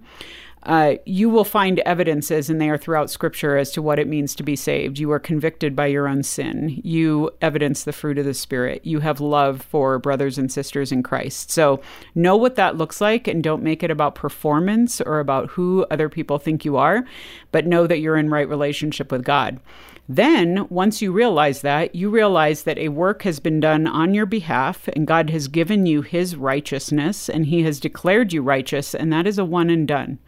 Uh, 0.66 0.96
you 1.06 1.30
will 1.30 1.44
find 1.44 1.80
evidences, 1.80 2.50
and 2.50 2.60
they 2.62 2.70
are 2.70 2.78
throughout 2.78 3.10
Scripture, 3.10 3.58
as 3.58 3.72
to 3.72 3.82
what 3.82 4.00
it 4.00 4.08
means 4.08 4.34
to 4.34 4.44
be 4.44 4.56
saved. 4.56 4.98
You 4.98 5.12
are 5.12 5.20
convicted 5.20 5.76
by 5.76 5.88
your 5.88 6.08
own 6.08 6.24
sin. 6.24 6.80
You 6.84 7.32
evidence 7.42 7.84
the 7.84 7.92
fruit 7.92 8.18
of 8.18 8.26
the 8.26 8.34
Spirit. 8.34 8.86
You 8.86 9.02
have 9.02 9.20
love 9.20 9.62
for 9.62 10.00
brothers 10.00 10.38
and 10.38 10.52
sisters 10.52 10.92
in 10.92 11.04
Christ. 11.04 11.52
So 11.52 11.82
know 12.16 12.38
what 12.38 12.56
that 12.56 12.78
looks 12.78 13.02
like, 13.02 13.28
and 13.28 13.44
don't 13.44 13.62
make 13.62 13.84
it 13.84 13.92
about 13.92 14.16
performance 14.16 15.02
or 15.02 15.20
about 15.20 15.50
who 15.50 15.86
other 15.92 16.08
people 16.08 16.40
think 16.40 16.64
you 16.64 16.78
are, 16.78 17.06
but 17.52 17.68
know 17.68 17.86
that 17.86 18.00
you're 18.00 18.18
in 18.18 18.30
right 18.30 18.48
relationship 18.48 19.12
with 19.12 19.26
God. 19.26 19.60
Then, 20.08 20.68
once 20.70 21.02
you 21.02 21.14
realize 21.14 21.62
that, 21.62 21.96
you 21.96 22.10
realize 22.10 22.64
that 22.64 22.78
a 22.78 22.90
work 22.90 23.24
has 23.24 23.40
been 23.40 23.62
done 23.62 23.88
on 23.88 24.14
your 24.14 24.26
behalf, 24.26 24.90
and 24.90 25.08
God 25.08 25.30
has 25.30 25.48
given 25.48 25.86
you 25.86 26.02
His 26.02 26.36
righteousness, 26.36 27.30
and 27.30 27.46
He 27.46 27.64
has 27.64 27.80
declared 27.80 28.34
you 28.34 28.42
righteous, 28.42 28.94
and 28.94 29.14
that 29.14 29.26
is 29.26 29.40
a 29.40 29.46
one 29.46 29.70
and 29.70 29.88
done. 29.88 30.20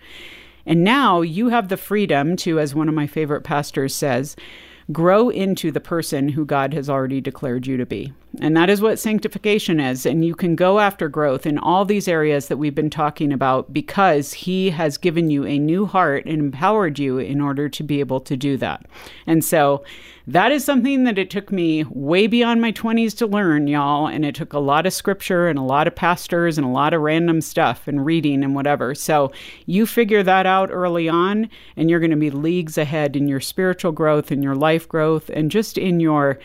And 0.66 0.84
now 0.84 1.22
you 1.22 1.50
have 1.50 1.68
the 1.68 1.78
freedom 1.78 2.38
to, 2.38 2.58
as 2.58 2.74
one 2.74 2.88
of 2.88 2.96
my 2.96 3.06
favorite 3.06 3.44
pastors 3.44 3.94
says, 3.94 4.38
grow 4.92 5.30
into 5.30 5.72
the 5.72 5.82
person 5.82 6.30
who 6.30 6.46
God 6.46 6.74
has 6.74 6.90
already 6.90 7.20
declared 7.20 7.68
you 7.68 7.76
to 7.76 7.86
be. 7.86 8.14
And 8.42 8.56
that 8.58 8.70
is 8.70 8.82
what 8.82 9.00
sanctification 9.00 9.80
is. 9.80 10.06
And 10.06 10.26
you 10.26 10.36
can 10.36 10.56
go 10.56 10.80
after 10.80 11.08
growth 11.08 11.46
in 11.46 11.58
all 11.58 11.86
these 11.86 12.08
areas 12.08 12.48
that 12.48 12.58
we've 12.58 12.76
been 12.76 12.90
talking 12.90 13.32
about 13.32 13.74
because 13.74 14.34
He 14.34 14.70
has 14.72 14.98
given 14.98 15.30
you 15.30 15.46
a 15.46 15.60
new 15.60 15.86
heart 15.86 16.26
and 16.26 16.40
empowered 16.40 17.00
you 17.00 17.18
in 17.18 17.42
order 17.42 17.70
to 17.70 17.84
be 17.84 18.00
able 18.00 18.20
to 18.22 18.36
do 18.36 18.58
that. 18.58 18.86
And 19.26 19.44
so 19.44 19.84
that 20.28 20.52
is 20.52 20.66
something 20.66 21.04
that 21.04 21.20
it 21.20 21.30
took 21.30 21.52
me 21.52 21.84
way 21.90 22.26
beyond 22.26 22.60
my 22.60 22.72
20s 22.72 23.16
to 23.18 23.28
learn, 23.28 23.68
y'all. 23.68 24.08
And 24.08 24.26
it 24.26 24.34
took 24.34 24.54
a 24.54 24.60
lot 24.60 24.86
of 24.86 24.94
scripture 24.94 25.48
and 25.48 25.60
a 25.60 25.64
lot 25.64 25.88
of 25.88 25.96
pastors 25.96 26.58
and 26.58 26.66
a 26.66 26.70
lot 26.70 26.94
of 26.94 27.02
random 27.02 27.42
stuff 27.42 27.88
and 27.88 28.06
reading 28.06 28.44
and 28.44 28.56
whatever. 28.56 28.96
So 28.96 29.32
you 29.68 29.86
figure 29.86 30.24
that 30.24 30.46
out 30.46 30.72
early 30.72 31.08
on, 31.08 31.50
and 31.78 31.90
you're 31.90 32.00
going 32.00 32.10
to 32.12 32.18
be 32.18 32.32
leagues 32.32 32.78
ahead 32.78 33.16
in 33.16 33.28
your 33.28 33.40
spiritual 33.40 33.92
growth, 33.92 34.32
in 34.32 34.42
your 34.42 34.56
life 34.56 34.90
growth, 34.90 35.30
and 35.30 35.52
just 35.52 35.78
in 35.78 36.00
your 36.00 36.40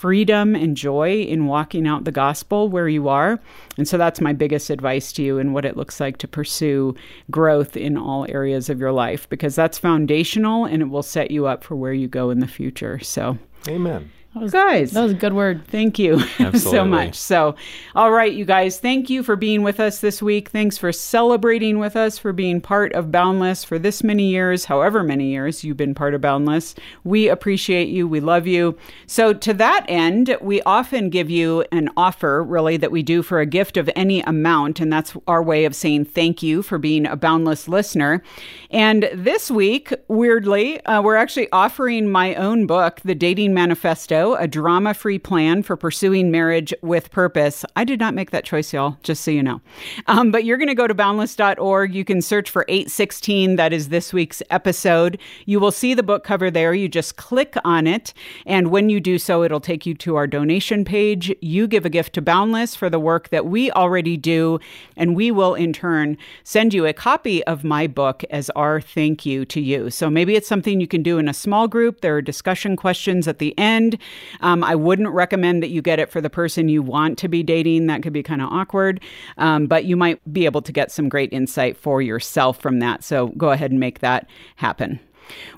freedom 0.00 0.54
and 0.54 0.78
joy 0.78 1.20
in 1.20 1.44
walking 1.44 1.86
out 1.86 2.04
the 2.04 2.10
gospel 2.10 2.70
where 2.70 2.88
you 2.88 3.06
are. 3.06 3.38
And 3.76 3.86
so 3.86 3.98
that's 3.98 4.18
my 4.18 4.32
biggest 4.32 4.70
advice 4.70 5.12
to 5.12 5.22
you 5.22 5.38
and 5.38 5.52
what 5.52 5.66
it 5.66 5.76
looks 5.76 6.00
like 6.00 6.16
to 6.18 6.26
pursue 6.26 6.94
growth 7.30 7.76
in 7.76 7.98
all 7.98 8.24
areas 8.30 8.70
of 8.70 8.80
your 8.80 8.92
life 8.92 9.28
because 9.28 9.54
that's 9.54 9.78
foundational 9.78 10.64
and 10.64 10.80
it 10.80 10.86
will 10.86 11.02
set 11.02 11.30
you 11.30 11.46
up 11.46 11.62
for 11.62 11.76
where 11.76 11.92
you 11.92 12.08
go 12.08 12.30
in 12.30 12.40
the 12.40 12.48
future. 12.48 12.98
So, 13.00 13.36
Amen. 13.68 14.10
That 14.34 14.42
was, 14.44 14.52
guys, 14.52 14.92
that 14.92 15.02
was 15.02 15.10
a 15.10 15.16
good 15.16 15.32
word. 15.32 15.66
Thank 15.66 15.98
you 15.98 16.20
so 16.54 16.84
much. 16.84 17.16
So, 17.16 17.56
all 17.96 18.12
right, 18.12 18.32
you 18.32 18.44
guys, 18.44 18.78
thank 18.78 19.10
you 19.10 19.24
for 19.24 19.34
being 19.34 19.64
with 19.64 19.80
us 19.80 20.00
this 20.00 20.22
week. 20.22 20.50
Thanks 20.50 20.78
for 20.78 20.92
celebrating 20.92 21.80
with 21.80 21.96
us, 21.96 22.16
for 22.16 22.32
being 22.32 22.60
part 22.60 22.92
of 22.92 23.10
Boundless 23.10 23.64
for 23.64 23.76
this 23.76 24.04
many 24.04 24.28
years, 24.28 24.66
however 24.66 25.02
many 25.02 25.30
years 25.32 25.64
you've 25.64 25.76
been 25.76 25.96
part 25.96 26.14
of 26.14 26.20
Boundless. 26.20 26.76
We 27.02 27.28
appreciate 27.28 27.88
you. 27.88 28.06
We 28.06 28.20
love 28.20 28.46
you. 28.46 28.78
So, 29.04 29.32
to 29.32 29.52
that 29.54 29.84
end, 29.88 30.36
we 30.40 30.62
often 30.62 31.10
give 31.10 31.28
you 31.28 31.64
an 31.72 31.90
offer, 31.96 32.44
really, 32.44 32.76
that 32.76 32.92
we 32.92 33.02
do 33.02 33.24
for 33.24 33.40
a 33.40 33.46
gift 33.46 33.76
of 33.76 33.90
any 33.96 34.20
amount. 34.20 34.78
And 34.78 34.92
that's 34.92 35.16
our 35.26 35.42
way 35.42 35.64
of 35.64 35.74
saying 35.74 36.04
thank 36.04 36.40
you 36.40 36.62
for 36.62 36.78
being 36.78 37.04
a 37.04 37.16
Boundless 37.16 37.66
listener. 37.66 38.22
And 38.70 39.08
this 39.12 39.50
week, 39.50 39.92
weirdly, 40.06 40.84
uh, 40.86 41.02
we're 41.02 41.16
actually 41.16 41.50
offering 41.50 42.08
my 42.08 42.36
own 42.36 42.66
book, 42.66 43.00
The 43.04 43.16
Dating 43.16 43.52
Manifesto 43.52 44.34
a 44.34 44.46
drama 44.46 44.94
free 44.94 45.18
plan 45.18 45.62
for 45.62 45.76
pursuing 45.76 46.30
marriage 46.30 46.72
with 46.80 47.10
purpose. 47.10 47.64
I 47.74 47.84
did 47.84 47.98
not 47.98 48.14
make 48.14 48.30
that 48.30 48.44
choice, 48.44 48.72
y'all, 48.72 48.96
just 49.02 49.24
so 49.24 49.30
you 49.30 49.42
know. 49.42 49.60
Um, 50.06 50.30
but 50.30 50.44
you're 50.44 50.56
going 50.56 50.68
to 50.68 50.74
go 50.74 50.86
to 50.86 50.94
boundless.org. 50.94 51.94
You 51.94 52.04
can 52.04 52.22
search 52.22 52.48
for 52.48 52.64
816. 52.68 53.56
That 53.56 53.72
is 53.72 53.88
this 53.88 54.12
week's 54.12 54.42
episode. 54.50 55.18
You 55.46 55.58
will 55.58 55.72
see 55.72 55.94
the 55.94 56.02
book 56.02 56.22
cover 56.22 56.50
there. 56.50 56.72
You 56.72 56.88
just 56.88 57.16
click 57.16 57.56
on 57.64 57.86
it. 57.86 58.14
And 58.46 58.70
when 58.70 58.88
you 58.88 59.00
do 59.00 59.18
so, 59.18 59.42
it'll 59.42 59.60
take 59.60 59.84
you 59.84 59.94
to 59.94 60.16
our 60.16 60.26
donation 60.26 60.84
page. 60.84 61.34
You 61.40 61.66
give 61.66 61.84
a 61.84 61.90
gift 61.90 62.14
to 62.14 62.22
Boundless 62.22 62.76
for 62.76 62.88
the 62.88 63.00
work 63.00 63.30
that 63.30 63.46
we 63.46 63.70
already 63.72 64.16
do. 64.16 64.60
And 64.96 65.16
we 65.16 65.30
will, 65.30 65.54
in 65.54 65.72
turn, 65.72 66.16
send 66.44 66.72
you 66.72 66.86
a 66.86 66.92
copy 66.92 67.42
of 67.44 67.64
my 67.64 67.86
book 67.86 68.22
as 68.30 68.50
our 68.60 68.80
thank 68.80 69.24
you 69.24 69.44
to 69.46 69.60
you. 69.60 69.88
So 69.88 70.10
maybe 70.10 70.36
it's 70.36 70.46
something 70.46 70.80
you 70.80 70.86
can 70.86 71.02
do 71.02 71.18
in 71.18 71.28
a 71.28 71.34
small 71.34 71.66
group. 71.66 72.02
There 72.02 72.16
are 72.16 72.22
discussion 72.22 72.76
questions 72.76 73.26
at 73.26 73.38
the 73.38 73.58
end. 73.58 73.96
Um, 74.40 74.62
I 74.62 74.74
wouldn't 74.74 75.08
recommend 75.08 75.62
that 75.62 75.70
you 75.70 75.80
get 75.80 75.98
it 75.98 76.10
for 76.10 76.20
the 76.20 76.28
person 76.28 76.68
you 76.68 76.82
want 76.82 77.16
to 77.18 77.28
be 77.28 77.42
dating. 77.42 77.86
That 77.86 78.02
could 78.02 78.12
be 78.12 78.22
kind 78.22 78.42
of 78.42 78.52
awkward. 78.52 79.00
Um, 79.38 79.66
but 79.66 79.86
you 79.86 79.96
might 79.96 80.20
be 80.30 80.44
able 80.44 80.62
to 80.62 80.72
get 80.72 80.92
some 80.92 81.08
great 81.08 81.32
insight 81.32 81.76
for 81.76 82.02
yourself 82.02 82.60
from 82.60 82.80
that. 82.80 83.02
So 83.02 83.28
go 83.28 83.50
ahead 83.50 83.70
and 83.70 83.80
make 83.80 84.00
that 84.00 84.28
happen. 84.56 85.00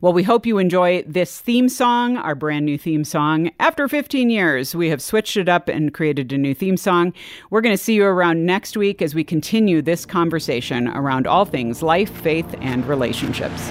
Well, 0.00 0.12
we 0.12 0.22
hope 0.22 0.46
you 0.46 0.58
enjoy 0.58 1.02
this 1.06 1.40
theme 1.40 1.68
song, 1.68 2.16
our 2.16 2.34
brand 2.34 2.66
new 2.66 2.78
theme 2.78 3.04
song. 3.04 3.50
After 3.60 3.88
15 3.88 4.30
years, 4.30 4.74
we 4.74 4.88
have 4.90 5.02
switched 5.02 5.36
it 5.36 5.48
up 5.48 5.68
and 5.68 5.92
created 5.92 6.32
a 6.32 6.38
new 6.38 6.54
theme 6.54 6.76
song. 6.76 7.12
We're 7.50 7.60
going 7.60 7.76
to 7.76 7.82
see 7.82 7.94
you 7.94 8.04
around 8.04 8.46
next 8.46 8.76
week 8.76 9.02
as 9.02 9.14
we 9.14 9.24
continue 9.24 9.82
this 9.82 10.06
conversation 10.06 10.88
around 10.88 11.26
all 11.26 11.44
things 11.44 11.82
life, 11.82 12.10
faith, 12.10 12.54
and 12.60 12.86
relationships. 12.86 13.70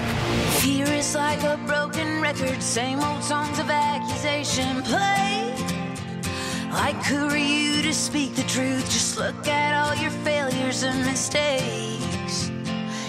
Fear 0.60 0.86
is 0.86 1.14
like 1.14 1.42
a 1.42 1.58
broken 1.66 2.20
record, 2.20 2.62
same 2.62 3.00
old 3.00 3.22
songs 3.22 3.58
of 3.58 3.70
accusation 3.70 4.82
play. 4.82 5.22
You 7.42 7.82
to 7.82 7.92
speak 7.92 8.34
the 8.34 8.42
truth? 8.44 8.84
Just 8.84 9.18
look 9.18 9.48
at 9.48 9.74
all 9.74 9.94
your 10.00 10.10
failures 10.10 10.84
and 10.84 11.04
mistakes. 11.04 12.51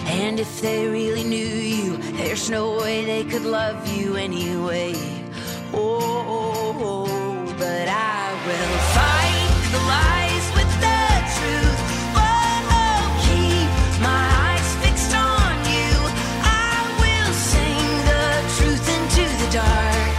And 0.06 0.40
if 0.40 0.62
they 0.62 0.88
really 0.88 1.24
knew 1.24 1.38
you, 1.48 1.98
there's 2.18 2.50
no 2.50 2.78
way 2.78 3.06
they 3.06 3.24
could 3.24 3.46
love 3.46 3.88
you 3.88 4.16
anyway. 4.16 4.94
Oh, 5.74 6.00
oh, 6.28 6.78
oh, 6.80 7.56
but 7.58 7.88
I 7.88 8.32
will 8.46 8.78
fight 8.96 9.54
the 9.74 9.82
lies 9.94 10.48
with 10.58 10.72
the 10.86 11.04
truth. 11.38 11.80
Keep 13.26 13.70
my 14.02 14.26
eyes 14.48 14.70
fixed 14.84 15.14
on 15.16 15.54
you. 15.74 15.92
I 16.44 16.76
will 17.02 17.34
sing 17.34 17.88
the 18.12 18.28
truth 18.58 18.86
into 18.98 19.24
the 19.42 19.50
dark. 19.52 20.14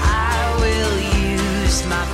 I 0.00 0.56
will 0.62 0.96
use 1.30 1.86
my 1.86 2.04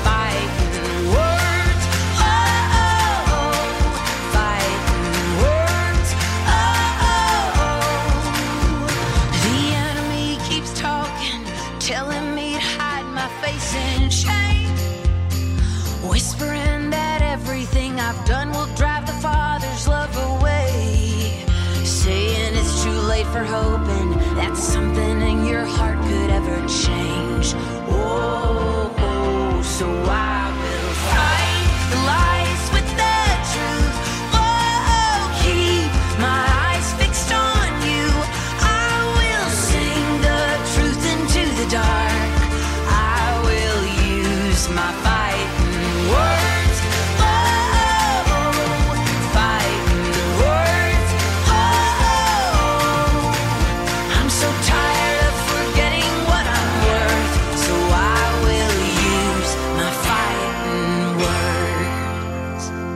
so 29.80 29.88
I 30.10 30.29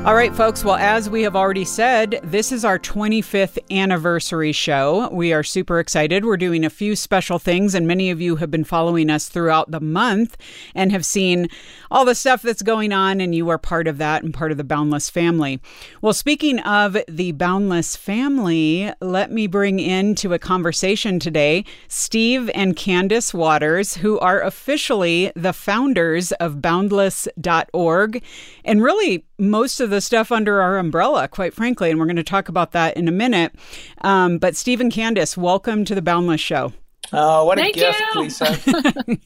All 0.05 0.15
right, 0.15 0.37
folks. 0.37 0.63
Well, 0.63 0.75
as 0.75 1.09
we 1.09 1.23
have 1.23 1.35
already 1.35 1.65
said, 1.65 2.21
this 2.23 2.53
is 2.53 2.63
our 2.63 2.79
25th 2.79 3.57
anniversary 3.71 4.53
show. 4.53 5.09
We 5.11 5.33
are 5.33 5.43
super 5.43 5.81
excited. 5.81 6.27
We're 6.27 6.37
doing 6.37 6.63
a 6.63 6.69
few 6.69 6.95
special 6.95 7.39
things, 7.39 7.75
and 7.75 7.87
many 7.87 8.11
of 8.11 8.21
you 8.21 8.37
have 8.37 8.51
been 8.51 8.65
following 8.65 9.09
us 9.09 9.31
throughout 9.31 9.71
the 9.71 9.81
month 9.81 10.37
and 10.75 10.93
have 10.93 11.07
seen 11.07 11.49
all 11.91 12.05
the 12.05 12.15
stuff 12.15 12.43
that's 12.43 12.61
going 12.61 12.93
on, 12.93 13.19
and 13.19 13.35
you 13.35 13.49
are 13.49 13.57
part 13.57 13.89
of 13.89 13.97
that 13.97 14.23
and 14.23 14.35
part 14.35 14.51
of 14.51 14.59
the 14.59 14.63
Boundless 14.63 15.09
family. 15.09 15.59
Well, 16.03 16.13
speaking 16.13 16.59
of 16.59 16.99
the 17.09 17.33
Boundless 17.33 17.97
family, 17.97 18.93
let 19.01 19.33
me 19.33 19.47
bring 19.47 19.81
into 19.81 20.35
a 20.35 20.39
conversation 20.39 21.19
today 21.19 21.65
Steve 21.89 22.51
and 22.55 22.77
Candice 22.77 23.33
Watters, 23.33 23.95
who 23.95 24.19
are 24.19 24.43
officially 24.43 25.33
the 25.35 25.55
founders 25.55 26.33
of 26.33 26.61
boundless.org 26.61 28.23
and 28.67 28.83
really 28.83 29.25
most 29.39 29.81
of 29.81 29.91
the 29.91 30.01
stuff 30.01 30.31
under 30.31 30.61
our 30.61 30.79
umbrella, 30.79 31.29
quite 31.29 31.55
frankly. 31.55 31.91
And 31.91 31.99
we're 31.99 32.07
going 32.07 32.17
to 32.17 32.23
talk 32.23 32.49
about 32.49 32.73
that 32.73 32.97
in 32.97 33.09
a 33.09 33.13
minute. 33.13 33.55
Um, 34.03 34.39
but 34.39 34.57
Stephen 34.57 34.85
and 34.85 34.93
Candice, 34.93 35.37
welcome 35.37 35.85
to 35.85 35.95
the 35.95 36.03
Boundless 36.03 36.41
Show. 36.41 36.73
Oh, 37.17 37.45
what 37.45 37.59
Thank 37.59 37.77
a 37.77 37.79
gift, 37.79 38.03
you. 38.15 38.21
Lisa. 38.21 39.17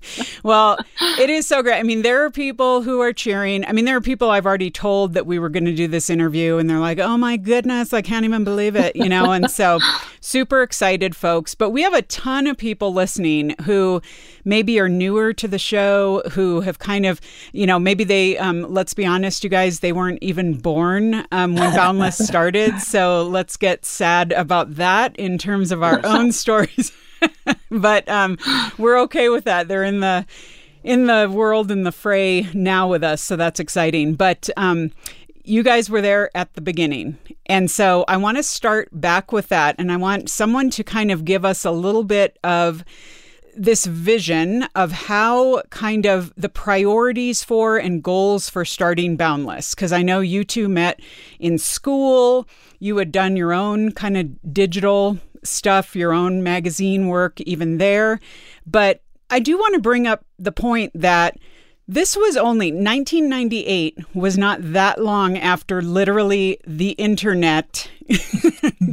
Well, 0.42 0.78
it 1.18 1.30
is 1.30 1.46
so 1.46 1.62
great. 1.62 1.78
I 1.78 1.82
mean, 1.82 2.02
there 2.02 2.24
are 2.24 2.30
people 2.30 2.82
who 2.82 3.00
are 3.00 3.12
cheering. 3.12 3.64
I 3.64 3.72
mean, 3.72 3.84
there 3.84 3.96
are 3.96 4.00
people 4.00 4.30
I've 4.30 4.46
already 4.46 4.70
told 4.70 5.14
that 5.14 5.26
we 5.26 5.38
were 5.38 5.48
going 5.48 5.64
to 5.64 5.74
do 5.74 5.88
this 5.88 6.10
interview, 6.10 6.58
and 6.58 6.68
they're 6.68 6.78
like, 6.78 6.98
oh 6.98 7.16
my 7.16 7.36
goodness, 7.36 7.92
I 7.92 8.02
can't 8.02 8.24
even 8.24 8.44
believe 8.44 8.76
it, 8.76 8.94
you 8.94 9.08
know? 9.08 9.32
And 9.32 9.50
so, 9.50 9.80
super 10.20 10.62
excited, 10.62 11.16
folks. 11.16 11.54
But 11.54 11.70
we 11.70 11.82
have 11.82 11.94
a 11.94 12.02
ton 12.02 12.46
of 12.46 12.56
people 12.56 12.92
listening 12.92 13.54
who 13.64 14.00
maybe 14.44 14.78
are 14.78 14.88
newer 14.88 15.32
to 15.34 15.48
the 15.48 15.58
show, 15.58 16.22
who 16.32 16.60
have 16.60 16.78
kind 16.78 17.06
of, 17.06 17.20
you 17.52 17.66
know, 17.66 17.78
maybe 17.78 18.04
they, 18.04 18.38
um, 18.38 18.62
let's 18.62 18.94
be 18.94 19.06
honest, 19.06 19.44
you 19.44 19.50
guys, 19.50 19.80
they 19.80 19.92
weren't 19.92 20.22
even 20.22 20.58
born 20.58 21.26
um, 21.32 21.54
when 21.54 21.74
Boundless 21.74 22.18
started. 22.18 22.80
So, 22.80 23.22
let's 23.24 23.56
get 23.56 23.84
sad 23.84 24.32
about 24.32 24.76
that 24.76 25.16
in 25.16 25.38
terms 25.38 25.72
of 25.72 25.82
our 25.82 26.00
own 26.04 26.32
stories. 26.32 26.92
but 27.70 28.08
um, 28.08 28.38
we're 28.78 28.98
okay 29.00 29.28
with 29.28 29.44
that. 29.44 29.68
They're 29.68 29.84
in 29.84 30.00
the 30.00 30.26
in 30.84 31.06
the 31.06 31.28
world 31.30 31.70
in 31.70 31.82
the 31.82 31.92
fray 31.92 32.48
now 32.54 32.88
with 32.88 33.02
us, 33.02 33.22
so 33.22 33.36
that's 33.36 33.60
exciting. 33.60 34.14
But 34.14 34.48
um, 34.56 34.92
you 35.44 35.62
guys 35.62 35.90
were 35.90 36.00
there 36.00 36.30
at 36.36 36.54
the 36.54 36.60
beginning, 36.60 37.18
and 37.46 37.70
so 37.70 38.04
I 38.08 38.16
want 38.16 38.36
to 38.36 38.42
start 38.42 38.88
back 38.92 39.32
with 39.32 39.48
that, 39.48 39.76
and 39.78 39.90
I 39.90 39.96
want 39.96 40.30
someone 40.30 40.70
to 40.70 40.84
kind 40.84 41.10
of 41.10 41.24
give 41.24 41.44
us 41.44 41.64
a 41.64 41.70
little 41.70 42.04
bit 42.04 42.38
of 42.44 42.84
this 43.58 43.86
vision 43.86 44.62
of 44.74 44.92
how 44.92 45.62
kind 45.70 46.06
of 46.06 46.32
the 46.36 46.48
priorities 46.48 47.42
for 47.42 47.76
and 47.76 48.02
goals 48.02 48.48
for 48.48 48.64
starting 48.64 49.16
Boundless. 49.16 49.74
Because 49.74 49.92
I 49.92 50.02
know 50.02 50.20
you 50.20 50.44
two 50.44 50.68
met 50.68 51.00
in 51.40 51.58
school, 51.58 52.48
you 52.78 52.96
had 52.98 53.10
done 53.10 53.36
your 53.36 53.52
own 53.52 53.92
kind 53.92 54.16
of 54.16 54.54
digital 54.54 55.18
stuff, 55.48 55.96
your 55.96 56.12
own 56.12 56.42
magazine 56.42 57.08
work, 57.08 57.40
even 57.42 57.78
there. 57.78 58.20
But 58.66 59.02
I 59.30 59.40
do 59.40 59.56
want 59.58 59.74
to 59.74 59.80
bring 59.80 60.06
up 60.06 60.24
the 60.38 60.52
point 60.52 60.92
that 60.94 61.36
this 61.90 62.16
was 62.16 62.36
only 62.36 62.70
1998 62.70 63.98
was 64.14 64.36
not 64.36 64.58
that 64.60 65.02
long 65.02 65.38
after 65.38 65.80
literally 65.80 66.58
the 66.66 66.90
internet 66.90 67.90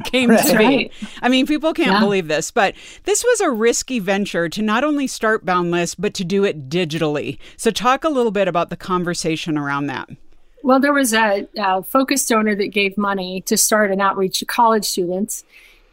came 0.06 0.30
to 0.30 0.56
be. 0.58 0.90
I 1.22 1.28
mean, 1.30 1.46
people 1.46 1.74
can't 1.74 1.92
Yeah. 1.92 2.00
believe 2.00 2.28
this, 2.30 2.52
but 2.52 2.74
this 3.04 3.24
was 3.24 3.42
a 3.42 3.50
risky 3.52 4.00
venture 4.00 4.48
to 4.50 4.62
not 4.62 4.84
only 4.86 5.08
start 5.08 5.46
Boundless, 5.46 5.96
but 5.96 6.14
to 6.16 6.24
do 6.24 6.44
it 6.46 6.70
digitally. 6.70 7.38
So, 7.58 7.70
talk 7.70 8.04
a 8.06 8.10
little 8.10 8.32
bit 8.32 8.48
about 8.48 8.70
the 8.70 8.78
conversation 8.78 9.58
around 9.58 9.88
that. 9.88 10.10
Well, 10.64 10.80
there 10.80 10.94
was 10.94 11.14
a, 11.14 11.48
a 11.58 11.84
focus 11.84 12.26
donor 12.26 12.56
that 12.56 12.68
gave 12.68 12.98
money 12.98 13.42
to 13.42 13.58
start 13.58 13.92
an 13.92 14.02
outreach 14.02 14.40
to 14.40 14.46
college 14.46 14.86
students. 14.86 15.44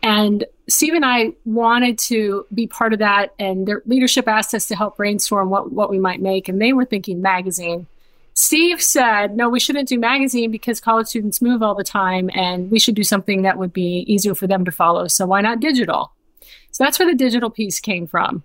And 0.03 0.45
Steve 0.69 0.95
and 0.95 1.05
I 1.05 1.33
wanted 1.45 1.99
to 2.01 2.47
be 2.53 2.67
part 2.67 2.93
of 2.93 2.99
that. 2.99 3.35
And 3.39 3.67
their 3.67 3.83
leadership 3.87 4.27
asked 4.27 4.55
us 4.55 4.67
to 4.67 4.77
help 4.77 4.97
brainstorm 4.97 5.51
what, 5.51 5.73
what 5.73 5.91
we 5.91 5.99
might 5.99 6.21
make. 6.21 6.49
And 6.49 6.61
they 6.61 6.73
were 6.73 6.85
thinking 6.85 7.23
magazine. 7.23 7.87
Steve 8.35 8.83
said, 8.83 9.37
no, 9.37 9.49
we 9.49 9.61
shouldn't 9.61 9.89
do 9.89 9.99
magazine 9.99 10.51
because 10.51 10.81
college 10.81 11.07
students 11.07 11.43
move 11.43 11.63
all 11.63 11.75
the 11.75 11.85
time 11.85 12.31
and 12.35 12.71
we 12.71 12.79
should 12.79 12.95
do 12.95 13.05
something 13.05 13.43
that 13.43 13.59
would 13.59 13.73
be 13.73 14.05
easier 14.09 14.35
for 14.35 14.47
them 14.47 14.65
to 14.65 14.73
follow. 14.73 15.07
So 15.07 15.27
why 15.27 15.43
not 15.43 15.61
digital? 15.61 16.13
So 16.71 16.83
that's 16.83 16.99
where 16.99 17.09
the 17.09 17.15
digital 17.15 17.51
piece 17.51 17.79
came 17.79 18.07
from. 18.07 18.43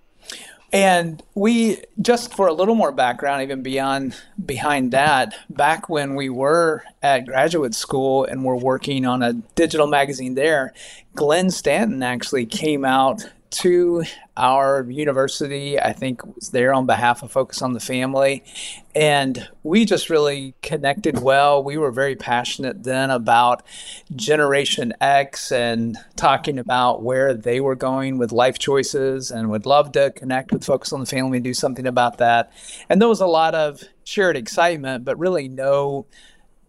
And 0.72 1.22
we 1.34 1.82
just 2.00 2.34
for 2.34 2.46
a 2.46 2.52
little 2.52 2.74
more 2.74 2.92
background, 2.92 3.42
even 3.42 3.62
beyond 3.62 4.14
behind 4.44 4.92
that, 4.92 5.34
back 5.48 5.88
when 5.88 6.14
we 6.14 6.28
were 6.28 6.84
at 7.02 7.26
graduate 7.26 7.74
school 7.74 8.24
and 8.24 8.44
were 8.44 8.56
working 8.56 9.06
on 9.06 9.22
a 9.22 9.32
digital 9.32 9.86
magazine 9.86 10.34
there, 10.34 10.74
Glenn 11.14 11.50
Stanton 11.50 12.02
actually 12.02 12.44
came 12.44 12.84
out 12.84 13.30
to 13.50 14.04
our 14.36 14.86
university. 14.88 15.80
I 15.80 15.92
think 15.92 16.24
was 16.34 16.50
there 16.50 16.72
on 16.72 16.86
behalf 16.86 17.22
of 17.22 17.32
Focus 17.32 17.62
on 17.62 17.72
the 17.72 17.80
Family, 17.80 18.44
and 18.94 19.48
we 19.62 19.84
just 19.84 20.10
really 20.10 20.54
connected 20.62 21.20
well. 21.20 21.62
We 21.62 21.76
were 21.76 21.90
very 21.90 22.16
passionate 22.16 22.84
then 22.84 23.10
about 23.10 23.62
Generation 24.14 24.92
X 25.00 25.50
and 25.50 25.96
talking 26.16 26.58
about 26.58 27.02
where 27.02 27.34
they 27.34 27.60
were 27.60 27.76
going 27.76 28.18
with 28.18 28.32
life 28.32 28.58
choices, 28.58 29.30
and 29.30 29.50
would 29.50 29.66
love 29.66 29.92
to 29.92 30.12
connect 30.12 30.52
with 30.52 30.64
Focus 30.64 30.92
on 30.92 31.00
the 31.00 31.06
Family 31.06 31.38
and 31.38 31.44
do 31.44 31.54
something 31.54 31.86
about 31.86 32.18
that. 32.18 32.52
And 32.88 33.00
there 33.00 33.08
was 33.08 33.20
a 33.20 33.26
lot 33.26 33.54
of 33.54 33.82
shared 34.04 34.36
excitement, 34.36 35.04
but 35.04 35.18
really 35.18 35.48
no 35.48 36.06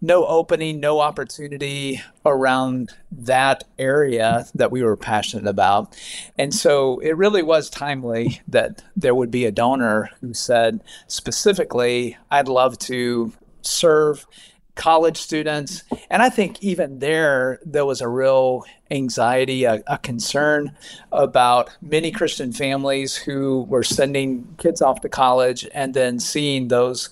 no 0.02 0.26
opening, 0.26 0.80
no 0.80 1.00
opportunity 1.00 2.02
around 2.26 2.93
that 3.12 3.64
area 3.78 4.45
that 4.56 4.72
we 4.72 4.84
were 4.84 4.95
passionate 4.95 5.47
about. 5.47 5.95
And 6.38 6.54
so 6.54 7.00
it 7.00 7.18
really 7.18 7.43
was 7.43 7.70
timely 7.70 8.41
that 8.47 8.84
there 8.95 9.16
would 9.16 9.32
be 9.32 9.45
a 9.45 9.52
donor 9.52 10.10
who 10.22 10.34
said 10.34 10.82
specifically, 11.08 12.18
I'd 12.32 12.47
love 12.47 12.78
to 12.80 13.34
serve 13.62 14.26
college 14.76 15.18
students. 15.18 15.84
And 16.10 16.24
I 16.24 16.30
think 16.30 16.64
even 16.64 17.00
there, 17.00 17.60
there 17.66 17.86
was 17.86 18.00
a 18.00 18.08
real 18.08 18.64
anxiety, 18.89 19.66
a, 19.66 19.84
a 19.88 19.97
concern 19.97 20.76
about 21.12 21.70
many 21.82 22.12
Christian 22.12 22.54
families 22.54 23.18
who 23.18 23.64
were 23.64 23.84
sending 23.84 24.56
kids 24.58 24.82
off 24.82 25.02
to 25.02 25.10
college 25.10 25.68
and 25.74 25.93
then 25.93 26.18
seeing 26.20 26.70
those 26.70 27.10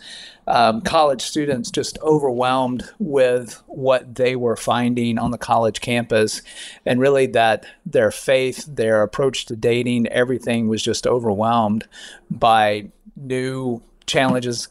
um, 0.47 0.81
college 0.81 1.21
students 1.21 1.69
just 1.69 1.99
overwhelmed 1.99 2.89
with 2.99 3.61
what 3.67 4.15
they 4.15 4.35
were 4.35 4.55
finding 4.55 5.19
on 5.19 5.31
the 5.31 5.37
college 5.37 5.81
campus. 5.81 6.41
And 6.85 6.99
really, 6.99 7.27
that 7.27 7.65
their 7.85 8.11
faith, 8.11 8.65
their 8.67 9.03
approach 9.03 9.45
to 9.47 9.55
dating, 9.55 10.07
everything 10.07 10.67
was 10.67 10.81
just 10.81 11.05
overwhelmed 11.05 11.87
by 12.31 12.89
new 13.15 13.81
challenges 14.05 14.69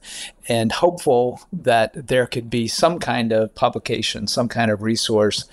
and 0.49 0.73
hopeful 0.73 1.41
that 1.53 2.07
there 2.09 2.27
could 2.27 2.49
be 2.49 2.67
some 2.67 2.99
kind 2.99 3.33
of 3.33 3.55
publication, 3.55 4.27
some 4.27 4.49
kind 4.49 4.71
of 4.71 4.83
resource 4.83 5.45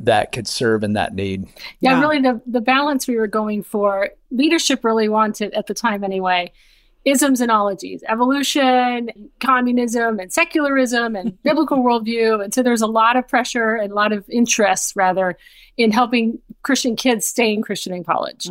that 0.00 0.32
could 0.32 0.48
serve 0.48 0.82
in 0.82 0.94
that 0.94 1.14
need. 1.14 1.46
Yeah, 1.80 1.92
Yeah. 1.92 2.00
really 2.00 2.20
the, 2.20 2.40
the 2.46 2.60
balance 2.60 3.06
we 3.06 3.16
were 3.16 3.28
going 3.28 3.62
for, 3.62 4.10
leadership 4.30 4.84
really 4.84 5.08
wanted 5.08 5.54
at 5.54 5.68
the 5.68 5.74
time 5.74 6.02
anyway, 6.02 6.52
isms 7.04 7.40
and 7.40 7.50
ologies, 7.50 8.02
evolution, 8.08 9.10
communism 9.40 10.18
and 10.18 10.32
secularism 10.32 11.16
and 11.16 11.40
biblical 11.42 11.78
worldview. 11.78 12.42
And 12.42 12.52
so 12.52 12.62
there's 12.62 12.82
a 12.82 12.86
lot 12.86 13.16
of 13.16 13.26
pressure 13.26 13.76
and 13.76 13.92
a 13.92 13.94
lot 13.94 14.12
of 14.12 14.28
interest 14.28 14.94
rather 14.96 15.38
in 15.76 15.90
helping 15.92 16.38
Christian 16.62 16.96
kids 16.96 17.26
stay 17.26 17.52
in 17.52 17.62
Christian 17.62 17.94
in 17.94 18.04
college. 18.04 18.48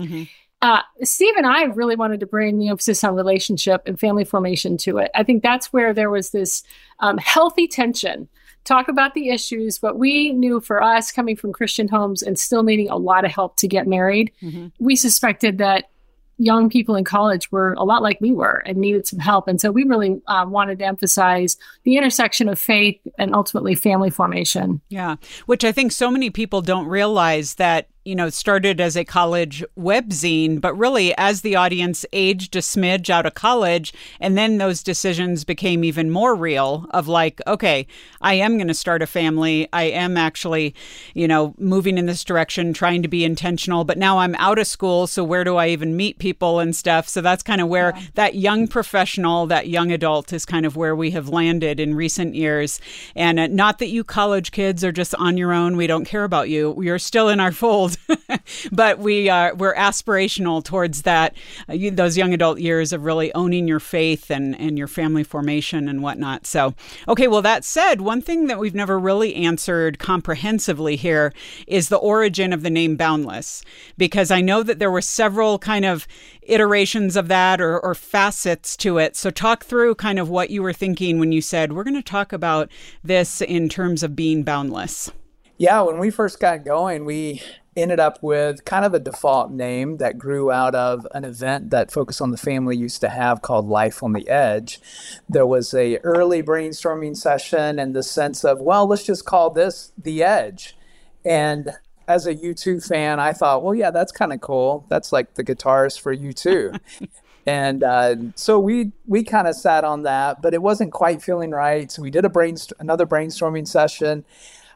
Uh, 0.61 0.81
Steve 1.03 1.35
and 1.37 1.45
I 1.45 1.63
really 1.65 1.95
wanted 1.95 2.19
to 2.21 2.25
bring 2.25 2.57
the 2.57 2.69
emphasis 2.69 3.03
on 3.03 3.15
relationship 3.15 3.83
and 3.85 3.99
family 3.99 4.25
formation 4.25 4.75
to 4.77 4.97
it. 4.97 5.11
I 5.13 5.23
think 5.23 5.43
that's 5.43 5.71
where 5.71 5.93
there 5.93 6.09
was 6.09 6.31
this 6.31 6.63
um, 6.99 7.19
healthy 7.19 7.67
tension. 7.67 8.27
Talk 8.63 8.87
about 8.87 9.13
the 9.13 9.29
issues, 9.29 9.77
but 9.77 9.99
we 9.99 10.33
knew 10.33 10.59
for 10.59 10.81
us 10.81 11.11
coming 11.11 11.35
from 11.35 11.53
Christian 11.53 11.87
homes 11.87 12.23
and 12.23 12.39
still 12.39 12.63
needing 12.63 12.89
a 12.89 12.97
lot 12.97 13.23
of 13.23 13.31
help 13.31 13.55
to 13.57 13.67
get 13.67 13.87
married, 13.87 14.31
we 14.79 14.95
suspected 14.95 15.59
that 15.59 15.89
young 16.38 16.69
people 16.69 16.95
in 16.95 17.03
college 17.03 17.51
were 17.51 17.73
a 17.73 17.83
lot 17.83 18.01
like 18.01 18.19
we 18.21 18.31
were 18.31 18.61
and 18.65 18.77
needed 18.77 19.07
some 19.07 19.19
help. 19.19 19.47
And 19.47 19.59
so 19.59 19.71
we 19.71 19.83
really 19.83 20.21
uh, 20.27 20.45
wanted 20.47 20.79
to 20.79 20.85
emphasize 20.85 21.57
the 21.83 21.97
intersection 21.97 22.47
of 22.47 22.59
faith 22.59 22.99
and 23.17 23.33
ultimately 23.33 23.75
family 23.75 24.09
formation. 24.09 24.81
Yeah, 24.89 25.15
which 25.45 25.63
I 25.63 25.71
think 25.71 25.91
so 25.91 26.11
many 26.11 26.29
people 26.29 26.61
don't 26.61 26.88
realize 26.88 27.55
that 27.55 27.89
you 28.07 28.15
know, 28.15 28.29
started 28.29 28.79
as 28.79 28.95
a 28.95 29.03
college 29.03 29.65
webzine, 29.77 30.61
but 30.61 30.73
really 30.77 31.13
as 31.17 31.41
the 31.41 31.57
audience 31.57 32.05
aged 32.13 32.55
a 32.55 32.59
smidge 32.59 33.09
out 33.09 33.25
of 33.25 33.33
college, 33.33 33.93
and 34.21 34.37
then 34.37 34.59
those 34.59 34.81
decisions 34.81 35.43
became 35.43 35.83
even 35.83 36.09
more 36.09 36.33
real 36.33 36.85
of 36.91 37.09
like, 37.09 37.41
okay, 37.45 37.85
I 38.21 38.35
am 38.35 38.55
going 38.57 38.69
to 38.69 38.73
start 38.73 39.01
a 39.01 39.07
family. 39.07 39.67
I 39.73 39.83
am 39.83 40.15
actually, 40.15 40.73
you 41.15 41.27
know, 41.27 41.53
moving 41.57 41.97
in 41.97 42.05
this 42.05 42.23
direction, 42.23 42.71
trying 42.71 43.01
to 43.01 43.09
be 43.09 43.25
intentional, 43.25 43.83
but 43.83 43.97
now 43.97 44.19
I'm 44.19 44.35
out 44.35 44.57
of 44.57 44.67
school. 44.67 45.05
So 45.07 45.21
where 45.25 45.43
do 45.43 45.57
I 45.57 45.67
even 45.67 45.97
meet 45.97 46.17
people 46.17 46.59
and 46.59 46.73
stuff? 46.73 47.09
So 47.09 47.19
that's 47.19 47.43
kind 47.43 47.59
of 47.59 47.67
where 47.67 47.91
yeah. 47.93 48.03
that 48.13 48.35
young 48.35 48.69
professional, 48.69 49.47
that 49.47 49.67
young 49.67 49.91
adult 49.91 50.31
is 50.31 50.45
kind 50.45 50.65
of 50.65 50.77
where 50.77 50.95
we 50.95 51.11
have 51.11 51.27
landed 51.27 51.77
in 51.77 51.93
recent 51.93 52.35
years. 52.35 52.79
And 53.17 53.37
uh, 53.37 53.47
not 53.47 53.79
that 53.79 53.89
you 53.89 54.05
college 54.05 54.53
kids 54.53 54.81
are 54.85 54.93
just 54.93 55.13
on 55.15 55.35
your 55.35 55.51
own. 55.51 55.75
We 55.75 55.87
don't 55.87 56.05
care 56.05 56.23
about 56.23 56.47
you. 56.47 56.71
We 56.71 56.87
are 56.87 56.99
still 56.99 57.27
in 57.27 57.41
our 57.41 57.51
fold. 57.51 57.96
but 58.71 58.99
we 58.99 59.29
are 59.29 59.53
we're 59.55 59.75
aspirational 59.75 60.63
towards 60.63 61.03
that 61.03 61.35
uh, 61.69 61.73
you, 61.73 61.91
those 61.91 62.17
young 62.17 62.33
adult 62.33 62.59
years 62.59 62.93
of 62.93 63.03
really 63.03 63.33
owning 63.33 63.67
your 63.67 63.79
faith 63.79 64.29
and 64.29 64.59
and 64.59 64.77
your 64.77 64.87
family 64.87 65.23
formation 65.23 65.87
and 65.87 66.01
whatnot. 66.01 66.45
So, 66.45 66.73
okay, 67.07 67.27
well 67.27 67.41
that 67.41 67.63
said, 67.63 68.01
one 68.01 68.21
thing 68.21 68.47
that 68.47 68.59
we've 68.59 68.75
never 68.75 68.99
really 68.99 69.35
answered 69.35 69.99
comprehensively 69.99 70.95
here 70.95 71.33
is 71.67 71.89
the 71.89 71.97
origin 71.97 72.53
of 72.53 72.63
the 72.63 72.69
name 72.69 72.95
Boundless, 72.95 73.63
because 73.97 74.31
I 74.31 74.41
know 74.41 74.63
that 74.63 74.79
there 74.79 74.91
were 74.91 75.01
several 75.01 75.59
kind 75.59 75.85
of 75.85 76.07
iterations 76.41 77.15
of 77.15 77.27
that 77.27 77.61
or, 77.61 77.79
or 77.79 77.93
facets 77.93 78.75
to 78.77 78.97
it. 78.97 79.15
So, 79.15 79.29
talk 79.29 79.63
through 79.63 79.95
kind 79.95 80.19
of 80.19 80.29
what 80.29 80.49
you 80.49 80.63
were 80.63 80.73
thinking 80.73 81.19
when 81.19 81.31
you 81.31 81.41
said 81.41 81.73
we're 81.73 81.83
going 81.83 81.93
to 81.93 82.01
talk 82.01 82.33
about 82.33 82.69
this 83.03 83.41
in 83.41 83.69
terms 83.69 84.03
of 84.03 84.15
being 84.15 84.43
boundless. 84.43 85.11
Yeah, 85.57 85.81
when 85.81 85.97
we 85.97 86.11
first 86.11 86.39
got 86.39 86.63
going, 86.63 87.03
we 87.03 87.41
ended 87.78 87.99
up 87.99 88.21
with 88.23 88.65
kind 88.65 88.84
of 88.84 88.93
a 88.93 88.99
default 88.99 89.51
name 89.51 89.97
that 89.97 90.17
grew 90.17 90.51
out 90.51 90.75
of 90.75 91.07
an 91.13 91.23
event 91.23 91.69
that 91.69 91.91
Focus 91.91 92.19
on 92.19 92.32
the 92.32 92.38
Family 92.38 92.75
used 92.75 92.99
to 93.01 93.09
have 93.09 93.41
called 93.41 93.67
Life 93.67 94.01
on 94.01 94.13
the 94.13 94.28
Edge. 94.28 94.82
There 95.30 95.45
was 95.45 95.73
a 95.73 95.97
early 95.99 96.41
brainstorming 96.41 97.15
session 97.15 97.78
and 97.80 97.95
the 97.95 98.03
sense 98.03 98.43
of, 98.43 98.59
well, 98.59 98.88
let's 98.88 99.05
just 99.05 99.25
call 99.25 99.51
this 99.51 99.93
The 99.97 100.23
Edge. 100.23 100.75
And 101.23 101.71
as 102.07 102.25
a 102.25 102.34
U2 102.34 102.88
fan, 102.88 103.19
I 103.19 103.34
thought, 103.34 103.63
well, 103.63 103.75
yeah, 103.75 103.91
that's 103.91 104.11
kind 104.11 104.34
of 104.34 104.41
cool. 104.41 104.86
That's 104.89 105.11
like 105.11 105.36
the 105.36 105.43
guitarist 105.43 105.99
for 105.99 106.15
U2. 106.15 106.80
and 107.45 107.84
uh, 107.84 108.15
so 108.36 108.59
we 108.59 108.91
we 109.05 109.23
kind 109.23 109.47
of 109.47 109.55
sat 109.55 109.84
on 109.84 110.03
that, 110.03 110.41
but 110.41 110.53
it 110.53 110.61
wasn't 110.61 110.93
quite 110.93 111.21
feeling 111.21 111.51
right. 111.51 111.91
So 111.91 112.01
we 112.01 112.09
did 112.09 112.25
a 112.25 112.30
brainst- 112.30 112.73
another 112.80 113.05
brainstorming 113.05 113.67
session, 113.67 114.25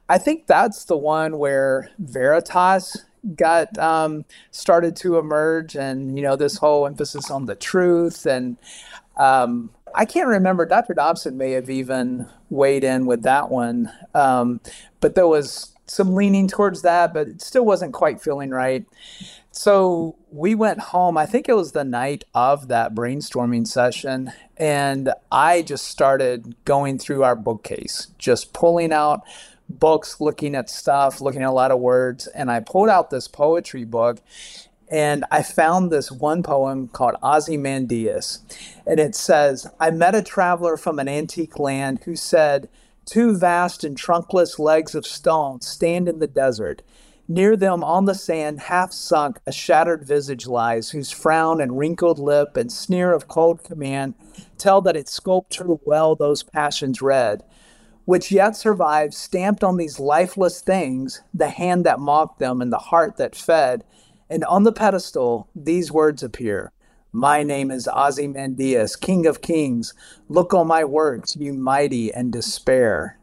I 0.09 0.17
think 0.17 0.47
that's 0.47 0.85
the 0.85 0.97
one 0.97 1.37
where 1.37 1.91
Veritas 1.99 3.05
got 3.35 3.77
um, 3.77 4.25
started 4.51 4.95
to 4.97 5.17
emerge, 5.17 5.75
and 5.75 6.17
you 6.17 6.23
know 6.23 6.35
this 6.35 6.57
whole 6.57 6.85
emphasis 6.85 7.29
on 7.29 7.45
the 7.45 7.55
truth. 7.55 8.25
And 8.25 8.57
um, 9.17 9.71
I 9.93 10.05
can't 10.05 10.27
remember. 10.27 10.65
Dr. 10.65 10.93
Dobson 10.93 11.37
may 11.37 11.51
have 11.51 11.69
even 11.69 12.27
weighed 12.49 12.83
in 12.83 13.05
with 13.05 13.23
that 13.23 13.49
one, 13.49 13.91
um, 14.13 14.59
but 14.99 15.15
there 15.15 15.27
was 15.27 15.75
some 15.85 16.15
leaning 16.15 16.47
towards 16.47 16.81
that, 16.83 17.13
but 17.13 17.27
it 17.27 17.41
still 17.41 17.65
wasn't 17.65 17.93
quite 17.93 18.21
feeling 18.21 18.49
right. 18.49 18.85
So 19.51 20.15
we 20.31 20.55
went 20.55 20.79
home. 20.79 21.17
I 21.17 21.25
think 21.25 21.49
it 21.49 21.55
was 21.55 21.73
the 21.73 21.83
night 21.83 22.23
of 22.33 22.69
that 22.69 22.95
brainstorming 22.95 23.67
session, 23.67 24.31
and 24.55 25.11
I 25.29 25.61
just 25.61 25.85
started 25.85 26.55
going 26.63 26.97
through 26.97 27.23
our 27.23 27.35
bookcase, 27.35 28.07
just 28.17 28.53
pulling 28.53 28.93
out 28.93 29.23
books, 29.79 30.19
looking 30.19 30.55
at 30.55 30.69
stuff, 30.69 31.21
looking 31.21 31.41
at 31.41 31.49
a 31.49 31.51
lot 31.51 31.71
of 31.71 31.79
words, 31.79 32.27
and 32.27 32.51
I 32.51 32.59
pulled 32.59 32.89
out 32.89 33.09
this 33.09 33.27
poetry 33.27 33.83
book 33.83 34.19
and 34.91 35.23
I 35.31 35.41
found 35.41 35.89
this 35.89 36.11
one 36.11 36.43
poem 36.43 36.89
called 36.89 37.15
Ozymandias. 37.23 38.39
And 38.85 38.99
it 38.99 39.15
says, 39.15 39.65
I 39.79 39.89
met 39.89 40.15
a 40.15 40.21
traveler 40.21 40.75
from 40.75 40.99
an 40.99 41.07
antique 41.07 41.57
land 41.57 42.01
who 42.03 42.17
said, 42.17 42.67
Two 43.05 43.37
vast 43.37 43.83
and 43.83 43.97
trunkless 43.97 44.59
legs 44.59 44.93
of 44.93 45.07
stone 45.07 45.61
stand 45.61 46.09
in 46.09 46.19
the 46.19 46.27
desert. 46.27 46.81
Near 47.27 47.55
them 47.55 47.83
on 47.85 48.05
the 48.05 48.13
sand, 48.13 48.59
half 48.59 48.91
sunk, 48.91 49.39
a 49.47 49.51
shattered 49.53 50.05
visage 50.05 50.45
lies, 50.45 50.89
whose 50.89 51.09
frown 51.09 51.61
and 51.61 51.77
wrinkled 51.77 52.19
lip 52.19 52.57
and 52.57 52.69
sneer 52.69 53.13
of 53.13 53.29
cold 53.29 53.63
command 53.63 54.15
tell 54.57 54.81
that 54.81 54.97
its 54.97 55.13
sculptor 55.13 55.65
well 55.85 56.15
those 56.15 56.43
passions 56.43 57.01
read 57.01 57.43
which 58.05 58.31
yet 58.31 58.55
survives, 58.55 59.17
stamped 59.17 59.63
on 59.63 59.77
these 59.77 59.99
lifeless 59.99 60.61
things, 60.61 61.21
the 61.33 61.49
hand 61.49 61.85
that 61.85 61.99
mocked 61.99 62.39
them 62.39 62.61
and 62.61 62.71
the 62.71 62.77
heart 62.77 63.17
that 63.17 63.35
fed. 63.35 63.83
And 64.29 64.43
on 64.45 64.63
the 64.63 64.71
pedestal, 64.71 65.49
these 65.55 65.91
words 65.91 66.23
appear 66.23 66.71
My 67.11 67.43
name 67.43 67.71
is 67.71 67.87
Ozymandias, 67.87 68.95
King 68.95 69.25
of 69.25 69.41
Kings. 69.41 69.93
Look 70.29 70.53
on 70.53 70.67
my 70.67 70.83
works, 70.83 71.35
you 71.35 71.53
mighty 71.53 72.13
and 72.13 72.31
despair. 72.31 73.19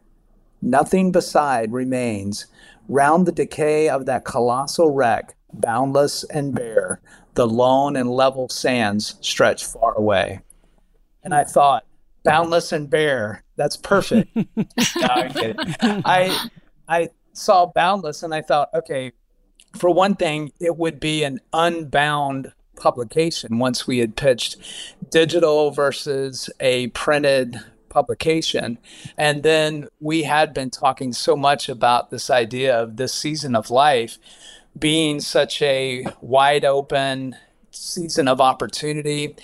Nothing 0.61 1.11
beside 1.11 1.71
remains. 1.71 2.47
Round 2.87 3.25
the 3.25 3.31
decay 3.31 3.87
of 3.87 4.05
that 4.07 4.25
colossal 4.25 4.91
wreck, 4.91 5.35
boundless 5.53 6.23
and 6.25 6.53
bare, 6.53 7.01
the 7.35 7.47
lone 7.47 7.95
and 7.95 8.09
level 8.09 8.49
sands 8.49 9.15
stretch 9.21 9.65
far 9.65 9.93
away. 9.95 10.41
And 11.23 11.33
I 11.33 11.43
thought, 11.43 11.85
boundless 12.29 12.71
and 12.71 12.89
bare. 12.89 13.43
That's 13.55 13.77
perfect. 13.77 14.35
no, 14.35 14.45
I 16.05 16.49
I 16.87 17.09
saw 17.33 17.65
boundless 17.67 18.23
and 18.23 18.33
I 18.33 18.41
thought, 18.41 18.69
okay, 18.73 19.11
for 19.77 19.89
one 19.89 20.15
thing, 20.15 20.51
it 20.59 20.77
would 20.77 20.99
be 20.99 21.23
an 21.23 21.39
unbound 21.53 22.53
publication 22.75 23.59
once 23.59 23.85
we 23.85 23.99
had 23.99 24.15
pitched 24.15 24.57
digital 25.09 25.71
versus 25.71 26.49
a 26.59 26.87
printed 26.87 27.59
publication. 27.89 28.77
And 29.17 29.43
then 29.43 29.87
we 29.99 30.23
had 30.23 30.53
been 30.53 30.69
talking 30.69 31.13
so 31.13 31.35
much 31.35 31.67
about 31.69 32.09
this 32.09 32.29
idea 32.29 32.79
of 32.79 32.97
this 32.97 33.13
season 33.13 33.55
of 33.55 33.69
life 33.69 34.17
being 34.77 35.19
such 35.19 35.61
a 35.61 36.05
wide 36.21 36.63
open 36.63 37.35
season 37.71 38.27
of 38.27 38.41
opportunity 38.41 39.35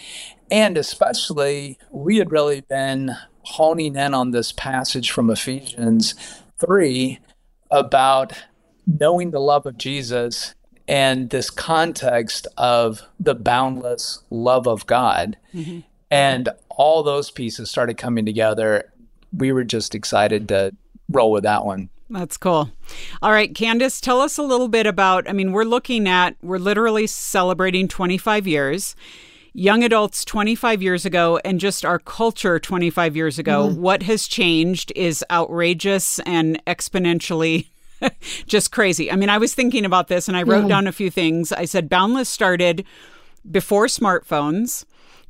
and 0.51 0.77
especially, 0.77 1.77
we 1.91 2.17
had 2.17 2.31
really 2.31 2.61
been 2.61 3.15
honing 3.43 3.95
in 3.95 4.13
on 4.13 4.31
this 4.31 4.51
passage 4.51 5.11
from 5.11 5.29
Ephesians 5.29 6.15
3 6.59 7.19
about 7.71 8.33
knowing 8.87 9.31
the 9.31 9.39
love 9.39 9.65
of 9.65 9.77
Jesus 9.77 10.55
and 10.87 11.29
this 11.29 11.49
context 11.49 12.47
of 12.57 13.01
the 13.19 13.35
boundless 13.35 14.23
love 14.29 14.67
of 14.67 14.85
God. 14.85 15.37
Mm-hmm. 15.53 15.79
And 16.11 16.49
all 16.69 17.03
those 17.03 17.31
pieces 17.31 17.69
started 17.69 17.97
coming 17.97 18.25
together. 18.25 18.91
We 19.35 19.51
were 19.51 19.63
just 19.63 19.95
excited 19.95 20.47
to 20.49 20.75
roll 21.09 21.31
with 21.31 21.43
that 21.43 21.65
one. 21.65 21.89
That's 22.09 22.37
cool. 22.37 22.71
All 23.21 23.31
right, 23.31 23.51
Candice, 23.51 23.99
tell 23.99 24.21
us 24.21 24.37
a 24.37 24.43
little 24.43 24.67
bit 24.67 24.85
about. 24.85 25.27
I 25.27 25.33
mean, 25.33 25.51
we're 25.51 25.63
looking 25.63 26.07
at, 26.07 26.35
we're 26.43 26.59
literally 26.59 27.07
celebrating 27.07 27.87
25 27.87 28.45
years 28.45 28.95
young 29.55 29.85
adults 29.85 30.25
25 30.25 30.83
years 30.83 31.05
ago 31.05 31.39
and 31.45 31.61
just 31.61 31.85
our 31.85 31.97
culture 31.97 32.59
25 32.59 33.15
years 33.15 33.39
ago, 33.39 33.69
mm-hmm. 33.69 33.81
what 33.81 34.03
has 34.03 34.27
changed 34.27 34.91
is 34.95 35.23
outrageous 35.31 36.19
and 36.19 36.63
exponentially 36.65 37.67
just 38.47 38.73
crazy. 38.73 39.09
I 39.09 39.15
mean, 39.15 39.29
I 39.29 39.37
was 39.37 39.55
thinking 39.55 39.85
about 39.85 40.09
this 40.09 40.27
and 40.27 40.35
I 40.35 40.43
wrote 40.43 40.63
yeah. 40.63 40.67
down 40.67 40.87
a 40.87 40.91
few 40.91 41.09
things. 41.09 41.53
I 41.53 41.63
said 41.63 41.87
Boundless 41.87 42.27
started 42.27 42.83
before 43.49 43.85
smartphones 43.85 44.83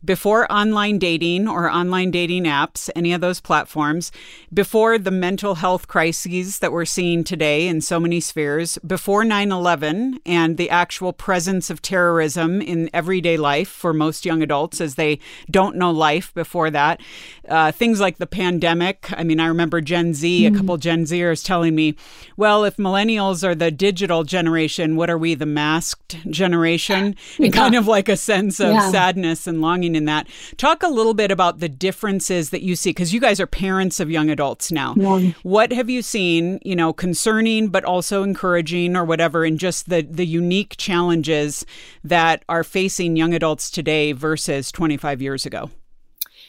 before 0.05 0.51
online 0.51 0.99
dating 0.99 1.47
or 1.47 1.69
online 1.69 2.11
dating 2.11 2.43
apps, 2.43 2.89
any 2.95 3.11
of 3.13 3.21
those 3.21 3.41
platforms, 3.41 4.11
before 4.53 4.97
the 4.97 5.11
mental 5.11 5.55
health 5.55 5.87
crises 5.87 6.59
that 6.59 6.71
we're 6.71 6.85
seeing 6.85 7.23
today 7.23 7.67
in 7.67 7.81
so 7.81 7.99
many 7.99 8.19
spheres, 8.19 8.77
before 8.85 9.25
9 9.25 9.51
11 9.51 10.19
and 10.25 10.57
the 10.57 10.69
actual 10.69 11.11
presence 11.11 11.69
of 11.69 11.81
terrorism 11.81 12.61
in 12.61 12.89
everyday 12.93 13.37
life 13.37 13.69
for 13.69 13.93
most 13.93 14.25
young 14.25 14.41
adults 14.41 14.79
as 14.79 14.95
they 14.95 15.19
don't 15.49 15.75
know 15.75 15.91
life 15.91 16.33
before 16.33 16.69
that. 16.69 17.01
Uh, 17.47 17.71
things 17.71 17.99
like 17.99 18.17
the 18.17 18.27
pandemic. 18.27 19.11
I 19.13 19.23
mean, 19.23 19.39
I 19.39 19.47
remember 19.47 19.81
Gen 19.81 20.13
Z, 20.13 20.43
mm-hmm. 20.43 20.55
a 20.55 20.57
couple 20.57 20.77
Gen 20.77 21.05
Zers 21.05 21.43
telling 21.43 21.75
me, 21.75 21.95
well, 22.37 22.63
if 22.63 22.77
millennials 22.77 23.43
are 23.43 23.55
the 23.55 23.71
digital 23.71 24.23
generation, 24.23 24.95
what 24.95 25.09
are 25.09 25.17
we, 25.17 25.35
the 25.35 25.45
masked 25.45 26.17
generation? 26.29 27.15
And 27.39 27.53
kind 27.53 27.75
of 27.75 27.87
like 27.87 28.09
a 28.09 28.17
sense 28.17 28.59
of 28.59 28.73
yeah. 28.73 28.91
sadness 28.91 29.47
and 29.47 29.61
longing 29.61 29.94
in 29.95 30.05
that. 30.05 30.27
Talk 30.57 30.83
a 30.83 30.87
little 30.87 31.13
bit 31.13 31.31
about 31.31 31.59
the 31.59 31.69
differences 31.69 32.49
that 32.51 32.61
you 32.61 32.75
see, 32.75 32.89
because 32.89 33.13
you 33.13 33.19
guys 33.19 33.39
are 33.39 33.47
parents 33.47 33.99
of 33.99 34.11
young 34.11 34.29
adults 34.29 34.71
now. 34.71 34.93
Yeah. 34.97 35.31
What 35.43 35.71
have 35.71 35.89
you 35.89 36.01
seen, 36.01 36.59
you 36.63 36.75
know, 36.75 36.93
concerning 36.93 37.69
but 37.69 37.83
also 37.83 38.23
encouraging 38.23 38.95
or 38.95 39.05
whatever, 39.05 39.45
in 39.45 39.57
just 39.57 39.89
the, 39.89 40.01
the 40.01 40.25
unique 40.25 40.75
challenges 40.77 41.65
that 42.03 42.43
are 42.49 42.63
facing 42.63 43.15
young 43.15 43.33
adults 43.33 43.71
today 43.71 44.11
versus 44.11 44.71
25 44.71 45.21
years 45.21 45.45
ago? 45.45 45.69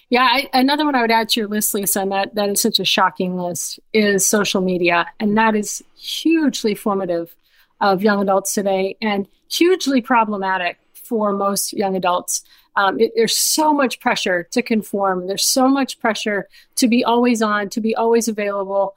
Yeah, 0.09 0.23
I, 0.23 0.49
another 0.53 0.85
one 0.85 0.95
I 0.95 1.01
would 1.01 1.11
add 1.11 1.31
to 1.31 1.41
your 1.41 1.49
list, 1.49 1.75
Lisa, 1.75 2.01
and 2.01 2.13
that, 2.13 2.35
that 2.37 2.49
is 2.51 2.61
such 2.61 2.79
a 2.79 2.85
shocking 2.85 3.37
list, 3.37 3.81
is 3.93 4.25
social 4.25 4.61
media. 4.61 5.07
And 5.19 5.37
that 5.37 5.57
is 5.57 5.83
hugely 5.97 6.77
formative 6.77 7.35
of 7.81 8.03
young 8.03 8.23
adults 8.23 8.55
today 8.55 8.97
and 9.03 9.27
hugely 9.51 10.01
problematic 10.01 10.79
for 11.07 11.33
most 11.33 11.73
young 11.73 11.97
adults. 11.97 12.43
Um, 12.77 13.01
it, 13.01 13.13
there's 13.17 13.37
so 13.37 13.73
much 13.73 14.01
pressure 14.01 14.47
to 14.51 14.63
conform. 14.63 15.27
There's 15.27 15.45
so 15.45 15.69
much 15.69 15.99
pressure 15.99 16.49
to 16.77 16.89
be 16.89 17.05
always 17.05 17.41
on, 17.41 17.71
to 17.71 17.81
be 17.81 17.95
always 17.95 18.29
available. 18.29 18.95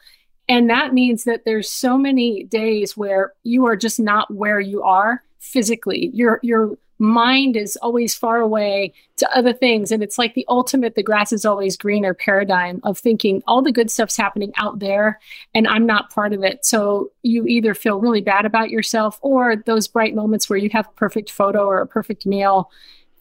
And 0.49 0.69
that 0.69 0.93
means 0.93 1.23
that 1.25 1.45
there's 1.45 1.69
so 1.69 1.97
many 1.97 2.43
days 2.43 2.97
where 2.97 3.33
you 3.43 3.65
are 3.67 3.75
just 3.75 3.99
not 3.99 4.33
where 4.33 4.59
you 4.59 4.81
are 4.83 5.23
physically. 5.39 6.11
Your 6.13 6.39
your 6.43 6.77
mind 6.99 7.55
is 7.55 7.77
always 7.81 8.13
far 8.13 8.39
away 8.39 8.93
to 9.17 9.37
other 9.37 9.53
things. 9.53 9.91
And 9.91 10.03
it's 10.03 10.17
like 10.17 10.33
the 10.33 10.45
ultimate, 10.49 10.95
the 10.95 11.03
grass 11.03 11.31
is 11.31 11.45
always 11.45 11.77
greener 11.77 12.13
paradigm 12.13 12.81
of 12.83 12.97
thinking 12.97 13.41
all 13.47 13.61
the 13.61 13.71
good 13.71 13.89
stuff's 13.89 14.17
happening 14.17 14.51
out 14.57 14.79
there 14.79 15.19
and 15.53 15.67
I'm 15.67 15.85
not 15.85 16.09
part 16.09 16.33
of 16.33 16.43
it. 16.43 16.65
So 16.65 17.11
you 17.23 17.47
either 17.47 17.73
feel 17.73 17.99
really 17.99 18.21
bad 18.21 18.45
about 18.45 18.69
yourself 18.69 19.17
or 19.21 19.55
those 19.55 19.87
bright 19.87 20.13
moments 20.13 20.49
where 20.49 20.59
you 20.59 20.69
have 20.71 20.87
a 20.87 20.91
perfect 20.91 21.31
photo 21.31 21.65
or 21.65 21.81
a 21.81 21.87
perfect 21.87 22.25
meal 22.25 22.69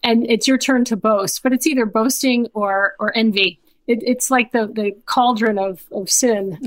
and 0.03 0.29
it's 0.29 0.47
your 0.47 0.57
turn 0.57 0.85
to 0.85 0.95
boast, 0.95 1.43
but 1.43 1.53
it's 1.53 1.67
either 1.67 1.85
boasting 1.85 2.47
or 2.53 2.95
or 2.99 3.15
envy. 3.17 3.59
It, 3.87 4.03
it's 4.03 4.29
like 4.29 4.51
the 4.51 4.67
the 4.67 4.95
cauldron 5.05 5.57
of 5.57 5.83
of 5.91 6.09
sin. 6.09 6.57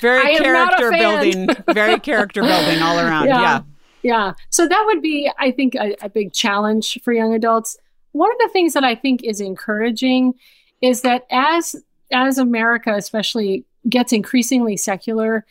Very 0.00 0.36
character 0.38 0.90
building, 0.90 1.48
very 1.72 2.00
character 2.00 2.42
building 2.42 2.82
all 2.82 2.98
around. 2.98 3.26
Yeah. 3.26 3.40
yeah. 3.40 3.62
Yeah. 4.06 4.34
So 4.50 4.68
that 4.68 4.84
would 4.86 5.02
be, 5.02 5.28
I 5.36 5.50
think, 5.50 5.74
a, 5.74 5.96
a 6.00 6.08
big 6.08 6.32
challenge 6.32 6.96
for 7.02 7.12
young 7.12 7.34
adults. 7.34 7.76
One 8.12 8.30
of 8.30 8.38
the 8.38 8.50
things 8.52 8.72
that 8.74 8.84
I 8.84 8.94
think 8.94 9.24
is 9.24 9.40
encouraging 9.40 10.34
is 10.80 11.00
that 11.00 11.26
as 11.28 11.74
as 12.12 12.38
America, 12.38 12.94
especially, 12.94 13.64
gets 13.88 14.12
increasingly 14.12 14.76
secular, 14.76 15.44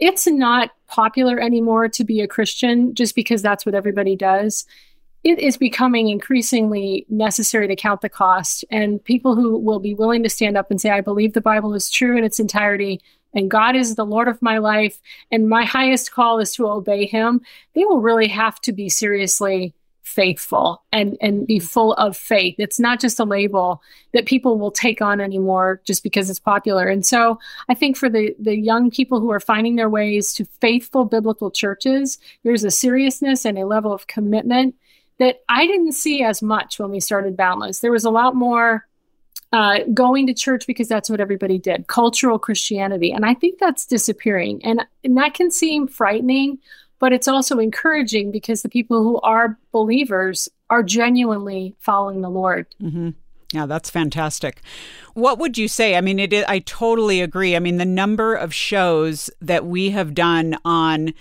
it's 0.00 0.26
not 0.26 0.72
popular 0.88 1.38
anymore 1.38 1.88
to 1.90 2.02
be 2.02 2.20
a 2.20 2.26
Christian 2.26 2.96
just 2.96 3.14
because 3.14 3.42
that's 3.42 3.64
what 3.64 3.76
everybody 3.76 4.16
does 4.16 4.66
it 5.24 5.38
is 5.38 5.56
becoming 5.56 6.10
increasingly 6.10 7.06
necessary 7.08 7.66
to 7.66 7.74
count 7.74 8.02
the 8.02 8.10
cost. 8.10 8.62
And 8.70 9.02
people 9.02 9.34
who 9.34 9.58
will 9.58 9.80
be 9.80 9.94
willing 9.94 10.22
to 10.22 10.28
stand 10.28 10.56
up 10.56 10.70
and 10.70 10.78
say, 10.78 10.90
I 10.90 11.00
believe 11.00 11.32
the 11.32 11.40
Bible 11.40 11.72
is 11.72 11.90
true 11.90 12.16
in 12.16 12.24
its 12.24 12.38
entirety, 12.38 13.00
and 13.34 13.50
God 13.50 13.76
is 13.76 13.94
the 13.94 14.06
Lord 14.06 14.28
of 14.28 14.40
my 14.40 14.58
life, 14.58 15.00
and 15.30 15.48
my 15.48 15.64
highest 15.64 16.12
call 16.12 16.38
is 16.38 16.52
to 16.54 16.68
obey 16.68 17.06
Him, 17.06 17.40
they 17.74 17.84
will 17.84 18.00
really 18.00 18.28
have 18.28 18.60
to 18.62 18.72
be 18.72 18.88
seriously 18.88 19.74
faithful 20.04 20.82
and 20.92 21.16
and 21.20 21.46
be 21.46 21.58
full 21.58 21.94
of 21.94 22.16
faith. 22.16 22.54
It's 22.58 22.78
not 22.78 23.00
just 23.00 23.18
a 23.18 23.24
label 23.24 23.82
that 24.12 24.26
people 24.26 24.58
will 24.58 24.70
take 24.70 25.00
on 25.00 25.20
anymore 25.20 25.80
just 25.84 26.02
because 26.02 26.30
it's 26.30 26.38
popular. 26.38 26.86
And 26.86 27.04
so 27.04 27.38
I 27.68 27.74
think 27.74 27.96
for 27.96 28.08
the 28.08 28.34
the 28.38 28.56
young 28.56 28.90
people 28.90 29.18
who 29.18 29.32
are 29.32 29.40
finding 29.40 29.76
their 29.76 29.88
ways 29.88 30.32
to 30.34 30.44
faithful 30.60 31.04
biblical 31.04 31.50
churches, 31.50 32.18
there's 32.44 32.64
a 32.64 32.70
seriousness 32.70 33.44
and 33.44 33.58
a 33.58 33.66
level 33.66 33.92
of 33.92 34.06
commitment 34.06 34.74
that 35.18 35.42
I 35.48 35.66
didn't 35.66 35.92
see 35.92 36.22
as 36.22 36.42
much 36.42 36.78
when 36.78 36.90
we 36.90 37.00
started 37.00 37.36
Boundless. 37.36 37.80
There 37.80 37.92
was 37.92 38.04
a 38.04 38.10
lot 38.10 38.34
more 38.34 38.86
uh, 39.52 39.80
going 39.92 40.26
to 40.26 40.34
church 40.34 40.66
because 40.66 40.88
that's 40.88 41.08
what 41.08 41.20
everybody 41.20 41.58
did, 41.58 41.86
cultural 41.86 42.38
Christianity. 42.38 43.12
And 43.12 43.24
I 43.24 43.34
think 43.34 43.58
that's 43.58 43.86
disappearing. 43.86 44.60
And, 44.64 44.84
and 45.04 45.16
that 45.16 45.34
can 45.34 45.50
seem 45.50 45.86
frightening, 45.86 46.58
but 46.98 47.12
it's 47.12 47.28
also 47.28 47.58
encouraging 47.58 48.32
because 48.32 48.62
the 48.62 48.68
people 48.68 49.02
who 49.02 49.20
are 49.20 49.56
believers 49.70 50.48
are 50.70 50.82
genuinely 50.82 51.76
following 51.78 52.20
the 52.20 52.30
Lord. 52.30 52.66
Mm-hmm. 52.82 53.10
Yeah, 53.52 53.66
that's 53.66 53.90
fantastic. 53.90 54.60
What 55.12 55.38
would 55.38 55.56
you 55.56 55.68
say? 55.68 55.94
I 55.94 56.00
mean, 56.00 56.18
it 56.18 56.34
I 56.48 56.58
totally 56.58 57.20
agree. 57.20 57.54
I 57.54 57.60
mean, 57.60 57.76
the 57.76 57.84
number 57.84 58.34
of 58.34 58.52
shows 58.52 59.30
that 59.40 59.64
we 59.64 59.90
have 59.90 60.14
done 60.14 60.58
on 60.64 61.14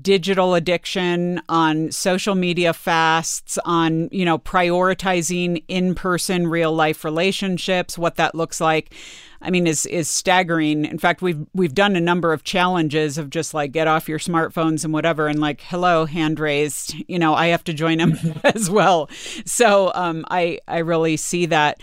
digital 0.00 0.54
addiction, 0.54 1.40
on 1.48 1.90
social 1.90 2.34
media 2.34 2.72
fasts, 2.72 3.58
on, 3.64 4.08
you 4.12 4.24
know, 4.24 4.38
prioritizing 4.38 5.64
in-person 5.68 6.46
real 6.46 6.72
life 6.72 7.04
relationships, 7.04 7.98
what 7.98 8.16
that 8.16 8.34
looks 8.34 8.60
like. 8.60 8.94
I 9.42 9.50
mean, 9.50 9.66
is 9.66 9.86
is 9.86 10.08
staggering. 10.08 10.84
In 10.84 10.98
fact, 10.98 11.20
we've 11.20 11.44
we've 11.52 11.74
done 11.74 11.96
a 11.96 12.00
number 12.00 12.32
of 12.32 12.44
challenges 12.44 13.18
of 13.18 13.28
just 13.28 13.54
like 13.54 13.72
get 13.72 13.88
off 13.88 14.08
your 14.08 14.20
smartphones 14.20 14.84
and 14.84 14.92
whatever, 14.92 15.26
and 15.26 15.40
like 15.40 15.60
hello, 15.62 16.06
hand 16.06 16.38
raised. 16.38 16.94
You 17.08 17.18
know, 17.18 17.34
I 17.34 17.48
have 17.48 17.64
to 17.64 17.74
join 17.74 17.98
them 17.98 18.16
as 18.44 18.70
well. 18.70 19.10
So 19.44 19.90
um, 19.94 20.24
I 20.30 20.60
I 20.68 20.78
really 20.78 21.16
see 21.16 21.46
that. 21.46 21.80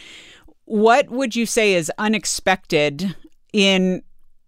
What 0.65 1.09
would 1.09 1.35
you 1.35 1.45
say 1.45 1.73
is 1.73 1.91
unexpected 1.97 3.15
in 3.51 4.03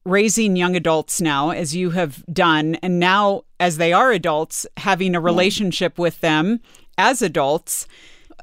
raising 0.06 0.56
young 0.56 0.76
adults 0.76 1.22
now, 1.22 1.52
as 1.52 1.76
you 1.76 1.91
have 1.91 2.24
done, 2.32 2.76
and 2.76 2.99
now 2.99 3.43
as 3.60 3.78
they 3.78 3.93
are 3.93 4.12
adults, 4.12 4.66
having 4.78 5.16
a 5.16 5.22
relationship 5.22 5.99
with 5.99 6.20
them 6.22 6.60
as 6.97 7.22
adults. 7.22 7.88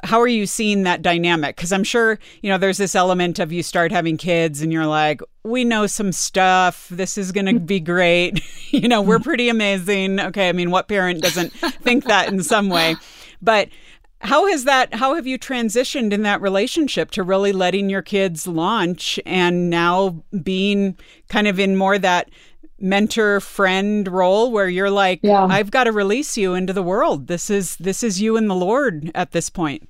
How 0.04 0.20
are 0.20 0.28
you 0.28 0.46
seeing 0.46 0.84
that 0.84 1.02
dynamic? 1.02 1.56
Because 1.56 1.72
I'm 1.72 1.82
sure, 1.82 2.20
you 2.40 2.50
know, 2.50 2.59
there's 2.59 2.78
this 2.78 2.94
element 2.94 3.40
of 3.40 3.50
you 3.50 3.64
start 3.64 3.90
having 3.90 4.16
kids 4.16 4.62
and 4.62 4.72
you're 4.72 4.86
like, 4.86 5.20
we 5.42 5.64
know 5.64 5.88
some 5.88 6.12
stuff. 6.12 6.88
This 6.88 7.18
is 7.18 7.32
going 7.32 7.46
to 7.52 7.59
be 7.59 7.80
great. 7.80 8.40
you 8.70 8.86
know, 8.88 9.02
we're 9.02 9.18
pretty 9.18 9.48
amazing. 9.48 10.20
Okay. 10.20 10.48
I 10.48 10.52
mean, 10.52 10.70
what 10.70 10.86
parent 10.86 11.20
doesn't 11.20 11.52
think 11.52 12.04
that 12.04 12.28
in 12.28 12.44
some 12.44 12.68
way? 12.68 12.94
But 13.42 13.70
how 14.20 14.46
has 14.48 14.64
that 14.64 14.94
how 14.94 15.14
have 15.14 15.26
you 15.26 15.38
transitioned 15.38 16.12
in 16.12 16.22
that 16.22 16.40
relationship 16.40 17.10
to 17.12 17.22
really 17.22 17.52
letting 17.52 17.88
your 17.88 18.02
kids 18.02 18.46
launch 18.46 19.20
and 19.24 19.70
now 19.70 20.22
being 20.42 20.96
kind 21.28 21.46
of 21.46 21.60
in 21.60 21.76
more 21.76 21.98
that 21.98 22.28
mentor 22.80 23.40
friend 23.40 24.08
role 24.08 24.52
where 24.52 24.68
you're 24.68 24.90
like 24.90 25.20
yeah. 25.22 25.44
I've 25.44 25.70
got 25.70 25.84
to 25.84 25.92
release 25.92 26.36
you 26.36 26.54
into 26.54 26.72
the 26.72 26.82
world. 26.82 27.26
This 27.26 27.50
is 27.50 27.76
this 27.76 28.02
is 28.02 28.20
you 28.20 28.36
and 28.36 28.48
the 28.48 28.54
Lord 28.54 29.10
at 29.14 29.32
this 29.32 29.50
point. 29.50 29.88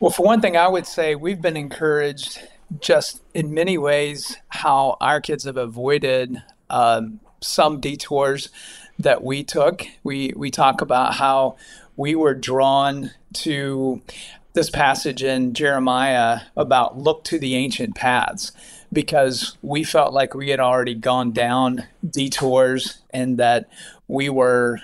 Well, 0.00 0.10
for 0.10 0.24
one 0.24 0.40
thing 0.40 0.56
I 0.56 0.68
would 0.68 0.86
say 0.86 1.14
we've 1.14 1.40
been 1.40 1.56
encouraged 1.56 2.40
just 2.80 3.22
in 3.34 3.54
many 3.54 3.78
ways 3.78 4.36
how 4.48 4.96
our 5.00 5.20
kids 5.20 5.44
have 5.44 5.56
avoided 5.56 6.42
um, 6.70 7.20
some 7.40 7.80
detours 7.80 8.50
that 8.98 9.22
we 9.22 9.44
took. 9.44 9.86
We 10.02 10.32
we 10.36 10.50
talk 10.50 10.80
about 10.80 11.14
how 11.14 11.56
we 11.96 12.14
were 12.14 12.34
drawn 12.34 13.10
to 13.32 14.02
this 14.52 14.70
passage 14.70 15.22
in 15.22 15.52
Jeremiah 15.52 16.40
about 16.56 16.98
look 16.98 17.24
to 17.24 17.38
the 17.38 17.54
ancient 17.56 17.94
paths 17.94 18.52
because 18.92 19.56
we 19.62 19.84
felt 19.84 20.12
like 20.12 20.34
we 20.34 20.48
had 20.48 20.60
already 20.60 20.94
gone 20.94 21.32
down 21.32 21.84
detours 22.08 23.02
and 23.10 23.38
that 23.38 23.68
we 24.08 24.28
were 24.28 24.78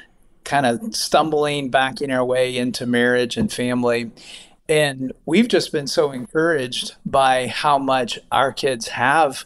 kind 0.45 0.67
of 0.67 0.95
stumbling 0.95 1.71
backing 1.71 2.11
our 2.11 2.25
way 2.25 2.57
into 2.57 2.85
marriage 2.85 3.37
and 3.37 3.53
family. 3.53 4.11
And 4.69 5.13
we've 5.25 5.49
just 5.49 5.73
been 5.73 5.87
so 5.87 6.11
encouraged 6.11 6.97
by 7.07 7.47
how 7.47 7.79
much 7.79 8.19
our 8.31 8.53
kids 8.53 8.89
have 8.89 9.45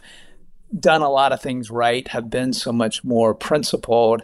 done 0.79 1.03
a 1.03 1.11
lot 1.11 1.33
of 1.33 1.41
things 1.41 1.71
right, 1.71 2.09
have 2.09 2.31
been 2.31 2.53
so 2.53 2.73
much 2.73 3.05
more 3.05 3.35
principled, 3.35 4.23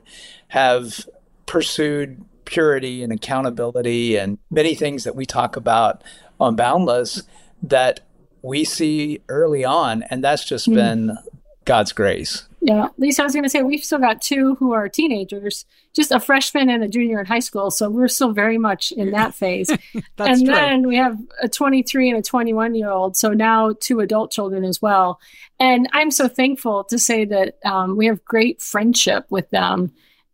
have 0.48 1.06
pursued 1.46 2.24
purity 2.44 3.02
and 3.02 3.12
accountability 3.12 4.16
and 4.16 4.38
many 4.50 4.74
things 4.74 5.04
that 5.04 5.14
we 5.14 5.26
talk 5.26 5.56
about 5.56 6.02
on 6.40 6.56
Boundless 6.56 7.22
that 7.62 8.00
we 8.42 8.64
see 8.64 9.20
early 9.28 9.64
on. 9.64 10.02
And 10.04 10.22
that's 10.22 10.44
just 10.44 10.68
mm. 10.68 10.74
been 10.74 11.18
God's 11.64 11.92
grace. 11.92 12.48
Yeah. 12.60 12.88
Lisa, 12.96 13.22
I 13.22 13.24
was 13.24 13.32
going 13.32 13.42
to 13.42 13.48
say, 13.48 13.62
we've 13.62 13.82
still 13.82 13.98
got 13.98 14.22
two 14.22 14.54
who 14.56 14.72
are 14.72 14.88
teenagers, 14.88 15.64
just 15.94 16.12
a 16.12 16.20
freshman 16.20 16.70
and 16.70 16.84
a 16.84 16.88
junior 16.88 17.18
in 17.18 17.26
high 17.26 17.40
school. 17.40 17.72
So 17.72 17.90
we're 17.90 18.06
still 18.08 18.32
very 18.32 18.56
much 18.56 18.92
in 18.92 19.10
that 19.10 19.34
phase. 19.34 19.68
and 19.70 20.44
true. 20.44 20.54
then 20.54 20.86
we 20.86 20.96
have 20.96 21.18
a 21.40 21.48
23 21.48 22.10
and 22.10 22.18
a 22.18 22.22
21 22.22 22.76
year 22.76 22.90
old. 22.90 23.16
So 23.16 23.30
now 23.30 23.74
two 23.80 23.98
adult 23.98 24.30
children 24.30 24.64
as 24.64 24.80
well. 24.80 25.20
And 25.58 25.88
I'm 25.92 26.12
so 26.12 26.28
thankful 26.28 26.84
to 26.84 26.98
say 26.98 27.24
that 27.24 27.58
um, 27.64 27.96
we 27.96 28.06
have 28.06 28.24
great 28.24 28.62
friendship 28.62 29.26
with 29.28 29.50
them 29.50 29.92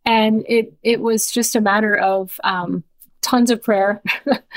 and 0.09 0.43
it 0.49 0.73
it 0.81 1.01
was 1.01 1.31
just 1.31 1.55
a 1.55 1.61
matter 1.61 1.95
of 1.95 2.39
um, 2.43 2.83
tons 3.21 3.51
of 3.51 3.61
prayer, 3.61 4.01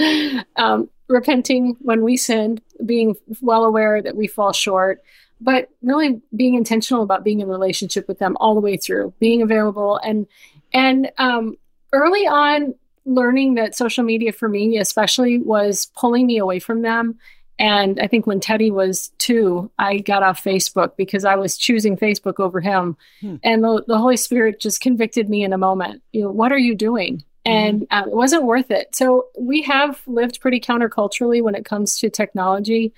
um, 0.56 0.88
repenting 1.08 1.76
when 1.80 2.02
we 2.02 2.16
sinned, 2.16 2.62
being 2.86 3.14
well 3.42 3.64
aware 3.64 4.00
that 4.00 4.16
we 4.16 4.26
fall 4.26 4.54
short, 4.54 5.02
but 5.42 5.68
really 5.82 6.22
being 6.34 6.54
intentional 6.54 7.02
about 7.02 7.22
being 7.22 7.40
in 7.40 7.48
relationship 7.48 8.08
with 8.08 8.18
them 8.18 8.34
all 8.40 8.54
the 8.54 8.62
way 8.62 8.78
through, 8.78 9.12
being 9.20 9.42
available, 9.42 9.98
and 9.98 10.26
and 10.72 11.12
um, 11.18 11.58
early 11.92 12.26
on 12.26 12.74
learning 13.04 13.54
that 13.56 13.74
social 13.74 14.04
media 14.04 14.32
for 14.32 14.48
me 14.48 14.78
especially 14.78 15.36
was 15.36 15.86
pulling 15.96 16.24
me 16.24 16.38
away 16.38 16.60
from 16.60 16.82
them 16.82 17.18
and 17.58 18.00
I 18.00 18.06
think 18.06 18.26
when 18.26 18.40
Teddy 18.40 18.70
was 18.70 19.12
two, 19.18 19.70
I 19.78 19.98
got 19.98 20.22
off 20.22 20.42
Facebook 20.42 20.96
because 20.96 21.24
I 21.24 21.36
was 21.36 21.56
choosing 21.56 21.96
Facebook 21.96 22.40
over 22.40 22.60
him. 22.60 22.96
Hmm. 23.20 23.36
And 23.44 23.62
the, 23.62 23.84
the, 23.86 23.98
Holy 23.98 24.16
Spirit 24.16 24.60
just 24.60 24.80
convicted 24.80 25.28
me 25.28 25.44
in 25.44 25.52
a 25.52 25.58
moment. 25.58 26.02
You 26.12 26.22
know, 26.22 26.30
what 26.30 26.50
are 26.52 26.58
you 26.58 26.74
doing? 26.74 27.24
And 27.44 27.82
mm-hmm. 27.82 27.94
uh, 27.94 28.06
it 28.06 28.16
wasn't 28.16 28.44
worth 28.44 28.70
it. 28.70 28.94
So 28.96 29.26
we 29.38 29.62
have 29.62 30.00
lived 30.06 30.40
pretty 30.40 30.60
counterculturally 30.60 31.42
when 31.42 31.54
it 31.54 31.64
comes 31.64 31.98
to 31.98 32.10
technology 32.10 32.92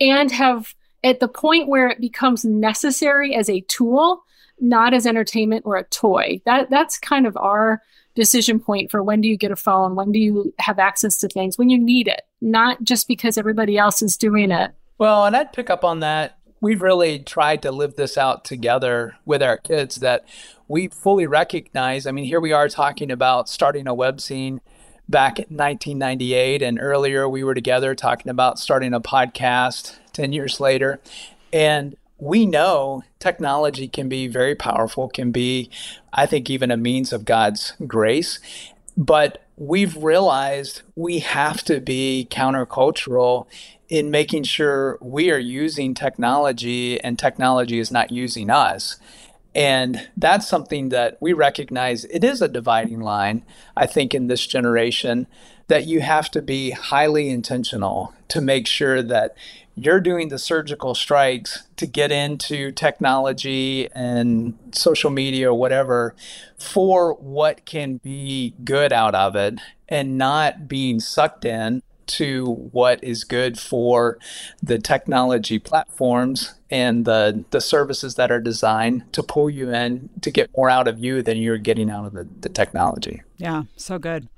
and 0.00 0.30
have 0.30 0.74
at 1.04 1.20
the 1.20 1.28
point 1.28 1.68
where 1.68 1.88
it 1.88 2.00
becomes 2.00 2.44
necessary 2.44 3.34
as 3.34 3.48
a 3.48 3.60
tool, 3.62 4.24
not 4.60 4.94
as 4.94 5.06
entertainment 5.06 5.64
or 5.64 5.76
a 5.76 5.84
toy. 5.84 6.40
That 6.44 6.70
that's 6.70 6.98
kind 6.98 7.26
of 7.26 7.36
our 7.36 7.82
decision 8.14 8.60
point 8.60 8.90
for 8.90 9.02
when 9.02 9.20
do 9.20 9.28
you 9.28 9.36
get 9.36 9.50
a 9.50 9.56
phone, 9.56 9.94
when 9.94 10.12
do 10.12 10.18
you 10.18 10.54
have 10.58 10.78
access 10.78 11.18
to 11.18 11.28
things, 11.28 11.58
when 11.58 11.68
you 11.68 11.78
need 11.78 12.08
it, 12.08 12.22
not 12.40 12.82
just 12.82 13.08
because 13.08 13.38
everybody 13.38 13.78
else 13.78 14.02
is 14.02 14.16
doing 14.16 14.50
it. 14.50 14.72
Well, 14.98 15.24
and 15.24 15.36
I'd 15.36 15.52
pick 15.52 15.70
up 15.70 15.84
on 15.84 16.00
that. 16.00 16.38
We've 16.60 16.82
really 16.82 17.18
tried 17.18 17.62
to 17.62 17.72
live 17.72 17.96
this 17.96 18.16
out 18.16 18.44
together 18.44 19.16
with 19.24 19.42
our 19.42 19.56
kids 19.56 19.96
that 19.96 20.24
we 20.68 20.88
fully 20.88 21.26
recognize. 21.26 22.06
I 22.06 22.12
mean, 22.12 22.24
here 22.24 22.40
we 22.40 22.52
are 22.52 22.68
talking 22.68 23.10
about 23.10 23.48
starting 23.48 23.88
a 23.88 23.94
webzine 23.94 24.60
back 25.08 25.38
in 25.38 25.56
1998 25.56 26.62
and 26.62 26.78
earlier 26.80 27.28
we 27.28 27.42
were 27.42 27.54
together 27.54 27.94
talking 27.94 28.30
about 28.30 28.58
starting 28.58 28.94
a 28.94 29.00
podcast 29.00 29.96
10 30.12 30.32
years 30.32 30.60
later 30.60 31.00
and 31.52 31.96
we 32.22 32.46
know 32.46 33.02
technology 33.18 33.88
can 33.88 34.08
be 34.08 34.28
very 34.28 34.54
powerful 34.54 35.08
can 35.08 35.32
be 35.32 35.68
i 36.12 36.24
think 36.24 36.48
even 36.48 36.70
a 36.70 36.76
means 36.76 37.12
of 37.12 37.24
god's 37.24 37.72
grace. 37.86 38.38
But 38.96 39.46
we've 39.56 39.96
realized 39.96 40.82
we 40.96 41.20
have 41.20 41.62
to 41.64 41.80
be 41.80 42.26
countercultural 42.30 43.46
in 43.88 44.10
making 44.10 44.44
sure 44.44 44.98
we 45.00 45.30
are 45.30 45.38
using 45.38 45.94
technology 45.94 47.00
and 47.00 47.18
technology 47.18 47.78
is 47.78 47.90
not 47.90 48.10
using 48.10 48.50
us. 48.50 48.96
And 49.54 50.08
that's 50.16 50.48
something 50.48 50.88
that 50.90 51.18
we 51.20 51.34
recognize 51.34 52.06
it 52.06 52.24
is 52.24 52.40
a 52.40 52.48
dividing 52.48 53.00
line, 53.00 53.44
I 53.76 53.86
think, 53.86 54.14
in 54.14 54.26
this 54.26 54.46
generation, 54.46 55.26
that 55.68 55.86
you 55.86 56.00
have 56.00 56.30
to 56.30 56.40
be 56.40 56.70
highly 56.70 57.28
intentional 57.28 58.14
to 58.28 58.40
make 58.40 58.66
sure 58.66 59.02
that 59.02 59.36
you're 59.74 60.00
doing 60.00 60.28
the 60.28 60.38
surgical 60.38 60.94
strikes 60.94 61.64
to 61.76 61.86
get 61.86 62.12
into 62.12 62.72
technology 62.72 63.88
and 63.94 64.58
social 64.72 65.10
media 65.10 65.50
or 65.50 65.54
whatever 65.54 66.14
for 66.58 67.14
what 67.14 67.64
can 67.64 67.96
be 67.98 68.54
good 68.64 68.92
out 68.92 69.14
of 69.14 69.34
it 69.34 69.58
and 69.88 70.18
not 70.18 70.68
being 70.68 71.00
sucked 71.00 71.44
in 71.44 71.82
to 72.06 72.44
what 72.72 73.02
is 73.02 73.24
good 73.24 73.58
for 73.58 74.18
the 74.62 74.78
technology 74.78 75.58
platforms 75.58 76.54
and 76.72 77.04
the 77.04 77.44
the 77.50 77.60
services 77.60 78.14
that 78.14 78.32
are 78.32 78.40
designed 78.40 79.12
to 79.12 79.22
pull 79.22 79.50
you 79.50 79.70
in 79.70 80.08
to 80.22 80.30
get 80.30 80.50
more 80.56 80.70
out 80.70 80.88
of 80.88 80.98
you 80.98 81.22
than 81.22 81.36
you're 81.36 81.58
getting 81.58 81.90
out 81.90 82.06
of 82.06 82.14
the, 82.14 82.26
the 82.40 82.48
technology. 82.48 83.22
Yeah, 83.36 83.64
so 83.76 83.98
good. 83.98 84.28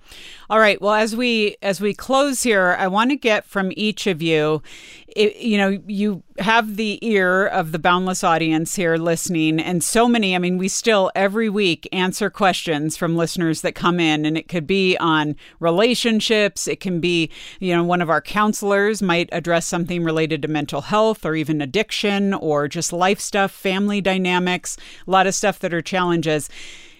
All 0.51 0.59
right. 0.59 0.81
Well, 0.81 0.95
as 0.95 1.17
we 1.17 1.57
as 1.63 1.81
we 1.81 1.95
close 1.95 2.43
here, 2.43 2.77
I 2.79 2.89
want 2.89 3.11
to 3.11 3.17
get 3.17 3.45
from 3.45 3.71
each 3.77 4.07
of 4.07 4.21
you. 4.21 4.63
It, 5.09 5.37
you 5.37 5.57
know, 5.57 5.81
you 5.87 6.23
have 6.39 6.77
the 6.77 6.99
ear 7.07 7.47
of 7.47 7.73
the 7.73 7.79
boundless 7.79 8.25
audience 8.25 8.75
here 8.75 8.97
listening, 8.97 9.61
and 9.61 9.83
so 9.83 10.09
many. 10.09 10.35
I 10.35 10.39
mean, 10.39 10.59
we 10.59 10.69
still 10.69 11.11
every 11.15 11.49
week 11.49 11.89
answer 11.93 12.31
questions 12.31 12.97
from 12.97 13.17
listeners 13.17 13.61
that 13.61 13.75
come 13.75 14.01
in, 14.01 14.25
and 14.25 14.37
it 14.37 14.49
could 14.49 14.67
be 14.67 14.97
on 14.99 15.37
relationships. 15.61 16.67
It 16.67 16.81
can 16.81 17.01
be, 17.01 17.31
you 17.61 17.75
know, 17.75 17.85
one 17.85 18.03
of 18.03 18.11
our 18.11 18.21
counselors 18.21 19.03
might 19.03 19.29
address 19.33 19.67
something 19.67 20.03
related 20.03 20.43
to 20.43 20.49
mental 20.49 20.81
health 20.81 21.25
or 21.25 21.35
even 21.35 21.61
addiction 21.61 22.24
or 22.33 22.69
just 22.69 22.93
life 22.93 23.21
stuff, 23.21 23.53
family 23.53 24.01
dynamics, 24.01 24.79
a 25.07 25.11
lot 25.11 25.27
of 25.27 25.35
stuff 25.35 25.59
that 25.59 25.75
are 25.75 25.83
challenges 25.83 26.49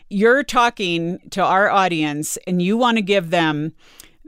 you're 0.09 0.45
talking 0.45 1.19
to 1.31 1.43
our 1.43 1.69
audience 1.71 2.37
and 2.47 2.61
you 2.61 2.77
want 2.77 2.97
to 2.97 3.03
give 3.03 3.31
them 3.31 3.73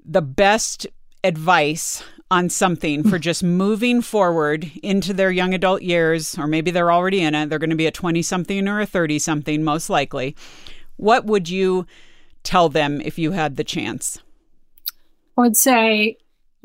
the 0.05 0.23
best 0.23 0.87
advice 1.23 2.03
on 2.31 2.49
something 2.49 3.09
for 3.09 3.19
just 3.21 3.45
moving 3.45 4.03
forward 4.03 4.71
into 4.83 5.13
their 5.13 5.31
young 5.31 5.55
adult 5.55 5.83
years, 5.83 6.37
or 6.39 6.47
maybe 6.47 6.71
they're 6.71 6.93
already 6.93 7.21
in 7.21 7.35
it, 7.35 7.49
they're 7.49 7.59
going 7.59 7.71
to 7.71 7.77
be 7.77 7.87
a 7.87 7.93
20 7.93 8.23
something 8.23 8.67
or 8.67 8.81
a 8.81 8.87
30 8.87 9.19
something, 9.19 9.63
most 9.63 9.91
likely. 9.91 10.35
What 10.97 11.27
would 11.27 11.49
you 11.49 11.87
tell 12.43 12.69
them 12.69 13.01
if 13.01 13.19
you 13.19 13.33
had 13.33 13.57
the 13.57 13.65
chance? 13.65 14.19
I 15.39 15.43
would 15.43 15.57
say 15.57 16.17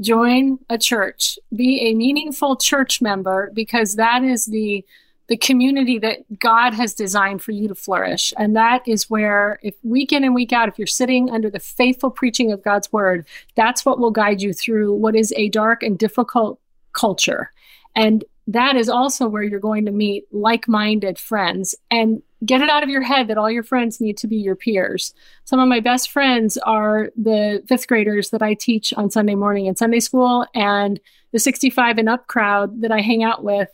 join 0.01 0.59
a 0.69 0.77
church, 0.77 1.37
be 1.55 1.79
a 1.81 1.93
meaningful 1.93 2.55
church 2.55 3.01
member, 3.01 3.51
because 3.53 3.95
that 3.95 4.23
is 4.23 4.45
the 4.45 4.83
the 5.27 5.37
community 5.37 5.97
that 5.97 6.39
God 6.39 6.73
has 6.73 6.93
designed 6.93 7.41
for 7.41 7.51
you 7.51 7.69
to 7.69 7.75
flourish. 7.75 8.33
And 8.37 8.53
that 8.57 8.85
is 8.85 9.09
where, 9.09 9.59
if 9.63 9.75
week 9.81 10.11
in 10.11 10.25
and 10.25 10.35
week 10.35 10.51
out, 10.51 10.67
if 10.67 10.77
you're 10.77 10.85
sitting 10.85 11.29
under 11.29 11.49
the 11.49 11.59
faithful 11.59 12.11
preaching 12.11 12.51
of 12.51 12.61
God's 12.61 12.91
word, 12.91 13.25
that's 13.55 13.85
what 13.85 13.97
will 13.97 14.11
guide 14.11 14.41
you 14.41 14.51
through 14.51 14.93
what 14.93 15.15
is 15.15 15.31
a 15.37 15.47
dark 15.47 15.83
and 15.83 15.97
difficult 15.97 16.59
culture. 16.91 17.53
And 17.95 18.25
that 18.47 18.75
is 18.75 18.89
also 18.89 19.25
where 19.25 19.43
you're 19.43 19.61
going 19.61 19.85
to 19.85 19.91
meet 19.93 20.25
like 20.33 20.67
minded 20.67 21.17
friends 21.17 21.75
and 21.89 22.21
get 22.45 22.61
it 22.61 22.69
out 22.69 22.83
of 22.83 22.89
your 22.89 23.01
head 23.01 23.27
that 23.27 23.37
all 23.37 23.51
your 23.51 23.63
friends 23.63 24.01
need 24.01 24.17
to 24.17 24.27
be 24.27 24.37
your 24.37 24.55
peers. 24.55 25.13
Some 25.45 25.59
of 25.59 25.67
my 25.67 25.79
best 25.79 26.09
friends 26.09 26.57
are 26.57 27.09
the 27.15 27.63
fifth 27.67 27.87
graders 27.87 28.31
that 28.31 28.41
I 28.41 28.53
teach 28.53 28.93
on 28.93 29.11
Sunday 29.11 29.35
morning 29.35 29.67
in 29.67 29.75
Sunday 29.75 29.99
school 29.99 30.45
and 30.55 30.99
the 31.31 31.39
65 31.39 31.97
and 31.97 32.09
up 32.09 32.27
crowd 32.27 32.81
that 32.81 32.91
I 32.91 33.01
hang 33.01 33.23
out 33.23 33.43
with 33.43 33.69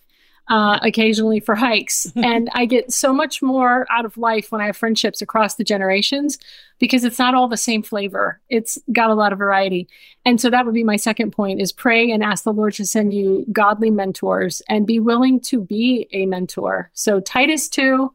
uh, 0.49 0.79
occasionally 0.81 1.39
for 1.39 1.55
hikes. 1.55 2.11
and 2.15 2.49
I 2.53 2.65
get 2.65 2.91
so 2.91 3.13
much 3.13 3.41
more 3.41 3.85
out 3.89 4.05
of 4.05 4.17
life 4.17 4.51
when 4.51 4.61
I 4.61 4.67
have 4.67 4.77
friendships 4.77 5.21
across 5.21 5.55
the 5.55 5.63
generations 5.63 6.37
because 6.79 7.03
it's 7.03 7.19
not 7.19 7.35
all 7.35 7.47
the 7.47 7.57
same 7.57 7.83
flavor. 7.83 8.39
It's 8.49 8.77
got 8.91 9.09
a 9.09 9.15
lot 9.15 9.33
of 9.33 9.39
variety. 9.39 9.87
And 10.25 10.39
so 10.39 10.49
that 10.49 10.65
would 10.65 10.75
be 10.75 10.83
my 10.83 10.95
second 10.95 11.31
point 11.31 11.61
is 11.61 11.71
pray 11.71 12.11
and 12.11 12.23
ask 12.23 12.43
the 12.43 12.53
Lord 12.53 12.73
to 12.75 12.85
send 12.85 13.13
you 13.13 13.45
godly 13.51 13.89
mentors 13.89 14.61
and 14.69 14.87
be 14.87 14.99
willing 14.99 15.39
to 15.41 15.61
be 15.61 16.07
a 16.11 16.25
mentor. 16.25 16.91
So 16.93 17.19
Titus 17.19 17.67
2 17.69 18.13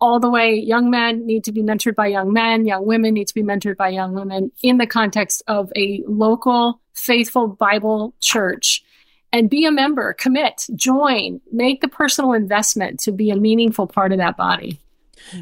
all 0.00 0.20
the 0.20 0.30
way 0.30 0.54
young 0.54 0.90
men 0.90 1.26
need 1.26 1.44
to 1.44 1.52
be 1.52 1.62
mentored 1.62 1.94
by 1.94 2.06
young 2.06 2.32
men, 2.32 2.66
young 2.66 2.86
women 2.86 3.14
need 3.14 3.28
to 3.28 3.34
be 3.34 3.42
mentored 3.42 3.76
by 3.76 3.88
young 3.88 4.14
women 4.14 4.52
in 4.62 4.78
the 4.78 4.86
context 4.86 5.42
of 5.46 5.72
a 5.76 6.02
local 6.06 6.80
faithful 6.92 7.48
Bible 7.48 8.14
church 8.20 8.82
and 9.32 9.50
be 9.50 9.66
a 9.66 9.72
member, 9.72 10.12
commit, 10.12 10.66
join, 10.74 11.40
make 11.52 11.80
the 11.80 11.88
personal 11.88 12.32
investment 12.32 13.00
to 13.00 13.12
be 13.12 13.30
a 13.30 13.36
meaningful 13.36 13.86
part 13.86 14.12
of 14.12 14.18
that 14.18 14.36
body. 14.36 14.80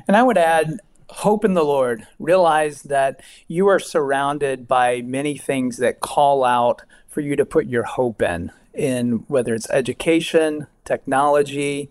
And 0.09 0.17
I 0.17 0.23
would 0.23 0.39
add, 0.39 0.81
hope 1.09 1.45
in 1.45 1.55
the 1.55 1.65
Lord. 1.65 2.07
Realize 2.19 2.83
that 2.83 3.21
you 3.47 3.69
are 3.69 3.79
surrounded 3.79 4.67
by 4.67 5.03
many 5.03 5.37
things 5.37 5.77
that 5.77 6.01
call 6.01 6.45
out 6.45 6.83
for 7.09 7.21
you 7.21 7.37
to 7.37 7.45
put 7.45 7.67
your 7.67 7.85
hope 7.85 8.23
in, 8.23 8.51
in 8.73 9.25
whether 9.29 9.55
it's 9.55 9.71
education, 9.71 10.67
technology, 10.85 11.91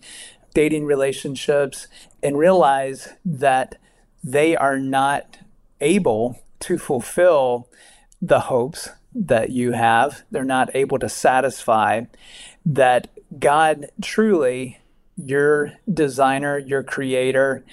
dating 0.54 0.86
relationships, 0.86 1.88
and 2.22 2.38
realize 2.38 3.10
that 3.26 3.76
they 4.24 4.56
are 4.56 4.80
not 4.80 5.38
able 5.82 6.40
to 6.60 6.78
fulfill 6.78 7.68
the 8.22 8.42
hopes 8.42 8.90
that 9.14 9.50
you 9.50 9.74
have, 9.74 10.24
they're 10.32 10.44
not 10.44 10.76
able 10.76 10.98
to 11.00 11.10
satisfy, 11.10 12.04
that 12.66 13.10
God 13.38 13.88
truly, 14.02 14.80
your 15.16 15.74
designer, 15.92 16.58
your 16.58 16.84
creator, 16.84 17.64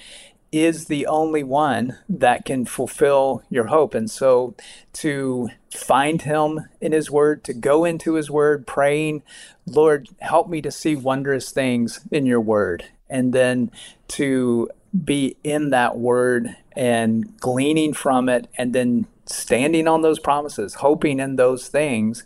is 0.51 0.85
the 0.85 1.05
only 1.07 1.43
one 1.43 1.97
that 2.09 2.43
can 2.45 2.65
fulfill 2.65 3.43
your 3.49 3.67
hope. 3.67 3.93
And 3.93 4.11
so 4.11 4.55
to 4.93 5.49
find 5.73 6.21
him 6.23 6.67
in 6.81 6.91
his 6.91 7.09
word, 7.09 7.43
to 7.45 7.53
go 7.53 7.85
into 7.85 8.15
his 8.15 8.29
word, 8.29 8.67
praying, 8.67 9.23
Lord, 9.65 10.09
help 10.19 10.49
me 10.49 10.61
to 10.61 10.71
see 10.71 10.95
wondrous 10.95 11.51
things 11.51 12.01
in 12.11 12.25
your 12.25 12.41
word. 12.41 12.85
And 13.09 13.33
then 13.33 13.71
to 14.09 14.69
be 15.05 15.37
in 15.43 15.69
that 15.69 15.97
word 15.97 16.55
and 16.73 17.37
gleaning 17.39 17.93
from 17.93 18.27
it 18.27 18.47
and 18.57 18.73
then 18.73 19.07
standing 19.25 19.87
on 19.87 20.01
those 20.01 20.19
promises, 20.19 20.75
hoping 20.75 21.19
in 21.19 21.37
those 21.37 21.67
things 21.67 22.25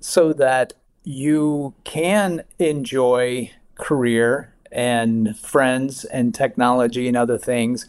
so 0.00 0.32
that 0.32 0.72
you 1.04 1.74
can 1.84 2.42
enjoy 2.58 3.50
career 3.74 4.52
and 4.70 5.38
friends 5.38 6.04
and 6.04 6.34
technology 6.34 7.08
and 7.08 7.16
other 7.16 7.38
things 7.38 7.86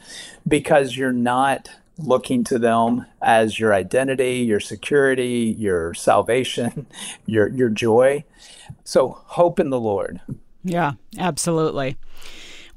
because 0.48 0.96
you're 0.98 1.12
not 1.12 1.70
looking 1.98 2.44
to 2.46 2.58
them 2.58 3.06
as 3.22 3.60
your 3.60 3.74
identity, 3.74 4.36
your 4.36 4.60
security, 4.60 5.56
your 5.58 5.94
salvation, 5.94 6.88
your 7.26 7.48
your 7.50 7.70
joy. 7.70 8.24
So 8.84 9.22
hope 9.26 9.60
in 9.60 9.70
the 9.70 9.80
Lord. 9.80 10.22
Yeah, 10.64 10.94
absolutely. 11.18 11.98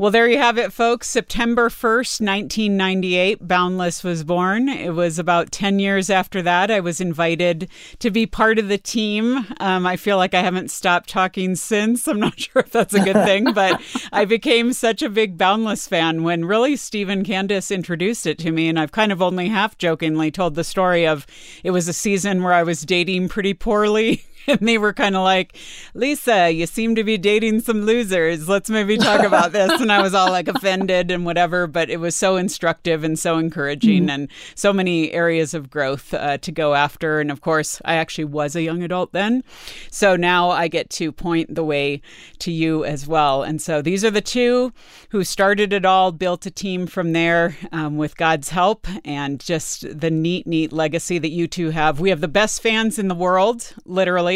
Well, 0.03 0.11
there 0.11 0.29
you 0.29 0.39
have 0.39 0.59
it, 0.59 0.73
folks. 0.73 1.09
September 1.09 1.69
1st, 1.69 2.27
1998, 2.27 3.47
Boundless 3.47 4.03
was 4.03 4.25
born. 4.25 4.69
It 4.69 4.95
was 4.95 5.17
about 5.17 5.53
10 5.53 5.79
years 5.79 6.11
after 6.11 6.43
that. 6.43 6.73
I 6.73 6.81
was 6.81 7.01
invited 7.01 7.69
to 8.01 8.11
be 8.11 8.27
part 8.27 8.59
of 8.59 8.67
the 8.67 8.79
team. 8.79 9.47
Um, 9.61 9.87
I 9.87 9.97
feel 9.97 10.17
like 10.17 10.35
I 10.35 10.43
haven't 10.43 10.73
stopped 10.73 11.09
talking 11.09 11.55
since. 11.55 12.09
I'm 12.09 12.19
not 12.19 12.41
sure 12.41 12.63
if 12.63 12.73
that's 12.73 12.95
a 12.95 13.05
good 13.05 13.25
thing, 13.25 13.53
but 13.53 13.81
I 14.13 14.25
became 14.25 14.73
such 14.73 15.03
a 15.03 15.09
big 15.09 15.39
Boundless 15.39 15.87
fan 15.87 16.25
when 16.25 16.47
really 16.47 16.75
Stephen 16.75 17.25
Candice 17.25 17.73
introduced 17.73 18.27
it 18.27 18.41
to 18.41 18.51
me. 18.51 18.69
And 18.69 18.81
I've 18.81 18.91
kind 18.91 19.13
of 19.13 19.23
only 19.23 19.51
half 19.51 19.79
jokingly 19.79 20.33
told 20.33 20.57
the 20.57 20.65
story 20.65 21.07
of 21.07 21.29
it 21.63 21.71
was 21.71 21.87
a 21.87 21.93
season 21.93 22.43
where 22.43 22.55
I 22.55 22.65
was 22.65 22.83
dating 22.83 23.29
pretty 23.29 23.55
poorly 23.55 24.25
and 24.47 24.61
they 24.61 24.79
were 24.79 24.93
kind 24.93 25.17
of 25.17 25.23
like, 25.23 25.57
Lisa, 25.95 26.51
you 26.51 26.67
seem 26.67 26.95
to 26.95 27.05
be 27.05 27.19
dating 27.19 27.61
some 27.61 27.83
losers. 27.83 28.49
Let's 28.49 28.71
maybe 28.71 28.97
talk 28.97 29.23
about 29.27 29.53
this. 29.53 29.81
And 29.81 29.93
I 29.93 30.03
was 30.03 30.15
all 30.15 30.31
like 30.31 30.49
offended 30.49 31.11
and 31.11 31.25
whatever, 31.25 31.67
but 31.67 31.91
it 31.91 31.99
was 31.99 32.17
so 32.17 32.37
instructive 32.37 33.05
and 33.05 33.19
so 33.19 33.39
encouraging 33.39 34.11
and 34.11 34.29
so 34.55 34.73
many 34.73 35.13
areas 35.13 35.55
of 35.55 35.71
growth 35.71 36.13
uh, 36.15 36.39
to 36.39 36.53
go 36.53 36.75
after. 36.75 37.21
And 37.21 37.31
of 37.31 37.41
course, 37.41 37.81
I 37.85 37.95
actually 37.95 38.25
was 38.25 38.57
a 38.57 38.63
young 38.63 38.83
adult 38.83 39.13
then. 39.13 39.45
So 39.91 40.17
now 40.17 40.51
I 40.51 40.69
get 40.69 40.91
to 40.91 41.13
point 41.13 41.55
the 41.55 41.65
way 41.65 42.01
to 42.41 42.51
you 42.51 42.85
as 42.85 43.07
well. 43.07 43.43
And 43.43 43.61
so 43.61 43.83
these 43.83 44.05
are 44.05 44.11
the 44.11 44.21
two 44.21 44.73
who 45.11 45.25
started 45.25 45.73
it 45.73 45.85
all, 45.85 46.13
built 46.13 46.47
a 46.47 46.51
team 46.51 46.87
from 46.87 47.13
there 47.13 47.57
um, 47.71 47.97
with 47.97 48.17
God's 48.17 48.49
help, 48.49 48.87
and 49.05 49.41
just 49.41 50.01
the 50.01 50.11
neat, 50.11 50.47
neat 50.47 50.73
legacy 50.73 51.19
that 51.19 51.31
you 51.31 51.47
two 51.47 51.71
have. 51.71 52.01
We 52.01 52.11
have 52.11 52.21
the 52.21 52.29
best 52.29 52.63
fans 52.63 52.99
in 52.99 53.09
the 53.09 53.15
world, 53.15 53.75
literally. 53.85 54.32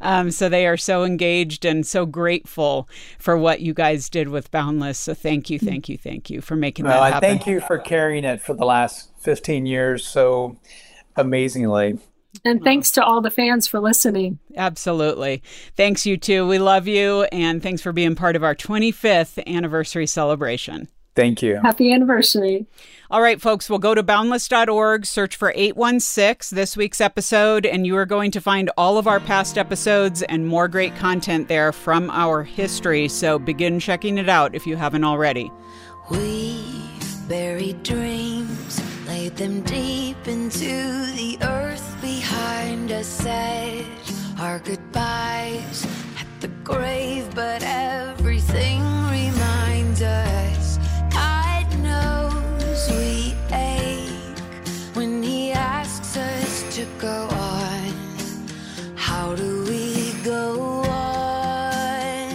Um, 0.00 0.30
so 0.30 0.48
they 0.48 0.66
are 0.66 0.76
so 0.76 1.04
engaged 1.04 1.64
and 1.64 1.86
so 1.86 2.06
grateful 2.06 2.88
for 3.18 3.36
what 3.36 3.60
you 3.60 3.74
guys 3.74 4.08
did 4.08 4.28
with 4.28 4.50
Boundless. 4.50 4.98
So 4.98 5.14
thank 5.14 5.50
you, 5.50 5.58
thank 5.58 5.88
you, 5.88 5.96
thank 5.98 6.30
you 6.30 6.40
for 6.40 6.56
making 6.56 6.84
Well, 6.86 7.02
that 7.02 7.14
happen. 7.14 7.28
thank 7.28 7.46
you 7.46 7.60
for 7.60 7.78
carrying 7.78 8.24
it 8.24 8.40
for 8.40 8.54
the 8.54 8.64
last 8.64 9.10
15 9.20 9.66
years 9.66 10.06
so 10.06 10.56
amazingly. 11.16 11.98
And 12.44 12.62
thanks 12.62 12.92
to 12.92 13.04
all 13.04 13.20
the 13.20 13.30
fans 13.30 13.66
for 13.66 13.80
listening. 13.80 14.38
Absolutely. 14.56 15.42
Thanks, 15.76 16.06
you 16.06 16.16
too. 16.16 16.46
We 16.46 16.58
love 16.58 16.86
you. 16.86 17.24
And 17.32 17.60
thanks 17.62 17.82
for 17.82 17.92
being 17.92 18.14
part 18.14 18.36
of 18.36 18.44
our 18.44 18.54
25th 18.54 19.44
anniversary 19.46 20.06
celebration. 20.06 20.88
Thank 21.14 21.42
you. 21.42 21.60
Happy 21.62 21.92
anniversary. 21.92 22.66
All 23.10 23.20
right, 23.20 23.40
folks, 23.40 23.68
we'll 23.68 23.80
go 23.80 23.94
to 23.94 24.02
boundless.org, 24.02 25.04
search 25.04 25.34
for 25.34 25.52
816, 25.56 26.54
this 26.54 26.76
week's 26.76 27.00
episode, 27.00 27.66
and 27.66 27.84
you 27.84 27.96
are 27.96 28.06
going 28.06 28.30
to 28.30 28.40
find 28.40 28.70
all 28.76 28.98
of 28.98 29.08
our 29.08 29.18
past 29.18 29.58
episodes 29.58 30.22
and 30.22 30.46
more 30.46 30.68
great 30.68 30.94
content 30.94 31.48
there 31.48 31.72
from 31.72 32.08
our 32.10 32.44
history. 32.44 33.08
So 33.08 33.38
begin 33.38 33.80
checking 33.80 34.18
it 34.18 34.28
out 34.28 34.54
if 34.54 34.66
you 34.66 34.76
haven't 34.76 35.02
already. 35.02 35.50
We've 36.08 37.28
buried 37.28 37.82
dreams, 37.82 38.80
laid 39.08 39.36
them 39.36 39.62
deep 39.62 40.28
into 40.28 41.06
the 41.16 41.38
earth 41.42 41.96
behind 42.00 42.92
us, 42.92 43.08
said 43.08 43.84
our 44.38 44.60
goodbyes 44.60 45.84
at 46.18 46.40
the 46.40 46.48
grave, 46.62 47.34
but 47.34 47.62
everything 47.64 48.80
reminds 49.10 50.02
us. 50.02 50.59
Go 60.30 60.82
on? 60.88 62.28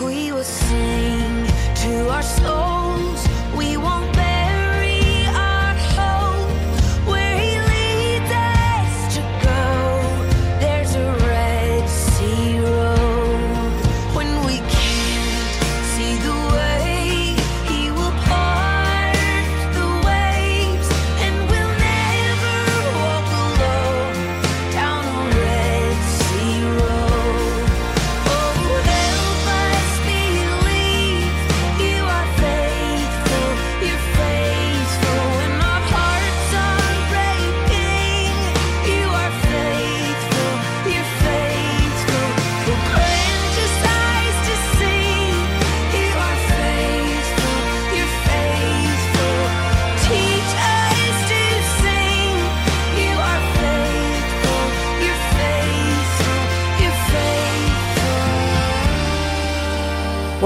We 0.00 0.30
will 0.30 0.44
sing 0.44 1.46
to 1.82 2.08
our 2.10 2.22
souls. 2.22 2.53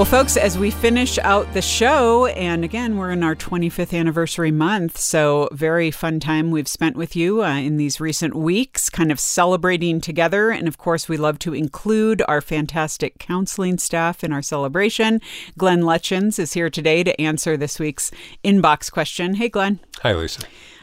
Folks, 0.09 0.37
as 0.37 0.57
we 0.57 0.71
finish 0.71 1.19
out 1.19 1.53
the 1.53 1.61
show, 1.61 2.25
and 2.25 2.65
again, 2.65 2.97
we're 2.97 3.11
in 3.11 3.21
our 3.21 3.35
25th 3.35 3.95
anniversary 3.95 4.49
month, 4.49 4.97
so 4.97 5.47
very 5.51 5.91
fun 5.91 6.19
time 6.19 6.49
we've 6.49 6.67
spent 6.67 6.97
with 6.97 7.15
you 7.15 7.43
uh, 7.43 7.57
in 7.57 7.77
these 7.77 8.01
recent 8.01 8.33
weeks, 8.33 8.89
kind 8.89 9.11
of 9.11 9.19
celebrating 9.19 10.01
together. 10.01 10.49
And 10.49 10.67
of 10.67 10.79
course, 10.79 11.07
we 11.07 11.15
love 11.15 11.37
to 11.39 11.53
include 11.53 12.23
our 12.27 12.41
fantastic 12.41 13.19
counseling 13.19 13.77
staff 13.77 14.23
in 14.23 14.33
our 14.33 14.41
celebration. 14.41 15.21
Glenn 15.59 15.81
Lutjens 15.81 16.39
is 16.39 16.53
here 16.53 16.71
today 16.71 17.03
to 17.03 17.21
answer 17.21 17.55
this 17.55 17.77
week's 17.77 18.09
inbox 18.43 18.91
question. 18.91 19.35
Hey, 19.35 19.47
Glenn. 19.47 19.79
Hi, 20.01 20.13
Lisa. 20.13 20.41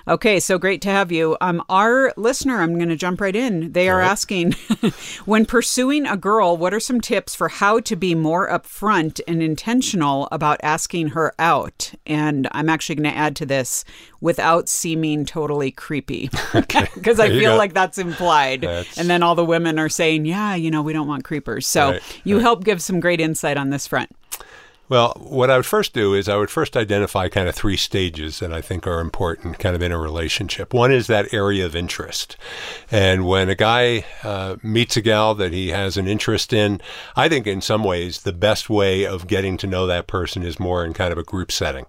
Okay, 0.08 0.38
so 0.38 0.56
great 0.56 0.80
to 0.82 0.88
have 0.88 1.10
you. 1.10 1.36
Um, 1.40 1.64
our 1.68 2.12
listener, 2.16 2.60
I'm 2.60 2.76
going 2.76 2.90
to 2.90 2.96
jump 2.96 3.20
right 3.20 3.34
in. 3.34 3.72
They 3.72 3.88
are 3.88 4.00
asking, 4.00 4.52
when 5.24 5.44
pursuing 5.44 6.06
a 6.06 6.16
girl, 6.16 6.56
what 6.56 6.72
are 6.72 6.78
some 6.78 7.00
tips 7.00 7.34
for 7.34 7.48
how 7.48 7.80
to 7.80 7.96
be 7.96 8.14
more 8.14 8.48
upfront 8.48 9.20
and 9.26 9.42
intentional 9.42 10.28
about 10.30 10.60
asking 10.62 11.08
her 11.08 11.34
out? 11.40 11.92
And 12.06 12.46
I'm 12.52 12.68
actually 12.68 12.94
going 12.94 13.10
to 13.12 13.18
add 13.18 13.34
to 13.36 13.46
this 13.46 13.84
without 14.20 14.68
seeming 14.68 15.26
totally 15.26 15.72
creepy, 15.72 16.30
because 16.54 17.18
I 17.20 17.28
feel 17.28 17.52
go. 17.54 17.56
like 17.56 17.74
that's 17.74 17.98
implied. 17.98 18.60
That's- 18.60 18.96
And 18.98 19.10
then 19.10 19.24
all 19.24 19.34
the 19.34 19.44
women 19.44 19.76
are 19.76 19.88
saying, 19.88 20.24
yeah, 20.24 20.54
you 20.54 20.70
know, 20.70 20.82
we 20.82 20.92
don't 20.92 21.08
want 21.08 21.24
creepers. 21.24 21.66
So 21.66 21.90
Right, 21.90 22.20
you 22.22 22.38
help 22.38 22.62
give 22.62 22.80
some 22.80 23.00
great 23.00 23.20
insight 23.20 23.56
on 23.56 23.70
this 23.70 23.88
front. 23.88 24.10
Well, 24.88 25.14
what 25.18 25.50
I 25.50 25.56
would 25.56 25.66
first 25.66 25.92
do 25.92 26.14
is 26.14 26.28
I 26.28 26.36
would 26.36 26.50
first 26.50 26.76
identify 26.76 27.28
kind 27.28 27.48
of 27.48 27.56
three 27.56 27.76
stages 27.76 28.38
that 28.38 28.52
I 28.52 28.60
think 28.60 28.86
are 28.86 29.00
important 29.00 29.58
kind 29.58 29.74
of 29.74 29.82
in 29.82 29.90
a 29.90 29.98
relationship. 29.98 30.72
One 30.72 30.92
is 30.92 31.08
that 31.08 31.34
area 31.34 31.66
of 31.66 31.74
interest. 31.74 32.36
And 32.88 33.26
when 33.26 33.48
a 33.48 33.56
guy 33.56 34.04
uh, 34.22 34.56
meets 34.62 34.96
a 34.96 35.00
gal 35.00 35.34
that 35.34 35.52
he 35.52 35.70
has 35.70 35.96
an 35.96 36.06
interest 36.06 36.52
in, 36.52 36.80
I 37.16 37.28
think 37.28 37.48
in 37.48 37.60
some 37.60 37.82
ways 37.82 38.22
the 38.22 38.32
best 38.32 38.70
way 38.70 39.04
of 39.04 39.26
getting 39.26 39.56
to 39.58 39.66
know 39.66 39.88
that 39.88 40.06
person 40.06 40.44
is 40.44 40.60
more 40.60 40.84
in 40.84 40.92
kind 40.92 41.10
of 41.10 41.18
a 41.18 41.24
group 41.24 41.50
setting. 41.50 41.86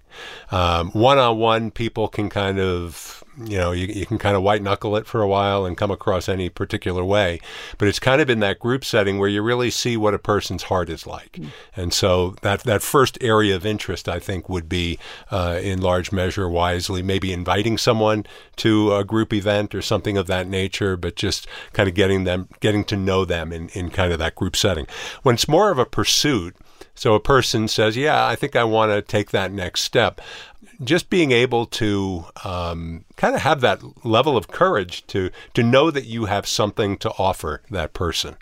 One 0.50 1.20
on 1.20 1.38
one, 1.38 1.70
people 1.70 2.08
can 2.08 2.30
kind 2.30 2.60
of 2.60 3.24
you 3.38 3.58
know, 3.58 3.72
you, 3.72 3.88
you 3.88 4.06
can 4.06 4.18
kind 4.18 4.36
of 4.36 4.42
white 4.42 4.62
knuckle 4.62 4.96
it 4.98 5.06
for 5.06 5.22
a 5.22 5.28
while 5.28 5.66
and 5.66 5.78
come 5.78 5.92
across 5.92 6.28
any 6.28 6.50
particular 6.50 7.04
way. 7.04 7.40
But 7.78 7.88
it's 7.88 8.00
kind 8.00 8.22
of 8.22 8.30
in 8.30 8.40
that 8.40 8.60
group 8.60 8.84
setting 8.84 9.20
where 9.20 9.30
you 9.30 9.42
really 9.42 9.70
see 9.70 9.96
what 9.96 10.14
a 10.14 10.20
person's 10.20 10.64
heart 10.64 10.90
is 10.90 11.06
like. 11.06 11.40
And 11.76 11.94
so 11.94 12.36
that, 12.42 12.62
that 12.62 12.82
first 12.82 13.18
area 13.22 13.56
of 13.56 13.66
interest, 13.66 14.10
I 14.10 14.20
think, 14.20 14.50
would 14.50 14.68
be 14.68 14.98
uh, 15.30 15.60
in 15.62 15.82
large 15.82 16.12
measure 16.12 16.50
wisely, 16.50 17.02
maybe 17.04 17.32
inviting 17.32 17.78
someone 17.78 18.26
to 18.58 18.96
a 18.96 19.04
group 19.04 19.34
event 19.34 19.76
or 19.76 19.82
something 19.82 20.18
of 20.18 20.28
that 20.28 20.48
nature, 20.48 20.98
but 20.98 21.16
just 21.16 21.48
kind 21.74 21.88
of 21.88 21.96
getting 21.96 22.24
them, 22.24 22.48
getting 22.60 22.84
to 22.86 22.98
know 22.98 23.26
them 23.26 23.54
in, 23.54 23.70
in 23.70 23.90
kind 23.90 24.12
of 24.12 24.20
that 24.20 24.36
group 24.36 24.56
setting. 24.56 24.88
When 25.22 25.36
it's 25.36 25.48
more 25.48 25.70
of 25.70 25.78
a 25.78 25.86
pursuit, 25.86 26.56
so 26.98 27.14
a 27.14 27.20
person 27.20 27.68
says, 27.68 27.96
Yeah, 27.96 28.26
I 28.26 28.36
think 28.36 28.56
I 28.56 28.64
want 28.64 28.92
to 28.92 29.02
take 29.02 29.30
that 29.30 29.52
next 29.52 29.82
step. 29.82 30.20
Just 30.84 31.09
being 31.09 31.32
able 31.32 31.65
to 31.65 32.25
um, 32.43 33.05
kind 33.15 33.36
of 33.36 33.41
have 33.41 33.61
that 33.61 33.82
level 34.05 34.38
of 34.38 34.47
courage 34.47 35.05
to 35.07 35.32
to 35.53 35.63
know 35.63 35.89
that 35.89 36.05
you 36.05 36.25
have 36.25 36.47
something 36.47 36.97
to 36.97 37.09
offer 37.17 37.61
that 37.71 37.93
person. 37.93 38.38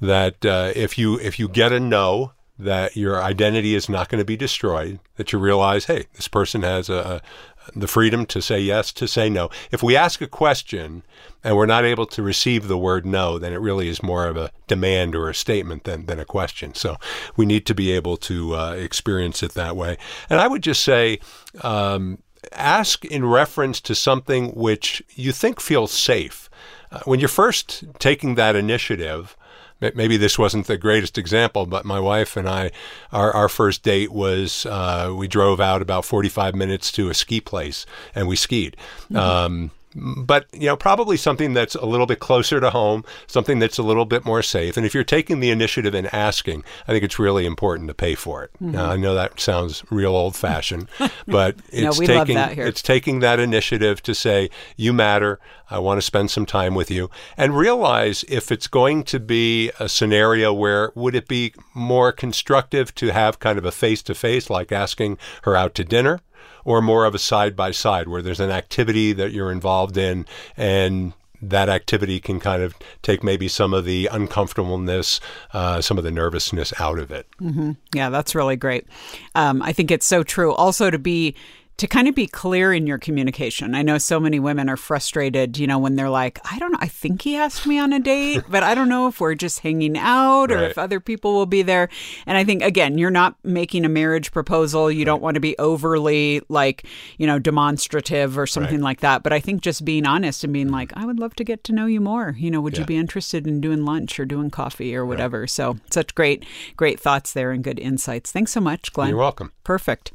That 0.00 0.44
uh, 0.44 0.72
if 0.74 0.98
you 0.98 1.18
if 1.20 1.38
you 1.38 1.48
get 1.48 1.72
a 1.72 1.80
no, 1.80 2.32
that 2.58 2.96
your 2.96 3.22
identity 3.22 3.74
is 3.74 3.88
not 3.88 4.08
going 4.08 4.18
to 4.18 4.24
be 4.24 4.36
destroyed. 4.36 4.98
That 5.16 5.32
you 5.32 5.38
realize, 5.38 5.84
hey, 5.84 6.06
this 6.14 6.28
person 6.28 6.62
has 6.62 6.88
a, 6.88 6.94
a 6.94 7.22
the 7.74 7.86
freedom 7.86 8.26
to 8.26 8.40
say 8.40 8.60
yes, 8.60 8.92
to 8.92 9.08
say 9.08 9.28
no. 9.28 9.50
If 9.70 9.82
we 9.82 9.96
ask 9.96 10.20
a 10.20 10.26
question 10.26 11.02
and 11.44 11.56
we're 11.56 11.66
not 11.66 11.84
able 11.84 12.06
to 12.06 12.22
receive 12.22 12.68
the 12.68 12.78
word 12.78 13.06
no, 13.06 13.38
then 13.38 13.52
it 13.52 13.60
really 13.60 13.88
is 13.88 14.02
more 14.02 14.26
of 14.26 14.36
a 14.36 14.50
demand 14.66 15.14
or 15.14 15.28
a 15.28 15.34
statement 15.34 15.84
than, 15.84 16.06
than 16.06 16.18
a 16.18 16.24
question. 16.24 16.74
So 16.74 16.96
we 17.36 17.46
need 17.46 17.66
to 17.66 17.74
be 17.74 17.92
able 17.92 18.16
to 18.18 18.54
uh, 18.54 18.72
experience 18.72 19.42
it 19.42 19.54
that 19.54 19.76
way. 19.76 19.98
And 20.28 20.40
I 20.40 20.48
would 20.48 20.62
just 20.62 20.82
say, 20.82 21.20
um, 21.62 22.18
ask 22.52 23.04
in 23.04 23.24
reference 23.24 23.80
to 23.82 23.94
something 23.94 24.50
which 24.50 25.02
you 25.14 25.32
think 25.32 25.60
feels 25.60 25.92
safe. 25.92 26.48
Uh, 26.90 27.00
when 27.04 27.20
you're 27.20 27.28
first 27.28 27.84
taking 27.98 28.34
that 28.34 28.56
initiative, 28.56 29.36
maybe 29.80 30.16
this 30.16 30.38
wasn't 30.38 30.66
the 30.66 30.76
greatest 30.76 31.18
example, 31.18 31.66
but 31.66 31.84
my 31.84 32.00
wife 32.00 32.36
and 32.36 32.48
I, 32.48 32.70
our, 33.12 33.32
our 33.32 33.48
first 33.48 33.82
date 33.82 34.10
was 34.12 34.66
uh, 34.66 35.14
we 35.16 35.28
drove 35.28 35.60
out 35.60 35.82
about 35.82 36.04
45 36.04 36.54
minutes 36.54 36.90
to 36.92 37.08
a 37.08 37.14
ski 37.14 37.40
place 37.40 37.86
and 38.14 38.28
we 38.28 38.36
skied. 38.36 38.76
Um, 39.14 39.70
but 39.94 40.46
you 40.52 40.66
know 40.66 40.76
probably 40.76 41.16
something 41.16 41.54
that's 41.54 41.74
a 41.74 41.86
little 41.86 42.06
bit 42.06 42.20
closer 42.20 42.60
to 42.60 42.70
home 42.70 43.04
something 43.26 43.58
that's 43.58 43.78
a 43.78 43.82
little 43.82 44.04
bit 44.04 44.24
more 44.24 44.42
safe. 44.42 44.76
And 44.76 44.84
if 44.84 44.94
you're 44.94 45.04
taking 45.04 45.40
the 45.40 45.50
initiative 45.50 45.94
in 45.94 46.06
asking 46.06 46.64
i 46.86 46.92
think 46.92 47.04
it's 47.04 47.18
really 47.18 47.46
important 47.46 47.88
to 47.88 47.94
pay 47.94 48.14
for 48.14 48.44
it. 48.44 48.52
Mm-hmm. 48.54 48.72
now, 48.72 48.90
i 48.90 48.96
know 48.96 49.14
that 49.14 49.40
sounds 49.40 49.84
real 49.90 50.14
old 50.14 50.36
fashioned 50.36 50.88
but 51.26 51.56
it's 51.70 51.98
love 51.98 52.06
taking 52.06 52.36
it's 52.36 52.82
taking 52.82 53.20
that 53.20 53.40
initiative 53.40 54.02
to 54.02 54.14
say 54.14 54.50
you 54.76 54.92
matter. 54.92 55.38
I 55.70 55.78
want 55.78 55.98
to 55.98 56.02
spend 56.02 56.30
some 56.30 56.46
time 56.46 56.74
with 56.74 56.90
you. 56.90 57.10
And 57.36 57.56
realize 57.56 58.24
if 58.28 58.50
it's 58.50 58.66
going 58.66 59.04
to 59.04 59.20
be 59.20 59.70
a 59.78 59.88
scenario 59.88 60.52
where 60.52 60.92
would 60.94 61.14
it 61.14 61.28
be 61.28 61.52
more 61.74 62.10
constructive 62.12 62.94
to 62.96 63.12
have 63.12 63.38
kind 63.38 63.58
of 63.58 63.64
a 63.64 63.72
face 63.72 64.02
to 64.04 64.14
face 64.14 64.48
like 64.48 64.72
asking 64.72 65.18
her 65.42 65.56
out 65.56 65.74
to 65.76 65.84
dinner 65.84 66.20
or 66.68 66.82
more 66.82 67.06
of 67.06 67.14
a 67.14 67.18
side 67.18 67.56
by 67.56 67.70
side 67.70 68.08
where 68.08 68.20
there's 68.20 68.40
an 68.40 68.50
activity 68.50 69.14
that 69.14 69.32
you're 69.32 69.50
involved 69.50 69.96
in 69.96 70.26
and 70.54 71.14
that 71.40 71.70
activity 71.70 72.20
can 72.20 72.38
kind 72.38 72.62
of 72.62 72.74
take 73.00 73.24
maybe 73.24 73.48
some 73.48 73.72
of 73.72 73.86
the 73.86 74.06
uncomfortableness, 74.12 75.18
uh, 75.54 75.80
some 75.80 75.96
of 75.96 76.04
the 76.04 76.10
nervousness 76.10 76.78
out 76.78 76.98
of 76.98 77.10
it. 77.10 77.26
Yeah, 77.94 78.10
that's 78.10 78.34
really 78.34 78.56
great. 78.56 78.86
Um, 79.34 79.62
I 79.62 79.72
think 79.72 79.90
it's 79.90 80.04
so 80.04 80.22
true. 80.22 80.52
Also, 80.52 80.90
to 80.90 80.98
be 80.98 81.34
to 81.78 81.86
kind 81.86 82.08
of 82.08 82.14
be 82.14 82.26
clear 82.26 82.72
in 82.72 82.86
your 82.86 82.98
communication. 82.98 83.74
I 83.74 83.82
know 83.82 83.98
so 83.98 84.18
many 84.18 84.40
women 84.40 84.68
are 84.68 84.76
frustrated, 84.76 85.58
you 85.58 85.66
know, 85.66 85.78
when 85.78 85.94
they're 85.94 86.10
like, 86.10 86.40
I 86.50 86.58
don't 86.58 86.72
know, 86.72 86.78
I 86.80 86.88
think 86.88 87.22
he 87.22 87.36
asked 87.36 87.66
me 87.66 87.78
on 87.78 87.92
a 87.92 88.00
date, 88.00 88.42
but 88.48 88.64
I 88.64 88.74
don't 88.74 88.88
know 88.88 89.06
if 89.06 89.20
we're 89.20 89.36
just 89.36 89.60
hanging 89.60 89.96
out 89.96 90.50
or 90.50 90.56
Right. 90.56 90.70
if 90.70 90.76
other 90.76 90.98
people 90.98 91.34
will 91.34 91.46
be 91.46 91.62
there. 91.62 91.88
And 92.26 92.36
I 92.36 92.42
think, 92.42 92.62
again, 92.62 92.98
you're 92.98 93.12
not 93.12 93.36
making 93.44 93.84
a 93.84 93.88
marriage 93.88 94.32
proposal. 94.32 94.90
You 94.90 95.04
don't 95.04 95.22
want 95.22 95.36
to 95.36 95.40
be 95.40 95.56
overly 95.58 96.42
like, 96.48 96.84
you 97.16 97.28
know, 97.28 97.38
demonstrative 97.38 98.36
or 98.36 98.46
something 98.46 98.80
like 98.80 99.00
that. 99.00 99.22
But 99.22 99.32
I 99.32 99.38
think 99.38 99.62
just 99.62 99.84
being 99.84 100.04
honest 100.04 100.42
and 100.42 100.52
being 100.52 100.66
mm-hmm. 100.66 100.74
like, 100.74 100.92
I 100.96 101.06
would 101.06 101.20
love 101.20 101.36
to 101.36 101.44
get 101.44 101.62
to 101.64 101.72
know 101.72 101.86
you 101.86 102.00
more. 102.00 102.34
You 102.36 102.50
know, 102.50 102.60
would 102.60 102.76
you 102.76 102.84
be 102.84 102.96
interested 102.96 103.46
in 103.46 103.60
doing 103.60 103.84
lunch 103.84 104.18
or 104.18 104.24
doing 104.24 104.50
coffee 104.50 104.96
or 104.96 105.06
whatever? 105.06 105.46
So, 105.46 105.76
such 105.90 106.14
great, 106.16 106.44
great 106.76 106.98
thoughts 106.98 107.32
there 107.32 107.52
and 107.52 107.62
good 107.62 107.78
insights. 107.78 108.32
Thanks 108.32 108.50
so 108.50 108.60
much, 108.60 108.92
Glenn. 108.92 109.10
You're 109.10 109.18
welcome. 109.18 109.52
Perfect. 109.62 110.12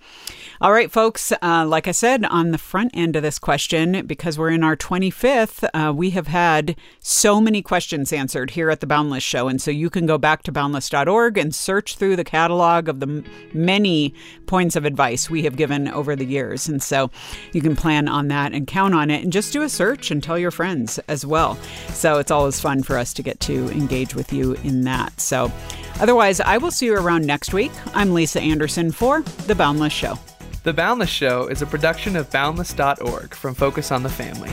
All 0.60 0.74
right, 0.74 0.92
folks. 0.92 1.32
Uh, 1.54 1.64
like 1.68 1.88
I 1.88 1.92
said, 1.92 2.26
on 2.26 2.50
the 2.50 2.58
front 2.58 2.90
end 2.96 3.16
of 3.16 3.22
this 3.22 3.38
question, 3.38 4.08
because 4.08 4.40
we're 4.40 4.50
in 4.50 4.64
our 4.64 4.76
25th, 4.76 5.70
uh, 5.76 5.94
we 5.94 6.10
have 6.10 6.26
had 6.26 6.76
so 7.00 7.40
many 7.40 7.62
questions 7.62 8.12
answered 8.12 8.50
here 8.50 8.72
at 8.72 8.80
the 8.80 8.88
Boundless 8.88 9.22
Show. 9.22 9.48
And 9.48 9.62
so 9.62 9.70
you 9.70 9.92
can 9.92 10.08
go 10.08 10.18
back 10.18 10.42
to 10.44 10.52
boundless.org 10.52 11.38
and 11.38 11.54
search 11.54 11.96
through 11.96 12.16
the 12.16 12.24
catalog 12.24 12.90
of 12.90 13.02
the 13.02 13.24
many 13.54 14.16
points 14.48 14.76
of 14.76 14.84
advice 14.84 15.30
we 15.30 15.44
have 15.44 15.56
given 15.56 15.88
over 15.90 16.16
the 16.16 16.26
years. 16.26 16.68
And 16.68 16.82
so 16.82 17.12
you 17.52 17.62
can 17.62 17.76
plan 17.76 18.08
on 18.08 18.30
that 18.30 18.54
and 18.54 18.66
count 18.66 18.96
on 18.96 19.12
it 19.12 19.24
and 19.24 19.32
just 19.32 19.54
do 19.54 19.62
a 19.62 19.70
search 19.70 20.10
and 20.10 20.24
tell 20.24 20.40
your 20.40 20.50
friends 20.50 20.98
as 21.08 21.24
well. 21.24 21.54
So 21.90 22.18
it's 22.18 22.32
always 22.32 22.60
fun 22.60 22.82
for 22.82 22.98
us 22.98 23.14
to 23.14 23.22
get 23.22 23.40
to 23.42 23.70
engage 23.70 24.16
with 24.16 24.34
you 24.34 24.54
in 24.64 24.86
that. 24.86 25.22
So 25.22 25.52
otherwise, 26.00 26.40
I 26.40 26.58
will 26.58 26.72
see 26.72 26.88
you 26.88 26.96
around 26.96 27.28
next 27.28 27.54
week. 27.54 27.72
I'm 27.94 28.16
Lisa 28.16 28.42
Anderson 28.42 28.92
for 28.92 29.22
The 29.22 29.54
Boundless 29.54 29.94
Show. 29.94 30.18
The 30.64 30.72
Boundless 30.72 31.10
Show 31.10 31.48
is 31.48 31.62
a 31.62 31.66
production 31.66 32.16
of 32.16 32.32
Boundless.org 32.32 33.36
from 33.36 33.54
Focus 33.54 33.92
on 33.92 34.02
the 34.02 34.08
Family. 34.08 34.50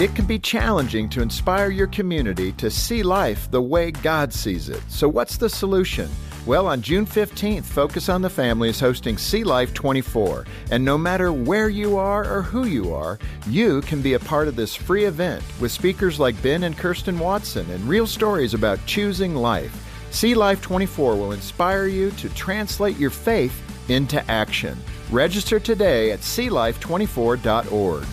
It 0.00 0.12
can 0.16 0.24
be 0.26 0.40
challenging 0.40 1.08
to 1.10 1.22
inspire 1.22 1.70
your 1.70 1.86
community 1.86 2.50
to 2.54 2.72
see 2.72 3.04
life 3.04 3.48
the 3.52 3.62
way 3.62 3.92
God 3.92 4.32
sees 4.32 4.68
it. 4.68 4.82
So, 4.88 5.08
what's 5.08 5.36
the 5.36 5.48
solution? 5.48 6.10
Well, 6.44 6.66
on 6.66 6.82
June 6.82 7.06
15th, 7.06 7.62
Focus 7.62 8.08
on 8.08 8.20
the 8.20 8.28
Family 8.28 8.70
is 8.70 8.80
hosting 8.80 9.16
See 9.16 9.44
Life 9.44 9.72
24. 9.74 10.44
And 10.72 10.84
no 10.84 10.98
matter 10.98 11.32
where 11.32 11.68
you 11.68 11.96
are 11.96 12.28
or 12.28 12.42
who 12.42 12.66
you 12.66 12.92
are, 12.92 13.20
you 13.46 13.80
can 13.82 14.02
be 14.02 14.14
a 14.14 14.18
part 14.18 14.48
of 14.48 14.56
this 14.56 14.74
free 14.74 15.04
event 15.04 15.44
with 15.60 15.70
speakers 15.70 16.18
like 16.18 16.42
Ben 16.42 16.64
and 16.64 16.76
Kirsten 16.76 17.20
Watson 17.20 17.70
and 17.70 17.88
real 17.88 18.08
stories 18.08 18.54
about 18.54 18.84
choosing 18.86 19.36
life. 19.36 19.83
See 20.14 20.36
Life 20.36 20.62
24 20.62 21.16
will 21.16 21.32
inspire 21.32 21.86
you 21.86 22.12
to 22.12 22.28
translate 22.30 22.96
your 22.98 23.10
faith 23.10 23.60
into 23.90 24.24
action. 24.30 24.78
Register 25.10 25.58
today 25.58 26.12
at 26.12 26.20
seelife24.org. 26.20 28.06